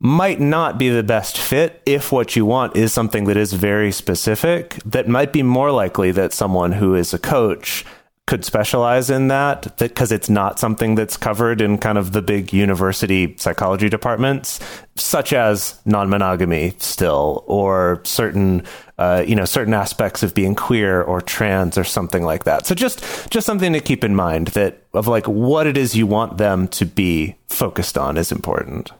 might 0.00 0.40
not 0.40 0.78
be 0.78 0.88
the 0.88 1.02
best 1.02 1.38
fit 1.38 1.80
if 1.86 2.10
what 2.10 2.34
you 2.34 2.44
want 2.44 2.74
is 2.76 2.92
something 2.92 3.24
that 3.26 3.36
is 3.36 3.52
very 3.52 3.92
specific 3.92 4.74
that 4.84 5.08
might 5.08 5.32
be 5.32 5.42
more 5.42 5.70
likely 5.70 6.10
that 6.10 6.32
someone 6.32 6.72
who 6.72 6.94
is 6.94 7.12
a 7.12 7.18
coach 7.18 7.84
could 8.32 8.46
specialize 8.46 9.10
in 9.10 9.28
that 9.28 9.76
because 9.76 10.10
it's 10.10 10.30
not 10.30 10.58
something 10.58 10.94
that's 10.94 11.18
covered 11.18 11.60
in 11.60 11.76
kind 11.76 11.98
of 11.98 12.12
the 12.12 12.22
big 12.22 12.50
university 12.50 13.36
psychology 13.36 13.90
departments 13.90 14.58
such 14.96 15.34
as 15.34 15.78
non-monogamy 15.84 16.72
still 16.78 17.44
or 17.46 18.00
certain 18.04 18.64
uh, 18.96 19.22
you 19.26 19.34
know 19.34 19.44
certain 19.44 19.74
aspects 19.74 20.22
of 20.22 20.32
being 20.32 20.54
queer 20.54 21.02
or 21.02 21.20
trans 21.20 21.76
or 21.76 21.84
something 21.84 22.22
like 22.22 22.44
that. 22.44 22.64
So 22.64 22.74
just 22.74 23.04
just 23.28 23.44
something 23.44 23.74
to 23.74 23.80
keep 23.80 24.02
in 24.02 24.14
mind 24.14 24.46
that 24.48 24.82
of 24.94 25.06
like 25.06 25.28
what 25.28 25.66
it 25.66 25.76
is 25.76 25.94
you 25.94 26.06
want 26.06 26.38
them 26.38 26.68
to 26.68 26.86
be 26.86 27.36
focused 27.48 27.98
on 27.98 28.16
is 28.16 28.32
important. 28.32 28.92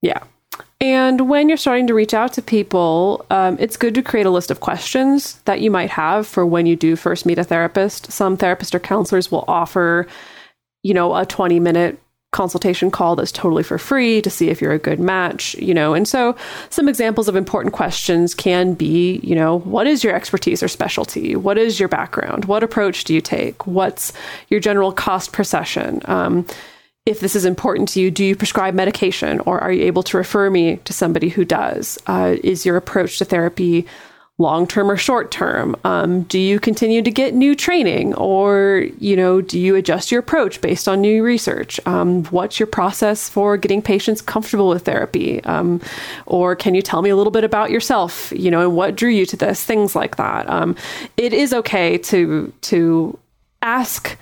Yeah 0.00 0.22
and 0.80 1.28
when 1.28 1.48
you're 1.48 1.58
starting 1.58 1.86
to 1.88 1.94
reach 1.94 2.14
out 2.14 2.32
to 2.34 2.42
people, 2.42 3.26
um, 3.30 3.56
it's 3.58 3.76
good 3.76 3.94
to 3.96 4.02
create 4.02 4.26
a 4.26 4.30
list 4.30 4.50
of 4.50 4.60
questions 4.60 5.34
that 5.44 5.60
you 5.60 5.70
might 5.70 5.90
have 5.90 6.26
for 6.26 6.46
when 6.46 6.66
you 6.66 6.76
do 6.76 6.94
first 6.94 7.26
meet 7.26 7.38
a 7.38 7.44
therapist. 7.44 8.12
Some 8.12 8.36
therapists 8.36 8.74
or 8.74 8.78
counselors 8.78 9.30
will 9.30 9.44
offer, 9.48 10.06
you 10.82 10.94
know, 10.94 11.16
a 11.16 11.26
20 11.26 11.58
minute 11.58 12.00
consultation 12.30 12.90
call 12.90 13.16
that's 13.16 13.32
totally 13.32 13.62
for 13.62 13.78
free 13.78 14.20
to 14.20 14.28
see 14.28 14.50
if 14.50 14.60
you're 14.60 14.72
a 14.72 14.78
good 14.78 15.00
match, 15.00 15.54
you 15.54 15.72
know. 15.72 15.94
And 15.94 16.06
so 16.06 16.36
some 16.68 16.88
examples 16.88 17.26
of 17.26 17.36
important 17.36 17.74
questions 17.74 18.34
can 18.34 18.74
be, 18.74 19.18
you 19.22 19.34
know, 19.34 19.60
what 19.60 19.86
is 19.86 20.04
your 20.04 20.14
expertise 20.14 20.62
or 20.62 20.68
specialty? 20.68 21.34
What 21.34 21.56
is 21.56 21.80
your 21.80 21.88
background? 21.88 22.44
What 22.44 22.62
approach 22.62 23.04
do 23.04 23.14
you 23.14 23.22
take? 23.22 23.66
What's 23.66 24.12
your 24.48 24.60
general 24.60 24.92
cost 24.92 25.32
per 25.32 25.42
session? 25.42 26.02
Um, 26.04 26.46
if 27.08 27.20
this 27.20 27.34
is 27.34 27.46
important 27.46 27.88
to 27.88 28.00
you, 28.02 28.10
do 28.10 28.22
you 28.22 28.36
prescribe 28.36 28.74
medication 28.74 29.40
or 29.40 29.58
are 29.60 29.72
you 29.72 29.82
able 29.84 30.02
to 30.02 30.18
refer 30.18 30.50
me 30.50 30.76
to 30.84 30.92
somebody 30.92 31.30
who 31.30 31.42
does? 31.42 31.98
Uh, 32.06 32.36
is 32.44 32.66
your 32.66 32.76
approach 32.76 33.16
to 33.16 33.24
therapy 33.24 33.86
long 34.36 34.66
term 34.66 34.90
or 34.90 34.96
short 34.98 35.30
term? 35.30 35.74
Um, 35.84 36.24
do 36.24 36.38
you 36.38 36.60
continue 36.60 37.00
to 37.00 37.10
get 37.10 37.32
new 37.32 37.56
training 37.56 38.14
or, 38.16 38.88
you 38.98 39.16
know, 39.16 39.40
do 39.40 39.58
you 39.58 39.74
adjust 39.74 40.12
your 40.12 40.20
approach 40.20 40.60
based 40.60 40.86
on 40.86 41.00
new 41.00 41.24
research? 41.24 41.80
Um, 41.86 42.24
what's 42.24 42.60
your 42.60 42.66
process 42.66 43.26
for 43.26 43.56
getting 43.56 43.80
patients 43.80 44.20
comfortable 44.20 44.68
with 44.68 44.84
therapy? 44.84 45.42
Um, 45.44 45.80
or 46.26 46.54
can 46.54 46.74
you 46.74 46.82
tell 46.82 47.00
me 47.00 47.08
a 47.08 47.16
little 47.16 47.30
bit 47.30 47.42
about 47.42 47.70
yourself, 47.70 48.34
you 48.36 48.50
know, 48.50 48.60
and 48.60 48.76
what 48.76 48.96
drew 48.96 49.08
you 49.08 49.24
to 49.24 49.36
this? 49.36 49.64
Things 49.64 49.96
like 49.96 50.16
that. 50.16 50.46
Um, 50.50 50.76
it 51.16 51.32
is 51.32 51.54
okay 51.54 51.96
to, 51.96 52.52
to 52.60 53.18
ask 53.62 54.18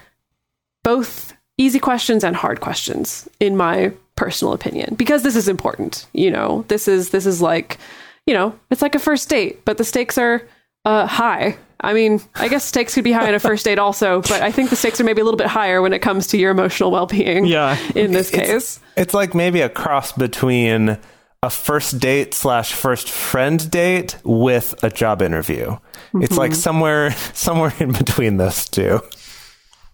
both 0.84 1.36
easy 1.59 1.78
questions 1.78 2.22
and 2.24 2.36
hard 2.36 2.61
questions 2.61 3.28
in 3.40 3.57
my 3.57 3.92
personal 4.16 4.52
opinion 4.54 4.94
because 4.94 5.22
this 5.22 5.36
is 5.36 5.48
important 5.48 6.07
you 6.12 6.30
know? 6.30 6.64
This 6.68 6.88
is 6.88 7.11
this 7.11 7.26
is 7.26 7.40
like 7.42 7.78
you 8.26 8.34
know 8.34 8.59
it's 8.70 8.82
like 8.82 8.94
a 8.94 8.98
first 8.98 9.28
date 9.28 9.64
but 9.64 9.78
the 9.78 9.84
stakes 9.84 10.18
are 10.18 10.42
uh, 10.84 11.07
high. 11.07 11.57
I 11.80 11.92
mean 11.92 12.20
i 12.36 12.48
guess 12.48 12.64
stakes 12.64 12.94
could 12.94 13.04
be 13.04 13.12
high 13.12 13.28
in 13.28 13.34
a 13.34 13.38
first 13.38 13.64
date 13.66 13.78
also 13.78 14.22
but 14.22 14.40
i 14.40 14.50
think 14.50 14.70
the 14.70 14.76
stakes 14.76 14.98
are 15.00 15.04
maybe 15.04 15.20
a 15.20 15.24
little 15.24 15.36
bit 15.36 15.46
higher 15.46 15.82
when 15.82 15.92
it 15.92 16.00
comes 16.00 16.26
to 16.28 16.38
your 16.38 16.50
emotional 16.50 16.90
well-being 16.90 17.44
Yeah. 17.44 17.76
in 17.94 18.12
this 18.12 18.30
case. 18.30 18.48
it's, 18.48 18.80
it's 18.96 19.14
like 19.14 19.34
maybe 19.34 19.61
a 19.61 19.68
cross 19.68 20.12
between 20.12 20.96
a 21.42 21.50
first 21.50 22.00
date 22.00 22.32
slash 22.32 22.72
first 22.72 23.11
friend 23.11 23.70
date 23.70 24.16
with 24.24 24.74
a 24.82 24.88
job 24.90 25.20
interview. 25.22 25.76
It's 26.14 26.36
like 26.38 26.54
somewhere 26.54 27.12
somewhere 27.34 27.74
in 27.78 27.92
between 27.92 28.38
those 28.38 28.68
two 28.68 29.00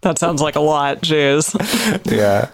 That 0.03 0.19
sounds 0.19 0.41
like 0.41 0.55
a 0.55 0.61
lot. 0.61 1.01
Jeez. 1.01 1.55
yeah 2.11 2.49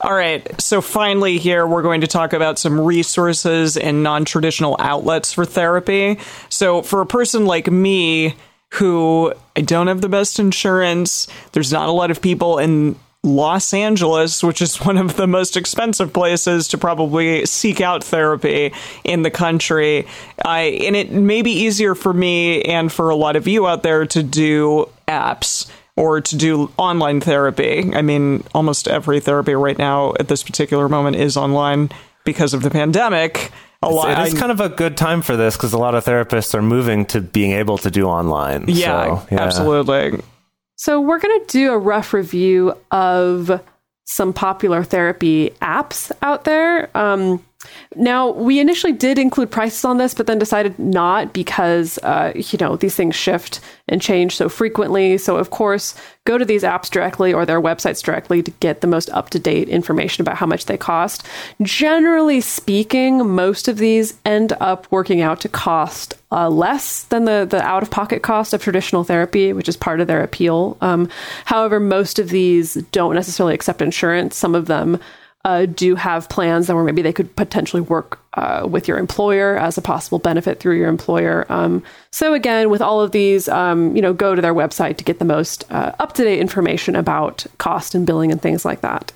All 0.00 0.14
right. 0.14 0.60
So 0.60 0.80
finally, 0.80 1.38
here 1.38 1.66
we're 1.66 1.82
going 1.82 2.00
to 2.00 2.06
talk 2.06 2.32
about 2.32 2.58
some 2.58 2.80
resources 2.80 3.76
and 3.76 4.02
non 4.02 4.24
traditional 4.24 4.76
outlets 4.78 5.32
for 5.32 5.44
therapy. 5.44 6.18
So, 6.48 6.82
for 6.82 7.00
a 7.00 7.06
person 7.06 7.46
like 7.46 7.70
me, 7.70 8.34
who 8.74 9.32
I 9.54 9.60
don't 9.62 9.86
have 9.86 10.00
the 10.00 10.08
best 10.08 10.38
insurance, 10.38 11.28
there's 11.52 11.72
not 11.72 11.88
a 11.88 11.92
lot 11.92 12.10
of 12.10 12.20
people 12.20 12.58
in 12.58 12.96
Los 13.22 13.74
Angeles, 13.74 14.42
which 14.42 14.62
is 14.62 14.76
one 14.76 14.96
of 14.96 15.16
the 15.16 15.26
most 15.26 15.56
expensive 15.56 16.12
places 16.12 16.68
to 16.68 16.78
probably 16.78 17.44
seek 17.46 17.80
out 17.80 18.04
therapy 18.04 18.72
in 19.02 19.22
the 19.22 19.30
country. 19.30 20.06
I 20.44 20.60
and 20.84 20.94
it 20.94 21.10
may 21.10 21.42
be 21.42 21.52
easier 21.52 21.94
for 21.94 22.12
me 22.12 22.62
and 22.62 22.92
for 22.92 23.10
a 23.10 23.16
lot 23.16 23.36
of 23.36 23.48
you 23.48 23.66
out 23.66 23.82
there 23.82 24.06
to 24.06 24.22
do 24.22 24.88
apps 25.08 25.70
or 25.96 26.20
to 26.20 26.36
do 26.36 26.70
online 26.76 27.20
therapy. 27.20 27.90
I 27.94 28.02
mean, 28.02 28.44
almost 28.54 28.86
every 28.86 29.20
therapy 29.20 29.54
right 29.54 29.78
now 29.78 30.14
at 30.20 30.28
this 30.28 30.42
particular 30.42 30.88
moment 30.88 31.16
is 31.16 31.36
online 31.36 31.90
because 32.24 32.54
of 32.54 32.62
the 32.62 32.70
pandemic. 32.70 33.50
A 33.82 33.90
lot. 33.90 34.10
it 34.10 34.28
is 34.28 34.38
kind 34.38 34.50
of 34.50 34.60
a 34.60 34.68
good 34.68 34.96
time 34.96 35.22
for 35.22 35.36
this 35.36 35.56
because 35.56 35.72
a 35.72 35.78
lot 35.78 35.94
of 35.94 36.04
therapists 36.04 36.54
are 36.54 36.62
moving 36.62 37.06
to 37.06 37.20
being 37.20 37.52
able 37.52 37.78
to 37.78 37.90
do 37.90 38.06
online 38.06 38.64
yeah, 38.68 39.20
So, 39.20 39.26
yeah. 39.30 39.42
absolutely. 39.42 40.20
So, 40.76 41.00
we're 41.00 41.18
going 41.18 41.40
to 41.40 41.46
do 41.46 41.72
a 41.72 41.78
rough 41.78 42.12
review 42.12 42.74
of 42.90 43.62
some 44.06 44.32
popular 44.32 44.82
therapy 44.82 45.50
apps 45.62 46.10
out 46.22 46.44
there. 46.44 46.90
Um, 46.96 47.44
now, 47.94 48.30
we 48.30 48.60
initially 48.60 48.92
did 48.92 49.18
include 49.18 49.50
prices 49.50 49.84
on 49.84 49.98
this, 49.98 50.12
but 50.12 50.26
then 50.26 50.38
decided 50.38 50.78
not 50.78 51.32
because, 51.32 51.98
uh, 52.02 52.32
you 52.34 52.58
know, 52.60 52.76
these 52.76 52.94
things 52.94 53.16
shift 53.16 53.60
and 53.88 54.02
change 54.02 54.36
so 54.36 54.48
frequently. 54.48 55.16
So, 55.16 55.36
of 55.36 55.50
course, 55.50 55.94
go 56.24 56.36
to 56.36 56.44
these 56.44 56.62
apps 56.62 56.90
directly 56.90 57.32
or 57.32 57.46
their 57.46 57.60
websites 57.60 58.02
directly 58.02 58.42
to 58.42 58.50
get 58.50 58.80
the 58.80 58.86
most 58.86 59.08
up 59.10 59.30
to 59.30 59.38
date 59.38 59.68
information 59.68 60.22
about 60.22 60.36
how 60.36 60.46
much 60.46 60.66
they 60.66 60.76
cost. 60.76 61.26
Generally 61.62 62.42
speaking, 62.42 63.26
most 63.28 63.68
of 63.68 63.78
these 63.78 64.14
end 64.24 64.52
up 64.60 64.86
working 64.90 65.22
out 65.22 65.40
to 65.40 65.48
cost 65.48 66.14
uh, 66.32 66.50
less 66.50 67.04
than 67.04 67.24
the, 67.24 67.46
the 67.48 67.62
out 67.62 67.82
of 67.82 67.90
pocket 67.90 68.22
cost 68.22 68.52
of 68.52 68.62
traditional 68.62 69.04
therapy, 69.04 69.52
which 69.52 69.68
is 69.68 69.76
part 69.76 70.00
of 70.00 70.06
their 70.06 70.22
appeal. 70.22 70.76
Um, 70.80 71.08
however, 71.44 71.80
most 71.80 72.18
of 72.18 72.28
these 72.28 72.74
don't 72.92 73.14
necessarily 73.14 73.54
accept 73.54 73.80
insurance. 73.80 74.36
Some 74.36 74.54
of 74.54 74.66
them 74.66 74.98
uh, 75.46 75.64
do 75.64 75.94
have 75.94 76.28
plans 76.28 76.68
where 76.68 76.82
maybe 76.82 77.02
they 77.02 77.12
could 77.12 77.34
potentially 77.36 77.80
work 77.80 78.18
uh, 78.34 78.66
with 78.68 78.88
your 78.88 78.98
employer 78.98 79.56
as 79.56 79.78
a 79.78 79.80
possible 79.80 80.18
benefit 80.18 80.58
through 80.58 80.76
your 80.76 80.88
employer. 80.88 81.46
Um, 81.48 81.84
so 82.10 82.34
again, 82.34 82.68
with 82.68 82.82
all 82.82 83.00
of 83.00 83.12
these, 83.12 83.48
um, 83.48 83.94
you 83.94 84.02
know, 84.02 84.12
go 84.12 84.34
to 84.34 84.42
their 84.42 84.54
website 84.54 84.96
to 84.96 85.04
get 85.04 85.20
the 85.20 85.24
most 85.24 85.64
uh, 85.70 85.92
up 86.00 86.14
to 86.14 86.24
date 86.24 86.40
information 86.40 86.96
about 86.96 87.46
cost 87.58 87.94
and 87.94 88.04
billing 88.04 88.32
and 88.32 88.42
things 88.42 88.64
like 88.64 88.80
that. 88.80 89.12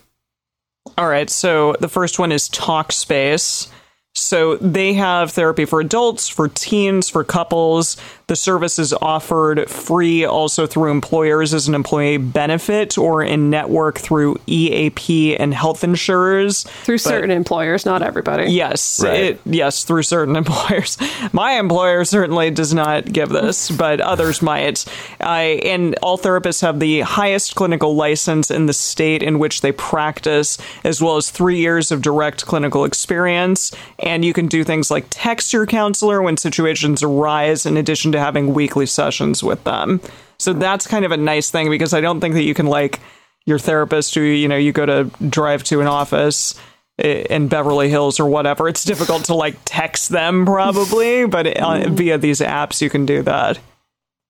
All 0.96 1.08
right. 1.08 1.28
So 1.28 1.74
the 1.80 1.88
first 1.88 2.20
one 2.20 2.30
is 2.30 2.48
Talkspace. 2.48 3.68
So 4.14 4.56
they 4.56 4.92
have 4.94 5.32
therapy 5.32 5.64
for 5.64 5.80
adults, 5.80 6.28
for 6.28 6.48
teens, 6.48 7.08
for 7.08 7.24
couples. 7.24 7.96
The 8.30 8.36
service 8.36 8.78
is 8.78 8.92
offered 8.92 9.68
free 9.68 10.24
also 10.24 10.64
through 10.64 10.92
employers 10.92 11.52
as 11.52 11.66
an 11.66 11.74
employee 11.74 12.16
benefit 12.16 12.96
or 12.96 13.24
in 13.24 13.50
network 13.50 13.98
through 13.98 14.36
EAP 14.46 15.36
and 15.36 15.52
health 15.52 15.82
insurers. 15.82 16.62
Through 16.84 16.98
certain 16.98 17.32
employers, 17.32 17.84
not 17.84 18.02
everybody. 18.02 18.52
Yes, 18.52 19.00
Right. 19.02 19.20
it, 19.20 19.40
yes, 19.44 19.82
through 19.82 20.04
certain 20.04 20.36
employers. 20.44 20.96
My 21.32 21.54
employer 21.54 22.04
certainly 22.04 22.52
does 22.52 22.72
not 22.72 23.12
give 23.12 23.30
this, 23.30 23.68
but 23.68 24.00
others 24.00 24.40
might. 24.40 24.84
I 25.20 25.60
and 25.64 25.96
all 26.00 26.16
therapists 26.16 26.62
have 26.62 26.78
the 26.78 27.00
highest 27.00 27.56
clinical 27.56 27.96
license 27.96 28.48
in 28.48 28.66
the 28.66 28.72
state 28.72 29.24
in 29.24 29.40
which 29.40 29.60
they 29.60 29.72
practice, 29.72 30.56
as 30.84 31.02
well 31.02 31.16
as 31.16 31.30
three 31.30 31.58
years 31.58 31.90
of 31.90 32.00
direct 32.00 32.46
clinical 32.46 32.84
experience. 32.84 33.72
And 33.98 34.24
you 34.24 34.32
can 34.32 34.46
do 34.46 34.62
things 34.62 34.88
like 34.88 35.06
text 35.10 35.52
your 35.52 35.66
counselor 35.66 36.22
when 36.22 36.36
situations 36.36 37.02
arise, 37.02 37.66
in 37.66 37.76
addition 37.76 38.12
to 38.12 38.19
having 38.20 38.54
weekly 38.54 38.86
sessions 38.86 39.42
with 39.42 39.62
them. 39.64 40.00
So 40.38 40.52
that's 40.52 40.86
kind 40.86 41.04
of 41.04 41.12
a 41.12 41.16
nice 41.16 41.50
thing 41.50 41.70
because 41.70 41.92
I 41.92 42.00
don't 42.00 42.20
think 42.20 42.34
that 42.34 42.44
you 42.44 42.54
can 42.54 42.66
like 42.66 43.00
your 43.46 43.58
therapist 43.58 44.14
who 44.14 44.20
you 44.20 44.48
know 44.48 44.56
you 44.56 44.72
go 44.72 44.86
to 44.86 45.04
drive 45.28 45.64
to 45.64 45.80
an 45.80 45.86
office 45.86 46.54
in 46.98 47.48
Beverly 47.48 47.88
Hills 47.88 48.20
or 48.20 48.26
whatever. 48.26 48.68
It's 48.68 48.84
difficult 48.84 49.24
to 49.24 49.34
like 49.34 49.56
text 49.64 50.10
them 50.10 50.44
probably, 50.44 51.26
but 51.28 51.46
uh, 51.46 51.88
via 51.88 52.18
these 52.18 52.40
apps 52.40 52.80
you 52.80 52.90
can 52.90 53.06
do 53.06 53.22
that. 53.22 53.58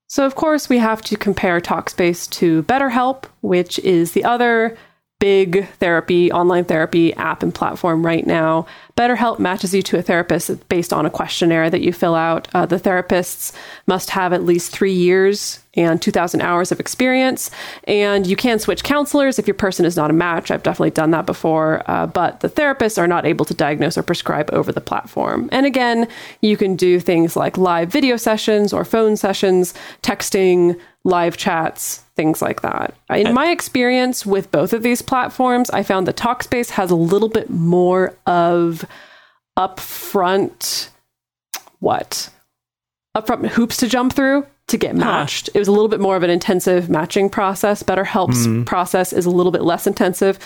So, 0.07 0.27
of 0.27 0.35
course, 0.35 0.69
we 0.69 0.79
have 0.79 1.03
to 1.03 1.17
compare 1.17 1.61
Talkspace 1.61 2.29
to 2.31 2.65
BetterHelp, 2.65 3.27
which 3.43 3.79
is 3.79 4.11
the 4.11 4.25
other 4.25 4.77
big 5.21 5.69
therapy, 5.75 6.33
online 6.33 6.65
therapy 6.65 7.15
app 7.15 7.43
and 7.45 7.55
platform 7.55 8.05
right 8.05 8.27
now. 8.27 8.67
BetterHelp 8.97 9.39
matches 9.39 9.73
you 9.73 9.83
to 9.83 9.99
a 9.99 10.03
therapist 10.03 10.69
based 10.69 10.93
on 10.93 11.07
a 11.07 11.11
questionnaire 11.11 11.71
that 11.71 11.83
you 11.83 11.93
fill 11.93 12.15
out. 12.15 12.49
Uh, 12.53 12.67
the 12.67 12.77
therapists 12.77 13.55
must 13.87 14.11
have 14.11 14.33
at 14.33 14.43
least 14.43 14.73
three 14.73 14.93
years 14.93 15.61
and 15.75 16.03
2,000 16.03 16.41
hours 16.41 16.73
of 16.73 16.81
experience. 16.81 17.51
And 17.85 18.27
you 18.27 18.35
can 18.35 18.59
switch 18.59 18.83
counselors 18.83 19.39
if 19.39 19.47
your 19.47 19.55
person 19.55 19.85
is 19.85 19.97
not 19.97 20.11
a 20.11 20.15
match. 20.15 20.51
I've 20.51 20.63
definitely 20.63 20.91
done 20.91 21.13
that 21.13 21.27
before. 21.27 21.83
Uh, 21.87 22.07
but 22.07 22.41
the 22.41 22.49
therapists 22.49 22.99
are 22.99 23.07
not 23.07 23.25
able 23.25 23.45
to 23.45 23.55
diagnose 23.55 23.97
or 23.97 24.03
prescribe 24.03 24.51
over 24.53 24.73
the 24.73 24.81
platform. 24.81 25.49
And 25.53 25.67
again, 25.67 26.09
you 26.41 26.57
can 26.57 26.77
do 26.77 26.99
things 26.99 27.37
like 27.37 27.57
live 27.57 27.91
video 27.91 28.17
sessions 28.17 28.73
or 28.73 28.85
phone 28.85 29.17
sessions, 29.17 29.75
texting, 30.03 30.79
live 31.05 31.37
chats, 31.37 31.99
things 32.15 32.43
like 32.43 32.63
that. 32.63 32.95
In 33.11 33.33
my 33.33 33.51
experience 33.51 34.27
with 34.27 34.51
both 34.51 34.73
of 34.73 34.83
these 34.83 35.03
platforms, 35.03 35.71
I 35.71 35.83
found 35.83 36.07
that 36.07 36.17
Talkspace 36.17 36.71
has 36.71 36.91
a 36.91 36.97
little 36.97 37.29
bit 37.29 37.49
more 37.49 38.15
of 38.27 38.85
upfront 39.59 40.91
what 41.81 42.31
upfront 43.17 43.49
hoops 43.49 43.79
to 43.79 43.89
jump 43.89 44.13
through 44.13 44.47
to 44.69 44.77
get 44.77 44.95
matched. 44.95 45.51
It 45.53 45.59
was 45.59 45.67
a 45.67 45.73
little 45.73 45.89
bit 45.89 46.01
more 46.01 46.17
of 46.17 46.23
an 46.23 46.31
intensive 46.31 46.89
matching 46.89 47.29
process. 47.29 47.83
BetterHelp's 47.83 48.47
mm-hmm. 48.47 48.65
process 48.65 49.13
is 49.13 49.27
a 49.27 49.31
little 49.31 49.51
bit 49.51 49.63
less 49.63 49.87
intensive. 49.87 50.39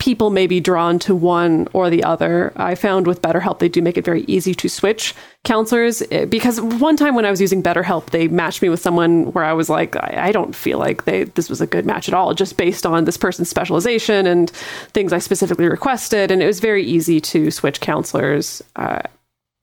People 0.00 0.30
may 0.30 0.46
be 0.46 0.60
drawn 0.60 0.98
to 1.00 1.14
one 1.14 1.68
or 1.74 1.90
the 1.90 2.02
other. 2.02 2.52
I 2.56 2.74
found 2.74 3.06
with 3.06 3.22
BetterHelp, 3.22 3.58
they 3.58 3.68
do 3.68 3.82
make 3.82 3.98
it 3.98 4.04
very 4.04 4.22
easy 4.22 4.54
to 4.54 4.68
switch 4.68 5.14
counselors 5.44 6.02
eh, 6.10 6.24
because 6.24 6.60
one 6.60 6.96
time 6.96 7.14
when 7.14 7.26
I 7.26 7.30
was 7.30 7.40
using 7.40 7.62
BetterHelp, 7.62 8.06
they 8.06 8.26
matched 8.26 8.62
me 8.62 8.70
with 8.70 8.80
someone 8.80 9.32
where 9.32 9.44
I 9.44 9.52
was 9.52 9.68
like, 9.68 9.94
I, 9.96 10.28
I 10.28 10.32
don't 10.32 10.56
feel 10.56 10.78
like 10.78 11.04
they 11.04 11.24
this 11.24 11.48
was 11.48 11.60
a 11.60 11.66
good 11.66 11.86
match 11.86 12.08
at 12.08 12.14
all, 12.14 12.34
just 12.34 12.56
based 12.56 12.86
on 12.86 13.04
this 13.04 13.18
person's 13.18 13.50
specialization 13.50 14.26
and 14.26 14.50
things 14.94 15.12
I 15.12 15.18
specifically 15.18 15.68
requested. 15.68 16.30
And 16.30 16.42
it 16.42 16.46
was 16.46 16.60
very 16.60 16.82
easy 16.82 17.20
to 17.20 17.50
switch 17.50 17.80
counselors, 17.80 18.62
uh, 18.76 19.02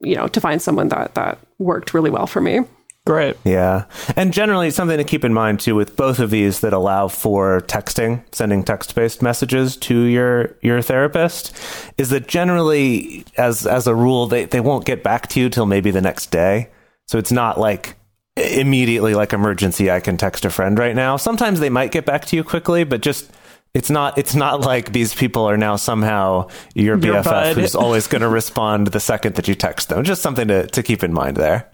you 0.00 0.14
know, 0.14 0.28
to 0.28 0.40
find 0.40 0.62
someone 0.62 0.88
that 0.88 1.14
that 1.16 1.38
worked 1.58 1.92
really 1.92 2.10
well 2.10 2.28
for 2.28 2.40
me. 2.40 2.60
Great. 3.08 3.38
Yeah. 3.42 3.86
And 4.16 4.34
generally, 4.34 4.70
something 4.70 4.98
to 4.98 5.02
keep 5.02 5.24
in 5.24 5.32
mind 5.32 5.60
too 5.60 5.74
with 5.74 5.96
both 5.96 6.18
of 6.18 6.28
these 6.28 6.60
that 6.60 6.74
allow 6.74 7.08
for 7.08 7.62
texting, 7.62 8.22
sending 8.32 8.62
text 8.62 8.94
based 8.94 9.22
messages 9.22 9.78
to 9.78 10.02
your, 10.02 10.54
your 10.60 10.82
therapist 10.82 11.56
is 11.96 12.10
that 12.10 12.28
generally, 12.28 13.24
as, 13.38 13.66
as 13.66 13.86
a 13.86 13.94
rule, 13.94 14.26
they, 14.26 14.44
they 14.44 14.60
won't 14.60 14.84
get 14.84 15.02
back 15.02 15.26
to 15.28 15.40
you 15.40 15.48
till 15.48 15.64
maybe 15.64 15.90
the 15.90 16.02
next 16.02 16.30
day. 16.30 16.68
So 17.06 17.16
it's 17.16 17.32
not 17.32 17.58
like 17.58 17.96
immediately 18.36 19.14
like 19.14 19.32
emergency, 19.32 19.90
I 19.90 20.00
can 20.00 20.18
text 20.18 20.44
a 20.44 20.50
friend 20.50 20.78
right 20.78 20.94
now. 20.94 21.16
Sometimes 21.16 21.60
they 21.60 21.70
might 21.70 21.92
get 21.92 22.04
back 22.04 22.26
to 22.26 22.36
you 22.36 22.44
quickly, 22.44 22.84
but 22.84 23.00
just 23.00 23.30
it's 23.72 23.88
not 23.88 24.18
it's 24.18 24.34
not 24.34 24.60
like 24.60 24.92
these 24.92 25.14
people 25.14 25.44
are 25.46 25.56
now 25.56 25.76
somehow 25.76 26.48
your 26.74 26.98
Your 26.98 27.22
BFF 27.22 27.24
bud. 27.24 27.56
who's 27.56 27.74
always 27.74 28.06
going 28.06 28.20
to 28.20 28.28
respond 28.28 28.88
the 28.88 29.00
second 29.00 29.36
that 29.36 29.48
you 29.48 29.54
text 29.54 29.88
them. 29.88 30.04
Just 30.04 30.20
something 30.20 30.48
to, 30.48 30.66
to 30.66 30.82
keep 30.82 31.02
in 31.02 31.14
mind 31.14 31.38
there. 31.38 31.70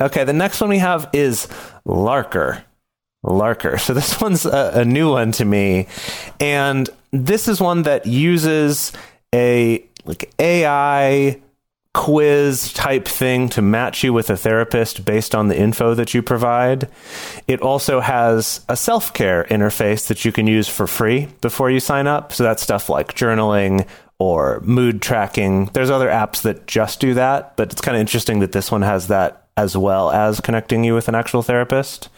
Okay, 0.00 0.24
the 0.24 0.32
next 0.32 0.60
one 0.60 0.70
we 0.70 0.78
have 0.78 1.08
is 1.12 1.46
Larkr. 1.86 2.62
Larkr. 3.24 3.78
So 3.78 3.92
this 3.94 4.20
one's 4.20 4.46
a, 4.46 4.72
a 4.76 4.84
new 4.84 5.10
one 5.10 5.32
to 5.32 5.44
me, 5.44 5.88
and 6.38 6.88
this 7.10 7.48
is 7.48 7.60
one 7.60 7.82
that 7.82 8.06
uses 8.06 8.92
a 9.34 9.84
like 10.04 10.32
AI 10.38 11.40
quiz 11.92 12.72
type 12.72 13.06
thing 13.06 13.48
to 13.48 13.60
match 13.60 14.04
you 14.04 14.12
with 14.12 14.30
a 14.30 14.36
therapist 14.36 15.04
based 15.04 15.34
on 15.34 15.48
the 15.48 15.58
info 15.58 15.92
that 15.94 16.14
you 16.14 16.22
provide. 16.22 16.88
It 17.48 17.60
also 17.60 18.00
has 18.00 18.64
a 18.68 18.76
self 18.76 19.12
care 19.12 19.44
interface 19.50 20.06
that 20.08 20.24
you 20.24 20.32
can 20.32 20.46
use 20.46 20.68
for 20.68 20.86
free 20.86 21.28
before 21.40 21.70
you 21.70 21.80
sign 21.80 22.06
up. 22.06 22.32
So 22.32 22.44
that's 22.44 22.62
stuff 22.62 22.88
like 22.88 23.14
journaling 23.14 23.86
or 24.18 24.60
mood 24.60 25.02
tracking. 25.02 25.66
There's 25.66 25.90
other 25.90 26.08
apps 26.08 26.42
that 26.42 26.66
just 26.66 27.00
do 27.00 27.14
that, 27.14 27.56
but 27.56 27.72
it's 27.72 27.80
kind 27.80 27.96
of 27.96 28.00
interesting 28.00 28.40
that 28.40 28.52
this 28.52 28.70
one 28.70 28.82
has 28.82 29.08
that 29.08 29.48
as 29.60 29.76
well 29.76 30.10
as 30.10 30.40
connecting 30.40 30.84
you 30.84 30.94
with 30.94 31.08
an 31.08 31.14
actual 31.14 31.42
therapist. 31.42 32.08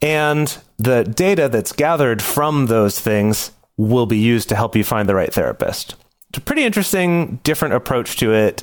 And 0.00 0.56
the 0.78 1.04
data 1.04 1.48
that's 1.48 1.72
gathered 1.72 2.22
from 2.22 2.66
those 2.66 2.98
things 2.98 3.52
will 3.76 4.06
be 4.06 4.18
used 4.18 4.48
to 4.48 4.56
help 4.56 4.74
you 4.76 4.84
find 4.84 5.08
the 5.08 5.14
right 5.14 5.32
therapist. 5.32 5.94
It's 6.34 6.38
a 6.38 6.40
pretty 6.40 6.64
interesting, 6.64 7.38
different 7.44 7.74
approach 7.74 8.16
to 8.16 8.34
it. 8.34 8.62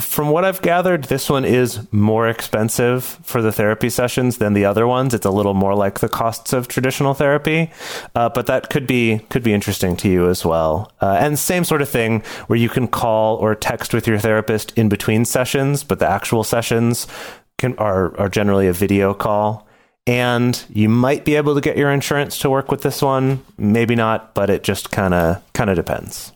From 0.00 0.30
what 0.30 0.44
I've 0.44 0.60
gathered, 0.60 1.04
this 1.04 1.30
one 1.30 1.44
is 1.44 1.78
more 1.92 2.26
expensive 2.28 3.04
for 3.22 3.40
the 3.40 3.52
therapy 3.52 3.90
sessions 3.90 4.38
than 4.38 4.54
the 4.54 4.64
other 4.64 4.88
ones. 4.88 5.14
It's 5.14 5.24
a 5.24 5.30
little 5.30 5.54
more 5.54 5.76
like 5.76 6.00
the 6.00 6.08
costs 6.08 6.52
of 6.52 6.66
traditional 6.66 7.14
therapy, 7.14 7.70
uh, 8.16 8.30
but 8.30 8.46
that 8.46 8.70
could 8.70 8.88
be 8.88 9.20
could 9.30 9.44
be 9.44 9.52
interesting 9.52 9.96
to 9.98 10.08
you 10.08 10.28
as 10.28 10.44
well. 10.44 10.90
Uh, 11.00 11.16
and 11.20 11.38
same 11.38 11.62
sort 11.62 11.80
of 11.80 11.88
thing 11.88 12.24
where 12.48 12.58
you 12.58 12.68
can 12.68 12.88
call 12.88 13.36
or 13.36 13.54
text 13.54 13.94
with 13.94 14.08
your 14.08 14.18
therapist 14.18 14.76
in 14.76 14.88
between 14.88 15.24
sessions, 15.24 15.84
but 15.84 16.00
the 16.00 16.10
actual 16.10 16.42
sessions 16.42 17.06
can 17.62 17.78
are 17.78 18.18
are 18.18 18.28
generally 18.28 18.68
a 18.68 18.72
video 18.72 19.14
call. 19.14 19.66
And 20.04 20.62
you 20.68 20.88
might 20.88 21.24
be 21.24 21.36
able 21.36 21.54
to 21.54 21.60
get 21.60 21.76
your 21.76 21.90
insurance 21.90 22.36
to 22.38 22.50
work 22.50 22.72
with 22.72 22.82
this 22.82 23.00
one. 23.00 23.44
Maybe 23.56 23.94
not 23.94 24.34
but 24.34 24.50
it 24.50 24.62
just 24.64 24.90
kind 24.90 25.14
of 25.14 25.42
kind 25.54 25.70
of 25.70 25.76
depends. 25.76 26.32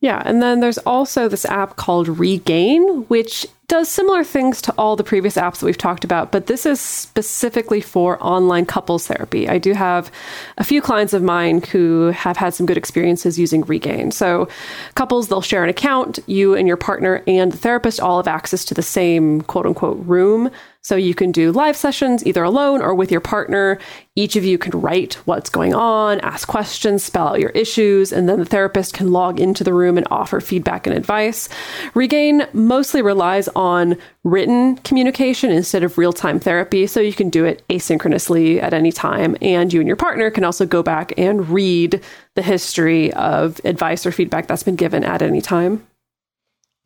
Yeah, 0.00 0.22
and 0.26 0.42
then 0.42 0.60
there's 0.60 0.78
also 0.78 1.26
this 1.26 1.46
app 1.46 1.76
called 1.76 2.08
Regain, 2.08 3.06
which 3.08 3.46
does 3.68 3.88
similar 3.88 4.22
things 4.22 4.62
to 4.62 4.74
all 4.78 4.96
the 4.96 5.04
previous 5.04 5.36
apps 5.36 5.58
that 5.58 5.66
we've 5.66 5.76
talked 5.76 6.04
about, 6.04 6.30
but 6.30 6.46
this 6.46 6.66
is 6.66 6.80
specifically 6.80 7.80
for 7.80 8.22
online 8.22 8.66
couples 8.66 9.06
therapy. 9.06 9.48
I 9.48 9.58
do 9.58 9.72
have 9.72 10.10
a 10.58 10.64
few 10.64 10.80
clients 10.80 11.12
of 11.12 11.22
mine 11.22 11.62
who 11.62 12.12
have 12.12 12.36
had 12.36 12.54
some 12.54 12.66
good 12.66 12.76
experiences 12.76 13.38
using 13.38 13.62
Regain. 13.62 14.10
So, 14.12 14.48
couples, 14.94 15.28
they'll 15.28 15.42
share 15.42 15.64
an 15.64 15.70
account. 15.70 16.18
You 16.26 16.54
and 16.54 16.68
your 16.68 16.76
partner 16.76 17.22
and 17.26 17.52
the 17.52 17.58
therapist 17.58 18.00
all 18.00 18.18
have 18.18 18.28
access 18.28 18.64
to 18.66 18.74
the 18.74 18.82
same 18.82 19.40
quote 19.42 19.66
unquote 19.66 19.98
room. 20.06 20.50
So 20.86 20.94
you 20.94 21.16
can 21.16 21.32
do 21.32 21.50
live 21.50 21.76
sessions 21.76 22.24
either 22.24 22.44
alone 22.44 22.80
or 22.80 22.94
with 22.94 23.10
your 23.10 23.20
partner. 23.20 23.80
Each 24.14 24.36
of 24.36 24.44
you 24.44 24.56
can 24.56 24.80
write 24.80 25.14
what's 25.26 25.50
going 25.50 25.74
on, 25.74 26.20
ask 26.20 26.46
questions, 26.46 27.02
spell 27.02 27.26
out 27.26 27.40
your 27.40 27.50
issues, 27.50 28.12
and 28.12 28.28
then 28.28 28.38
the 28.38 28.44
therapist 28.44 28.94
can 28.94 29.10
log 29.10 29.40
into 29.40 29.64
the 29.64 29.74
room 29.74 29.98
and 29.98 30.06
offer 30.12 30.40
feedback 30.40 30.86
and 30.86 30.96
advice. 30.96 31.48
Regain 31.94 32.46
mostly 32.52 33.02
relies 33.02 33.48
on 33.56 33.96
written 34.22 34.76
communication 34.78 35.50
instead 35.50 35.82
of 35.82 35.96
real 35.98 36.12
time 36.12 36.38
therapy, 36.38 36.86
so 36.86 37.00
you 37.00 37.14
can 37.14 37.30
do 37.30 37.44
it 37.44 37.66
asynchronously 37.68 38.62
at 38.62 38.74
any 38.74 38.92
time. 38.92 39.36
And 39.40 39.72
you 39.72 39.80
and 39.80 39.88
your 39.88 39.96
partner 39.96 40.30
can 40.30 40.44
also 40.44 40.66
go 40.66 40.82
back 40.82 41.12
and 41.16 41.48
read 41.48 42.00
the 42.34 42.42
history 42.42 43.12
of 43.14 43.60
advice 43.64 44.04
or 44.06 44.12
feedback 44.12 44.46
that's 44.46 44.62
been 44.62 44.76
given 44.76 45.02
at 45.02 45.22
any 45.22 45.40
time. 45.40 45.86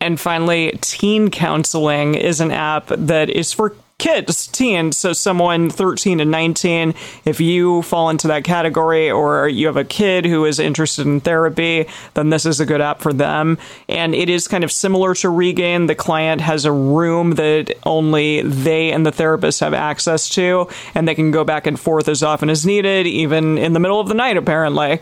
And 0.00 0.18
finally, 0.18 0.78
Teen 0.80 1.28
Counseling 1.28 2.14
is 2.14 2.40
an 2.40 2.52
app 2.52 2.86
that 2.86 3.28
is 3.28 3.52
for 3.52 3.74
kids, 4.00 4.46
teens. 4.48 4.98
So, 4.98 5.12
someone 5.12 5.70
13 5.70 6.18
to 6.18 6.24
19, 6.24 6.94
if 7.24 7.38
you 7.38 7.82
fall 7.82 8.10
into 8.10 8.26
that 8.28 8.42
category 8.42 9.10
or 9.10 9.46
you 9.46 9.66
have 9.66 9.76
a 9.76 9.84
kid 9.84 10.24
who 10.24 10.44
is 10.46 10.58
interested 10.58 11.06
in 11.06 11.20
therapy, 11.20 11.86
then 12.14 12.30
this 12.30 12.46
is 12.46 12.58
a 12.58 12.66
good 12.66 12.80
app 12.80 13.00
for 13.00 13.12
them. 13.12 13.58
And 13.88 14.14
it 14.14 14.28
is 14.28 14.48
kind 14.48 14.64
of 14.64 14.72
similar 14.72 15.14
to 15.16 15.28
Regain. 15.28 15.86
The 15.86 15.94
client 15.94 16.40
has 16.40 16.64
a 16.64 16.72
room 16.72 17.32
that 17.32 17.74
only 17.84 18.42
they 18.42 18.90
and 18.90 19.04
the 19.04 19.12
therapist 19.12 19.60
have 19.60 19.74
access 19.74 20.28
to, 20.30 20.68
and 20.94 21.06
they 21.06 21.14
can 21.14 21.30
go 21.30 21.44
back 21.44 21.66
and 21.66 21.78
forth 21.78 22.08
as 22.08 22.22
often 22.22 22.50
as 22.50 22.64
needed, 22.64 23.06
even 23.06 23.58
in 23.58 23.74
the 23.74 23.80
middle 23.80 24.00
of 24.00 24.08
the 24.08 24.14
night, 24.14 24.36
apparently. 24.36 25.00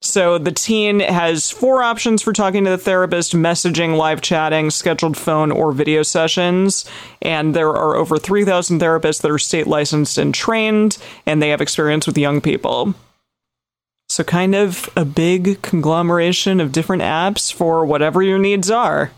So 0.00 0.38
the 0.38 0.52
teen 0.52 1.00
has 1.00 1.50
four 1.50 1.82
options 1.82 2.22
for 2.22 2.32
talking 2.32 2.64
to 2.64 2.70
the 2.70 2.78
therapist 2.78 3.34
messaging, 3.34 3.96
live 3.96 4.20
chatting, 4.20 4.70
scheduled 4.70 5.16
phone 5.16 5.50
or 5.50 5.72
video 5.72 6.02
sessions. 6.02 6.88
And 7.20 7.54
there 7.54 7.70
are 7.70 7.96
over 7.96 8.16
3,000 8.16 8.80
therapists 8.80 9.22
that 9.22 9.30
are 9.30 9.38
state 9.38 9.66
licensed 9.66 10.16
and 10.16 10.32
trained, 10.32 10.98
and 11.26 11.42
they 11.42 11.48
have 11.50 11.60
experience 11.60 12.06
with 12.06 12.16
young 12.16 12.40
people. 12.40 12.94
So, 14.08 14.24
kind 14.24 14.54
of 14.54 14.88
a 14.96 15.04
big 15.04 15.60
conglomeration 15.60 16.60
of 16.60 16.72
different 16.72 17.02
apps 17.02 17.52
for 17.52 17.84
whatever 17.84 18.22
your 18.22 18.38
needs 18.38 18.70
are. 18.70 19.10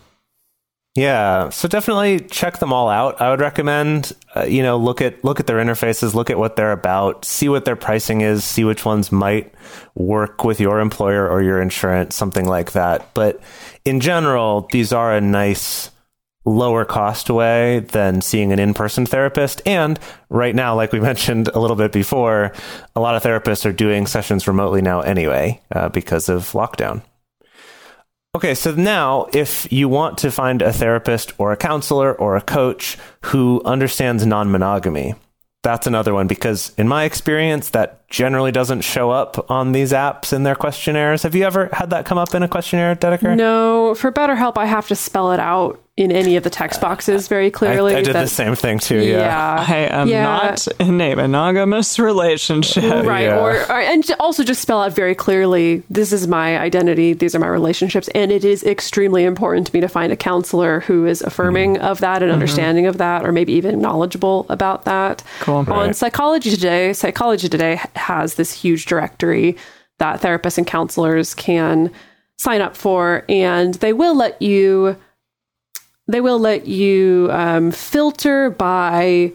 Yeah, 0.93 1.49
so 1.49 1.69
definitely 1.69 2.19
check 2.19 2.57
them 2.57 2.73
all 2.73 2.89
out. 2.89 3.21
I 3.21 3.29
would 3.29 3.39
recommend, 3.39 4.11
uh, 4.35 4.43
you 4.43 4.61
know, 4.61 4.75
look 4.75 4.99
at 5.01 5.23
look 5.23 5.39
at 5.39 5.47
their 5.47 5.63
interfaces, 5.63 6.13
look 6.13 6.29
at 6.29 6.37
what 6.37 6.57
they're 6.57 6.73
about, 6.73 7.23
see 7.23 7.47
what 7.47 7.63
their 7.63 7.77
pricing 7.77 8.19
is, 8.19 8.43
see 8.43 8.65
which 8.65 8.83
ones 8.83 9.09
might 9.09 9.53
work 9.95 10.43
with 10.43 10.59
your 10.59 10.81
employer 10.81 11.29
or 11.29 11.41
your 11.41 11.61
insurance, 11.61 12.15
something 12.15 12.45
like 12.45 12.73
that. 12.73 13.13
But 13.13 13.39
in 13.85 14.01
general, 14.01 14.67
these 14.73 14.91
are 14.91 15.13
a 15.13 15.21
nice 15.21 15.91
lower 16.43 16.83
cost 16.83 17.29
way 17.29 17.79
than 17.79 18.19
seeing 18.19 18.51
an 18.51 18.59
in-person 18.59 19.05
therapist 19.05 19.61
and 19.63 19.99
right 20.29 20.55
now 20.55 20.75
like 20.75 20.91
we 20.91 20.99
mentioned 21.11 21.47
a 21.49 21.59
little 21.59 21.75
bit 21.75 21.91
before 21.91 22.51
a 22.95 22.99
lot 22.99 23.15
of 23.15 23.21
therapists 23.21 23.63
are 23.63 23.71
doing 23.71 24.07
sessions 24.07 24.47
remotely 24.47 24.81
now 24.81 25.01
anyway 25.01 25.61
uh, 25.75 25.87
because 25.89 26.29
of 26.29 26.51
lockdown 26.53 27.03
Okay, 28.33 28.55
so 28.55 28.73
now 28.73 29.27
if 29.33 29.69
you 29.73 29.89
want 29.89 30.17
to 30.19 30.31
find 30.31 30.61
a 30.61 30.71
therapist 30.71 31.33
or 31.37 31.51
a 31.51 31.57
counselor 31.57 32.13
or 32.13 32.37
a 32.37 32.41
coach 32.41 32.97
who 33.25 33.61
understands 33.65 34.25
non 34.25 34.49
monogamy, 34.49 35.15
that's 35.63 35.85
another 35.85 36.13
one 36.13 36.27
because 36.27 36.73
in 36.77 36.87
my 36.87 37.03
experience, 37.03 37.71
that 37.71 38.07
generally 38.07 38.53
doesn't 38.53 38.81
show 38.81 39.11
up 39.11 39.51
on 39.51 39.73
these 39.73 39.91
apps 39.91 40.31
in 40.31 40.43
their 40.43 40.55
questionnaires. 40.55 41.23
Have 41.23 41.35
you 41.35 41.43
ever 41.43 41.69
had 41.73 41.89
that 41.89 42.05
come 42.05 42.17
up 42.17 42.33
in 42.33 42.41
a 42.41 42.47
questionnaire, 42.47 42.95
Dedeker? 42.95 43.35
No, 43.35 43.95
for 43.95 44.13
BetterHelp, 44.13 44.57
I 44.57 44.65
have 44.65 44.87
to 44.87 44.95
spell 44.95 45.33
it 45.33 45.39
out 45.41 45.81
in 45.97 46.11
any 46.11 46.37
of 46.37 46.43
the 46.43 46.49
text 46.49 46.79
uh, 46.79 46.87
boxes 46.87 47.27
very 47.27 47.51
clearly. 47.51 47.93
I 47.93 48.01
did 48.01 48.15
that- 48.15 48.23
the 48.23 48.27
same 48.27 48.55
thing 48.55 48.79
too. 48.79 48.99
Yeah. 48.99 49.17
Yeah. 49.17 49.65
I 49.67 49.77
am 50.01 50.07
Yeah. 50.07 50.23
not 50.23 50.67
in 50.79 51.01
a 51.01 51.15
monogamous 51.15 51.99
relationship. 51.99 53.05
Right. 53.05 53.25
Yeah. 53.25 53.39
Or, 53.39 53.51
or 53.69 53.81
and 53.81 54.09
also 54.19 54.43
just 54.43 54.61
spell 54.61 54.81
out 54.81 54.93
very 54.93 55.13
clearly 55.13 55.83
this 55.89 56.13
is 56.13 56.27
my 56.27 56.57
identity, 56.57 57.13
these 57.13 57.35
are 57.35 57.39
my 57.39 57.47
relationships. 57.47 58.07
And 58.15 58.31
it 58.31 58.45
is 58.45 58.63
extremely 58.63 59.25
important 59.25 59.67
to 59.67 59.75
me 59.75 59.81
to 59.81 59.89
find 59.89 60.13
a 60.13 60.15
counselor 60.15 60.79
who 60.81 61.05
is 61.05 61.21
affirming 61.21 61.75
mm-hmm. 61.75 61.85
of 61.85 61.99
that 61.99 62.21
and 62.23 62.29
mm-hmm. 62.29 62.33
understanding 62.33 62.87
of 62.87 62.97
that, 62.97 63.25
or 63.25 63.33
maybe 63.33 63.51
even 63.53 63.79
knowledgeable 63.79 64.45
about 64.47 64.85
that. 64.85 65.23
Cool. 65.41 65.65
On 65.69 65.93
Psychology 65.93 66.49
Today, 66.51 66.93
Psychology 66.93 67.49
Today 67.49 67.81
has 67.95 68.35
this 68.35 68.53
huge 68.53 68.85
directory 68.85 69.57
that 69.99 70.21
therapists 70.21 70.57
and 70.57 70.65
counselors 70.65 71.35
can 71.35 71.91
sign 72.37 72.61
up 72.61 72.75
for, 72.75 73.23
and 73.29 73.75
they 73.75 73.93
will 73.93 74.15
let 74.15 74.41
you 74.41 74.95
they 76.11 76.21
will 76.21 76.39
let 76.39 76.67
you 76.67 77.29
um, 77.31 77.71
filter 77.71 78.49
by 78.49 79.33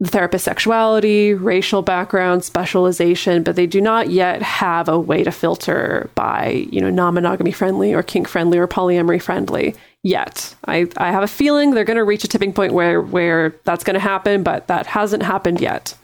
the 0.00 0.08
therapist's 0.08 0.44
sexuality, 0.44 1.32
racial 1.32 1.80
background, 1.80 2.42
specialization, 2.42 3.44
but 3.44 3.54
they 3.54 3.68
do 3.68 3.80
not 3.80 4.10
yet 4.10 4.42
have 4.42 4.88
a 4.88 4.98
way 4.98 5.22
to 5.22 5.30
filter 5.30 6.10
by, 6.16 6.66
you 6.72 6.80
know, 6.80 6.90
non-monogamy 6.90 7.52
friendly 7.52 7.94
or 7.94 8.02
kink 8.02 8.26
friendly 8.26 8.58
or 8.58 8.66
polyamory 8.66 9.22
friendly 9.22 9.76
yet. 10.02 10.56
I, 10.64 10.88
I 10.96 11.12
have 11.12 11.22
a 11.22 11.28
feeling 11.28 11.70
they're 11.70 11.84
going 11.84 11.98
to 11.98 12.04
reach 12.04 12.24
a 12.24 12.28
tipping 12.28 12.52
point 12.52 12.72
where 12.72 13.00
where 13.00 13.54
that's 13.62 13.84
going 13.84 13.94
to 13.94 14.00
happen, 14.00 14.42
but 14.42 14.66
that 14.66 14.86
hasn't 14.88 15.22
happened 15.22 15.60
yet. 15.60 15.94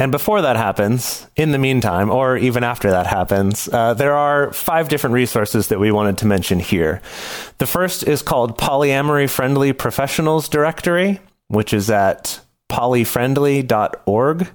And 0.00 0.12
before 0.12 0.42
that 0.42 0.54
happens, 0.56 1.26
in 1.34 1.50
the 1.50 1.58
meantime, 1.58 2.08
or 2.08 2.36
even 2.36 2.62
after 2.62 2.88
that 2.90 3.08
happens, 3.08 3.68
uh, 3.68 3.94
there 3.94 4.14
are 4.14 4.52
five 4.52 4.88
different 4.88 5.14
resources 5.14 5.66
that 5.68 5.80
we 5.80 5.90
wanted 5.90 6.18
to 6.18 6.26
mention 6.26 6.60
here. 6.60 7.02
The 7.58 7.66
first 7.66 8.04
is 8.04 8.22
called 8.22 8.56
Polyamory 8.56 9.28
Friendly 9.28 9.72
Professionals 9.72 10.48
Directory, 10.48 11.18
which 11.48 11.72
is 11.72 11.90
at 11.90 12.38
polyfriendly.org. 12.70 14.48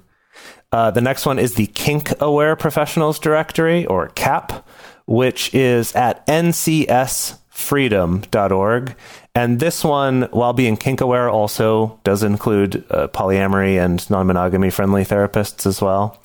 Uh, 0.72 0.90
the 0.90 1.02
next 1.02 1.26
one 1.26 1.38
is 1.38 1.56
the 1.56 1.66
Kink 1.66 2.14
Aware 2.20 2.56
Professionals 2.56 3.18
Directory, 3.18 3.84
or 3.84 4.08
KAP, 4.08 4.66
which 5.06 5.54
is 5.54 5.94
at 5.94 6.26
ncsfreedom.org. 6.26 8.96
And 9.36 9.58
this 9.58 9.82
one, 9.82 10.28
while 10.30 10.52
being 10.52 10.76
kink 10.76 11.00
aware, 11.00 11.28
also 11.28 11.98
does 12.04 12.22
include 12.22 12.84
uh, 12.90 13.08
polyamory 13.08 13.84
and 13.84 14.08
non 14.08 14.28
monogamy 14.28 14.70
friendly 14.70 15.04
therapists 15.04 15.66
as 15.66 15.82
well. 15.82 16.20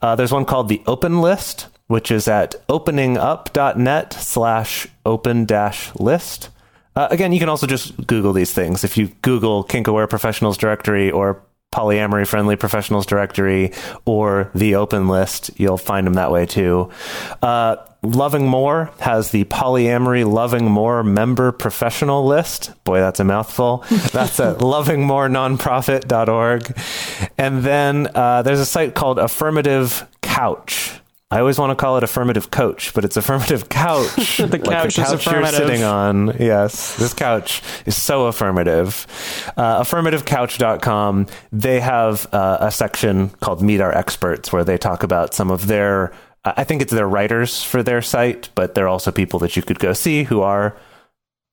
Uh, 0.00 0.14
there's 0.14 0.30
one 0.30 0.44
called 0.44 0.68
the 0.68 0.80
Open 0.86 1.20
List, 1.20 1.66
which 1.88 2.12
is 2.12 2.28
at 2.28 2.54
openingup.net 2.68 4.12
slash 4.12 4.86
open 5.04 5.44
dash 5.44 5.94
list. 5.96 6.50
Uh, 6.94 7.08
again, 7.10 7.32
you 7.32 7.40
can 7.40 7.48
also 7.48 7.66
just 7.66 8.06
Google 8.06 8.32
these 8.32 8.52
things. 8.52 8.84
If 8.84 8.96
you 8.96 9.08
Google 9.22 9.64
Kink 9.64 9.88
Aware 9.88 10.06
Professionals 10.06 10.56
Directory 10.56 11.10
or 11.10 11.42
Polyamory 11.72 12.24
Friendly 12.24 12.54
Professionals 12.54 13.04
Directory 13.04 13.72
or 14.04 14.48
the 14.54 14.76
Open 14.76 15.08
List, 15.08 15.50
you'll 15.56 15.76
find 15.76 16.06
them 16.06 16.14
that 16.14 16.30
way 16.30 16.46
too. 16.46 16.88
Loving 18.04 18.46
More 18.46 18.90
has 19.00 19.30
the 19.30 19.44
Polyamory 19.44 20.30
Loving 20.30 20.66
More 20.66 21.02
Member 21.02 21.52
Professional 21.52 22.22
List. 22.24 22.72
Boy, 22.84 23.00
that's 23.00 23.18
a 23.18 23.24
mouthful. 23.24 23.78
That's 24.12 24.38
at 24.40 24.58
lovingmorenonprofit.org. 24.58 26.78
And 27.38 27.62
then 27.62 28.08
uh, 28.14 28.42
there's 28.42 28.60
a 28.60 28.66
site 28.66 28.94
called 28.94 29.18
Affirmative 29.18 30.06
Couch. 30.20 31.00
I 31.30 31.40
always 31.40 31.58
want 31.58 31.70
to 31.70 31.74
call 31.74 31.96
it 31.96 32.04
affirmative 32.04 32.50
coach, 32.52 32.94
but 32.94 33.04
it's 33.04 33.16
affirmative 33.16 33.68
couch. 33.68 34.36
The 34.36 34.58
couch 34.58 34.98
is 34.98 35.26
you're 35.26 35.46
sitting 35.46 35.82
on. 35.82 36.36
Yes, 36.38 36.96
this 36.96 37.12
couch 37.12 37.60
is 37.86 38.00
so 38.00 38.26
affirmative. 38.26 39.04
Uh, 39.56 39.82
affirmativecouch.com. 39.82 41.26
They 41.50 41.80
have 41.80 42.32
uh, 42.32 42.58
a 42.60 42.70
section 42.70 43.30
called 43.40 43.62
Meet 43.62 43.80
Our 43.80 43.92
Experts 43.92 44.52
where 44.52 44.62
they 44.62 44.78
talk 44.78 45.02
about 45.02 45.34
some 45.34 45.50
of 45.50 45.66
their, 45.66 46.12
I 46.44 46.64
think 46.64 46.82
it's 46.82 46.92
their 46.92 47.08
writers 47.08 47.62
for 47.62 47.82
their 47.82 48.02
site, 48.02 48.50
but 48.54 48.74
they're 48.74 48.88
also 48.88 49.10
people 49.10 49.38
that 49.40 49.56
you 49.56 49.62
could 49.62 49.78
go 49.78 49.92
see 49.94 50.24
who 50.24 50.42
are 50.42 50.76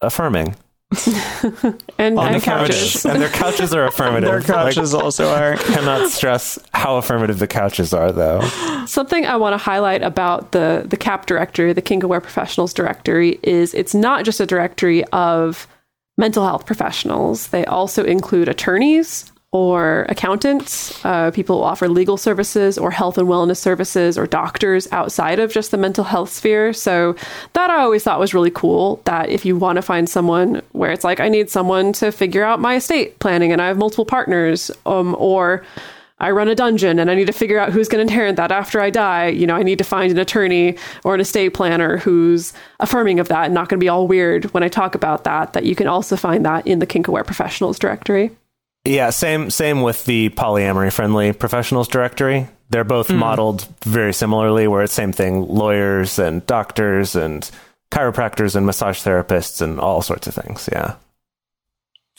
affirming. 0.01 0.55
And, 1.97 2.17
On 2.17 2.33
and 2.33 2.43
couches. 2.43 3.05
And 3.05 3.21
their 3.21 3.29
couches 3.29 3.73
are 3.73 3.85
affirmative. 3.85 4.29
Their 4.29 4.41
couches 4.41 4.93
Like, 4.93 5.03
also 5.03 5.29
are. 5.31 5.55
cannot 5.55 6.09
stress 6.09 6.57
how 6.73 6.97
affirmative 6.97 7.37
the 7.39 7.47
couches 7.47 7.93
are, 7.93 8.11
though. 8.11 8.41
Something 8.87 9.25
I 9.25 9.35
want 9.37 9.53
to 9.53 9.57
highlight 9.57 10.01
about 10.01 10.51
the 10.51 10.83
the 10.85 10.97
KAP 10.97 11.27
directory, 11.27 11.71
the 11.73 11.81
Kink 11.81 12.03
Aware 12.03 12.19
Professionals 12.21 12.73
directory, 12.73 13.39
is 13.43 13.73
it's 13.75 13.93
not 13.93 14.25
just 14.25 14.39
a 14.39 14.45
directory 14.45 15.05
of 15.13 15.67
mental 16.17 16.43
health 16.43 16.65
professionals. 16.65 17.47
They 17.47 17.63
also 17.65 18.03
include 18.03 18.49
attorneys 18.49 19.30
or 19.53 20.05
accountants, 20.07 21.03
uh, 21.03 21.29
people 21.31 21.57
who 21.57 21.63
offer 21.63 21.89
legal 21.89 22.15
services 22.15 22.77
or 22.77 22.89
health 22.89 23.17
and 23.17 23.27
wellness 23.27 23.57
services, 23.57 24.17
or 24.17 24.25
doctors 24.25 24.87
outside 24.91 25.39
of 25.39 25.51
just 25.51 25.71
the 25.71 25.77
mental 25.77 26.05
health 26.05 26.29
sphere. 26.29 26.71
So 26.71 27.15
that 27.53 27.69
I 27.69 27.81
always 27.81 28.03
thought 28.03 28.19
was 28.19 28.33
really 28.33 28.51
cool. 28.51 29.01
That 29.05 29.29
if 29.29 29.45
you 29.45 29.57
want 29.57 29.75
to 29.75 29.81
find 29.81 30.07
someone 30.09 30.61
where 30.71 30.91
it's 30.91 31.03
like 31.03 31.19
I 31.19 31.27
need 31.27 31.49
someone 31.49 31.91
to 31.93 32.11
figure 32.11 32.43
out 32.43 32.61
my 32.61 32.75
estate 32.75 33.19
planning, 33.19 33.51
and 33.51 33.61
I 33.61 33.67
have 33.67 33.77
multiple 33.77 34.05
partners, 34.05 34.71
um, 34.85 35.15
or 35.19 35.63
I 36.21 36.29
run 36.29 36.47
a 36.47 36.55
dungeon 36.55 36.99
and 36.99 37.09
I 37.09 37.15
need 37.15 37.25
to 37.25 37.33
figure 37.33 37.57
out 37.57 37.73
who's 37.73 37.89
going 37.89 38.05
to 38.05 38.13
inherit 38.13 38.35
that 38.35 38.51
after 38.51 38.79
I 38.79 38.91
die. 38.91 39.29
You 39.29 39.47
know, 39.47 39.55
I 39.55 39.63
need 39.63 39.79
to 39.79 39.83
find 39.83 40.11
an 40.11 40.19
attorney 40.19 40.77
or 41.03 41.15
an 41.15 41.19
estate 41.19 41.49
planner 41.49 41.97
who's 41.97 42.53
affirming 42.79 43.19
of 43.19 43.27
that 43.29 43.45
and 43.45 43.55
not 43.55 43.69
going 43.69 43.79
to 43.79 43.83
be 43.83 43.89
all 43.89 44.07
weird 44.07 44.45
when 44.53 44.61
I 44.61 44.67
talk 44.67 44.93
about 44.93 45.23
that. 45.23 45.53
That 45.53 45.65
you 45.65 45.75
can 45.75 45.87
also 45.87 46.15
find 46.15 46.45
that 46.45 46.67
in 46.67 46.77
the 46.77 46.85
Kink 46.85 47.07
Aware 47.07 47.23
Professionals 47.23 47.79
directory. 47.79 48.29
Yeah, 48.83 49.11
same 49.11 49.49
same 49.51 49.81
with 49.81 50.05
the 50.05 50.29
polyamory 50.29 50.91
friendly 50.91 51.33
professionals 51.33 51.87
directory. 51.87 52.47
They're 52.69 52.83
both 52.83 53.09
hmm. 53.09 53.17
modeled 53.17 53.67
very 53.83 54.13
similarly, 54.13 54.67
where 54.67 54.81
it's 54.81 54.93
same 54.93 55.11
thing: 55.11 55.47
lawyers 55.47 56.17
and 56.17 56.45
doctors 56.47 57.15
and 57.15 57.49
chiropractors 57.91 58.55
and 58.55 58.65
massage 58.65 58.99
therapists 59.03 59.61
and 59.61 59.79
all 59.79 60.01
sorts 60.01 60.27
of 60.27 60.33
things. 60.33 60.67
Yeah. 60.71 60.95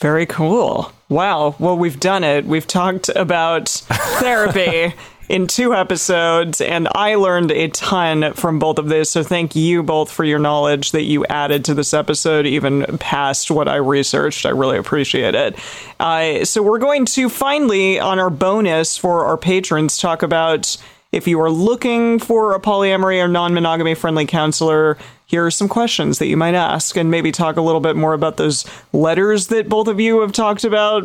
Very 0.01 0.25
cool. 0.25 0.91
Wow. 1.09 1.55
Well, 1.59 1.77
we've 1.77 1.99
done 1.99 2.23
it. 2.23 2.45
We've 2.45 2.67
talked 2.67 3.09
about 3.09 3.69
therapy 4.19 4.93
in 5.29 5.47
two 5.47 5.73
episodes, 5.73 6.61
and 6.61 6.87
I 6.93 7.15
learned 7.15 7.51
a 7.51 7.69
ton 7.69 8.33
from 8.33 8.59
both 8.59 8.77
of 8.77 8.89
this. 8.89 9.09
So 9.09 9.23
thank 9.23 9.55
you 9.55 9.83
both 9.83 10.11
for 10.11 10.23
your 10.23 10.39
knowledge 10.39 10.91
that 10.91 11.03
you 11.03 11.25
added 11.25 11.65
to 11.65 11.73
this 11.73 11.93
episode, 11.93 12.45
even 12.45 12.97
past 12.99 13.49
what 13.49 13.67
I 13.67 13.77
researched. 13.77 14.45
I 14.45 14.49
really 14.49 14.77
appreciate 14.77 15.35
it. 15.35 15.57
Uh, 15.99 16.45
so 16.45 16.61
we're 16.61 16.79
going 16.79 17.05
to 17.05 17.29
finally, 17.29 17.99
on 17.99 18.19
our 18.19 18.29
bonus 18.29 18.97
for 18.97 19.25
our 19.25 19.37
patrons, 19.37 19.97
talk 19.97 20.23
about 20.23 20.77
If 21.13 21.27
you 21.27 21.39
are 21.41 21.51
looking 21.51 22.17
for 22.17 22.55
a 22.55 22.59
polyamory 22.59 23.23
or 23.23 23.27
non 23.27 23.53
monogamy 23.53 23.93
friendly 23.93 24.25
counselor, 24.25 24.97
here 25.27 25.45
are 25.45 25.51
some 25.51 25.67
questions 25.69 26.17
that 26.17 26.25
you 26.25 26.35
might 26.35 26.55
ask 26.55 26.97
and 26.97 27.11
maybe 27.11 27.31
talk 27.31 27.55
a 27.55 27.61
little 27.61 27.81
bit 27.81 27.95
more 27.95 28.13
about 28.13 28.37
those 28.37 28.65
letters 28.93 29.47
that 29.47 29.69
both 29.69 29.87
of 29.87 29.99
you 29.99 30.21
have 30.21 30.31
talked 30.31 30.63
about 30.63 31.03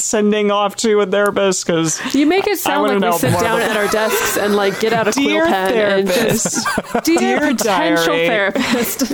sending 0.00 0.50
off 0.50 0.76
to 0.76 1.00
a 1.00 1.06
therapist 1.06 1.66
because 1.66 2.14
You 2.14 2.26
make 2.26 2.46
it 2.46 2.58
sound 2.58 3.00
like 3.00 3.12
we 3.12 3.18
sit 3.18 3.40
down 3.40 3.62
at 3.62 3.74
our 3.74 3.88
desks 3.88 4.36
and 4.36 4.54
like 4.54 4.78
get 4.80 4.92
out 4.92 5.08
a 5.08 5.12
Dear 5.12 5.46
quill 5.46 5.52
pen 5.54 5.98
and 6.00 6.08
just 6.08 6.66
dear, 7.04 7.18
Dear 7.18 7.40
potential 7.40 8.14
diary. 8.14 8.28
therapist. 8.28 9.12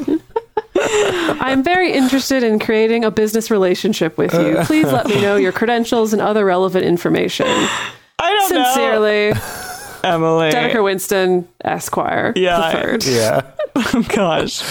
I'm 1.40 1.62
very 1.62 1.92
interested 1.92 2.42
in 2.42 2.58
creating 2.58 3.04
a 3.04 3.10
business 3.12 3.52
relationship 3.52 4.18
with 4.18 4.34
you. 4.34 4.58
Uh. 4.58 4.66
Please 4.66 4.86
let 4.86 5.06
me 5.06 5.20
know 5.22 5.36
your 5.36 5.52
credentials 5.52 6.12
and 6.12 6.20
other 6.20 6.44
relevant 6.44 6.84
information. 6.84 7.46
I 7.46 7.88
don't 8.20 8.52
know. 8.52 8.64
Sincerely, 8.64 9.32
know. 9.34 9.63
Emily. 10.04 10.50
Dedeker 10.50 10.84
Winston, 10.84 11.48
Esquire, 11.64 12.32
Yeah, 12.36 12.70
the 12.72 12.78
third. 12.78 13.04
Yeah. 13.06 13.40
Oh, 13.76 14.06
gosh. 14.08 14.62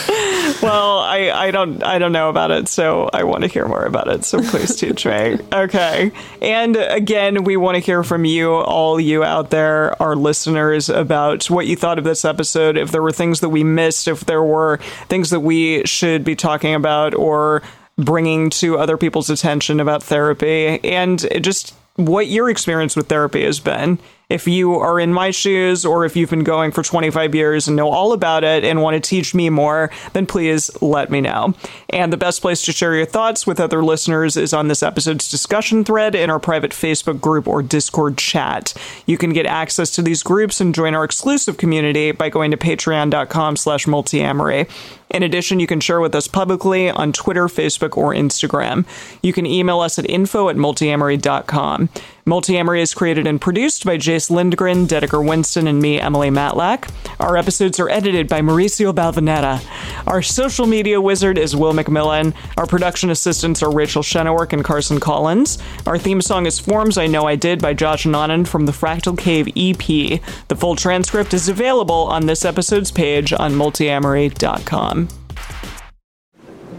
Well, 0.61 0.99
I, 0.99 1.29
I 1.33 1.51
don't 1.51 1.83
I 1.83 1.99
don't 1.99 2.13
know 2.13 2.29
about 2.29 2.51
it, 2.51 2.69
so 2.69 3.09
I 3.11 3.25
want 3.25 3.41
to 3.43 3.49
hear 3.49 3.67
more 3.67 3.83
about 3.83 4.07
it. 4.07 4.23
So 4.23 4.41
please 4.41 4.77
teach 4.77 5.05
me. 5.05 5.39
Okay. 5.53 6.11
And 6.41 6.77
again, 6.77 7.43
we 7.43 7.57
want 7.57 7.75
to 7.75 7.79
hear 7.81 8.03
from 8.03 8.23
you, 8.23 8.53
all 8.53 9.01
you 9.01 9.25
out 9.25 9.49
there, 9.49 10.01
our 10.01 10.15
listeners, 10.15 10.87
about 10.87 11.49
what 11.49 11.67
you 11.67 11.75
thought 11.75 11.97
of 11.97 12.05
this 12.05 12.23
episode. 12.23 12.77
If 12.77 12.91
there 12.91 13.01
were 13.03 13.11
things 13.11 13.41
that 13.41 13.49
we 13.49 13.65
missed, 13.65 14.07
if 14.07 14.21
there 14.25 14.41
were 14.43 14.77
things 15.09 15.31
that 15.31 15.41
we 15.41 15.83
should 15.85 16.23
be 16.23 16.35
talking 16.37 16.73
about 16.73 17.13
or 17.13 17.61
bringing 17.97 18.49
to 18.51 18.77
other 18.77 18.95
people's 18.95 19.29
attention 19.29 19.81
about 19.81 20.01
therapy, 20.01 20.79
and 20.83 21.19
just 21.43 21.75
what 21.97 22.27
your 22.27 22.49
experience 22.49 22.95
with 22.95 23.07
therapy 23.09 23.43
has 23.43 23.59
been. 23.59 23.99
If 24.29 24.47
you 24.47 24.75
are 24.75 24.99
in 24.99 25.13
my 25.13 25.31
shoes 25.31 25.85
or 25.85 26.05
if 26.05 26.15
you've 26.15 26.29
been 26.29 26.43
going 26.43 26.71
for 26.71 26.81
25 26.81 27.35
years 27.35 27.67
and 27.67 27.77
know 27.77 27.89
all 27.89 28.13
about 28.13 28.43
it 28.43 28.63
and 28.63 28.81
want 28.81 28.95
to 28.95 29.09
teach 29.09 29.35
me 29.35 29.49
more, 29.49 29.91
then 30.13 30.25
please 30.25 30.71
let 30.81 31.11
me 31.11 31.21
know. 31.21 31.53
And 31.89 32.11
the 32.11 32.17
best 32.17 32.41
place 32.41 32.61
to 32.63 32.71
share 32.71 32.95
your 32.95 33.05
thoughts 33.05 33.45
with 33.45 33.59
other 33.59 33.83
listeners 33.83 34.35
is 34.37 34.53
on 34.53 34.67
this 34.69 34.81
episode's 34.81 35.29
discussion 35.29 35.83
thread 35.83 36.15
in 36.15 36.29
our 36.29 36.39
private 36.39 36.71
Facebook 36.71 37.21
group 37.21 37.47
or 37.47 37.61
Discord 37.61 38.17
chat. 38.17 38.73
You 39.05 39.17
can 39.17 39.33
get 39.33 39.45
access 39.45 39.91
to 39.91 40.01
these 40.01 40.23
groups 40.23 40.59
and 40.59 40.73
join 40.73 40.95
our 40.95 41.03
exclusive 41.03 41.57
community 41.57 42.11
by 42.11 42.29
going 42.29 42.51
to 42.51 42.57
patreon.com 42.57 43.57
slash 43.57 43.85
multiamory. 43.85 44.69
In 45.09 45.21
addition, 45.21 45.59
you 45.59 45.67
can 45.67 45.79
share 45.79 46.01
with 46.01 46.15
us 46.15 46.27
publicly 46.27 46.89
on 46.89 47.13
Twitter, 47.13 47.45
Facebook, 47.45 47.95
or 47.95 48.13
Instagram. 48.13 48.85
You 49.21 49.31
can 49.31 49.45
email 49.45 49.79
us 49.79 49.99
at 49.99 50.09
info 50.09 50.49
at 50.49 50.55
multiamory.com. 50.55 51.89
Multiamory 52.25 52.81
is 52.81 52.93
created 52.93 53.27
and 53.27 53.41
produced 53.41 53.85
by 53.85 53.97
Jase 53.97 54.29
Lindgren, 54.29 54.87
Dedeker 54.87 55.27
Winston, 55.27 55.67
and 55.67 55.81
me, 55.81 55.99
Emily 55.99 56.29
Matlack. 56.29 56.89
Our 57.19 57.35
episodes 57.35 57.81
are 57.81 57.89
edited 57.89 58.29
by 58.29 58.39
Mauricio 58.39 58.93
Balvanera. 58.93 59.61
Our 60.07 60.21
social 60.21 60.65
media 60.65 61.01
wizard 61.01 61.37
is 61.37 61.53
Will 61.53 61.73
McMillan. 61.73 62.33
Our 62.55 62.65
production 62.65 63.09
assistants 63.09 63.61
are 63.61 63.69
Rachel 63.69 64.03
Shenowork 64.03 64.53
and 64.53 64.63
Carson 64.63 65.01
Collins. 65.01 65.57
Our 65.85 65.97
theme 65.97 66.21
song 66.21 66.45
is 66.45 66.59
Forms 66.59 66.97
I 66.97 67.07
Know 67.07 67.27
I 67.27 67.35
Did 67.35 67.61
by 67.61 67.73
Josh 67.73 68.05
Anand 68.05 68.47
from 68.47 68.67
the 68.67 68.71
Fractal 68.71 69.17
Cave 69.17 69.49
EP. 69.57 70.21
The 70.47 70.55
full 70.55 70.77
transcript 70.77 71.33
is 71.33 71.49
available 71.49 71.93
on 71.93 72.25
this 72.25 72.45
episode's 72.45 72.91
page 72.91 73.33
on 73.33 73.51
multiamory.com. 73.51 75.09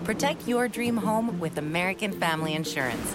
Protect 0.04 0.48
your 0.48 0.68
dream 0.68 0.96
home 0.96 1.38
with 1.38 1.58
American 1.58 2.12
Family 2.12 2.54
Insurance. 2.54 3.14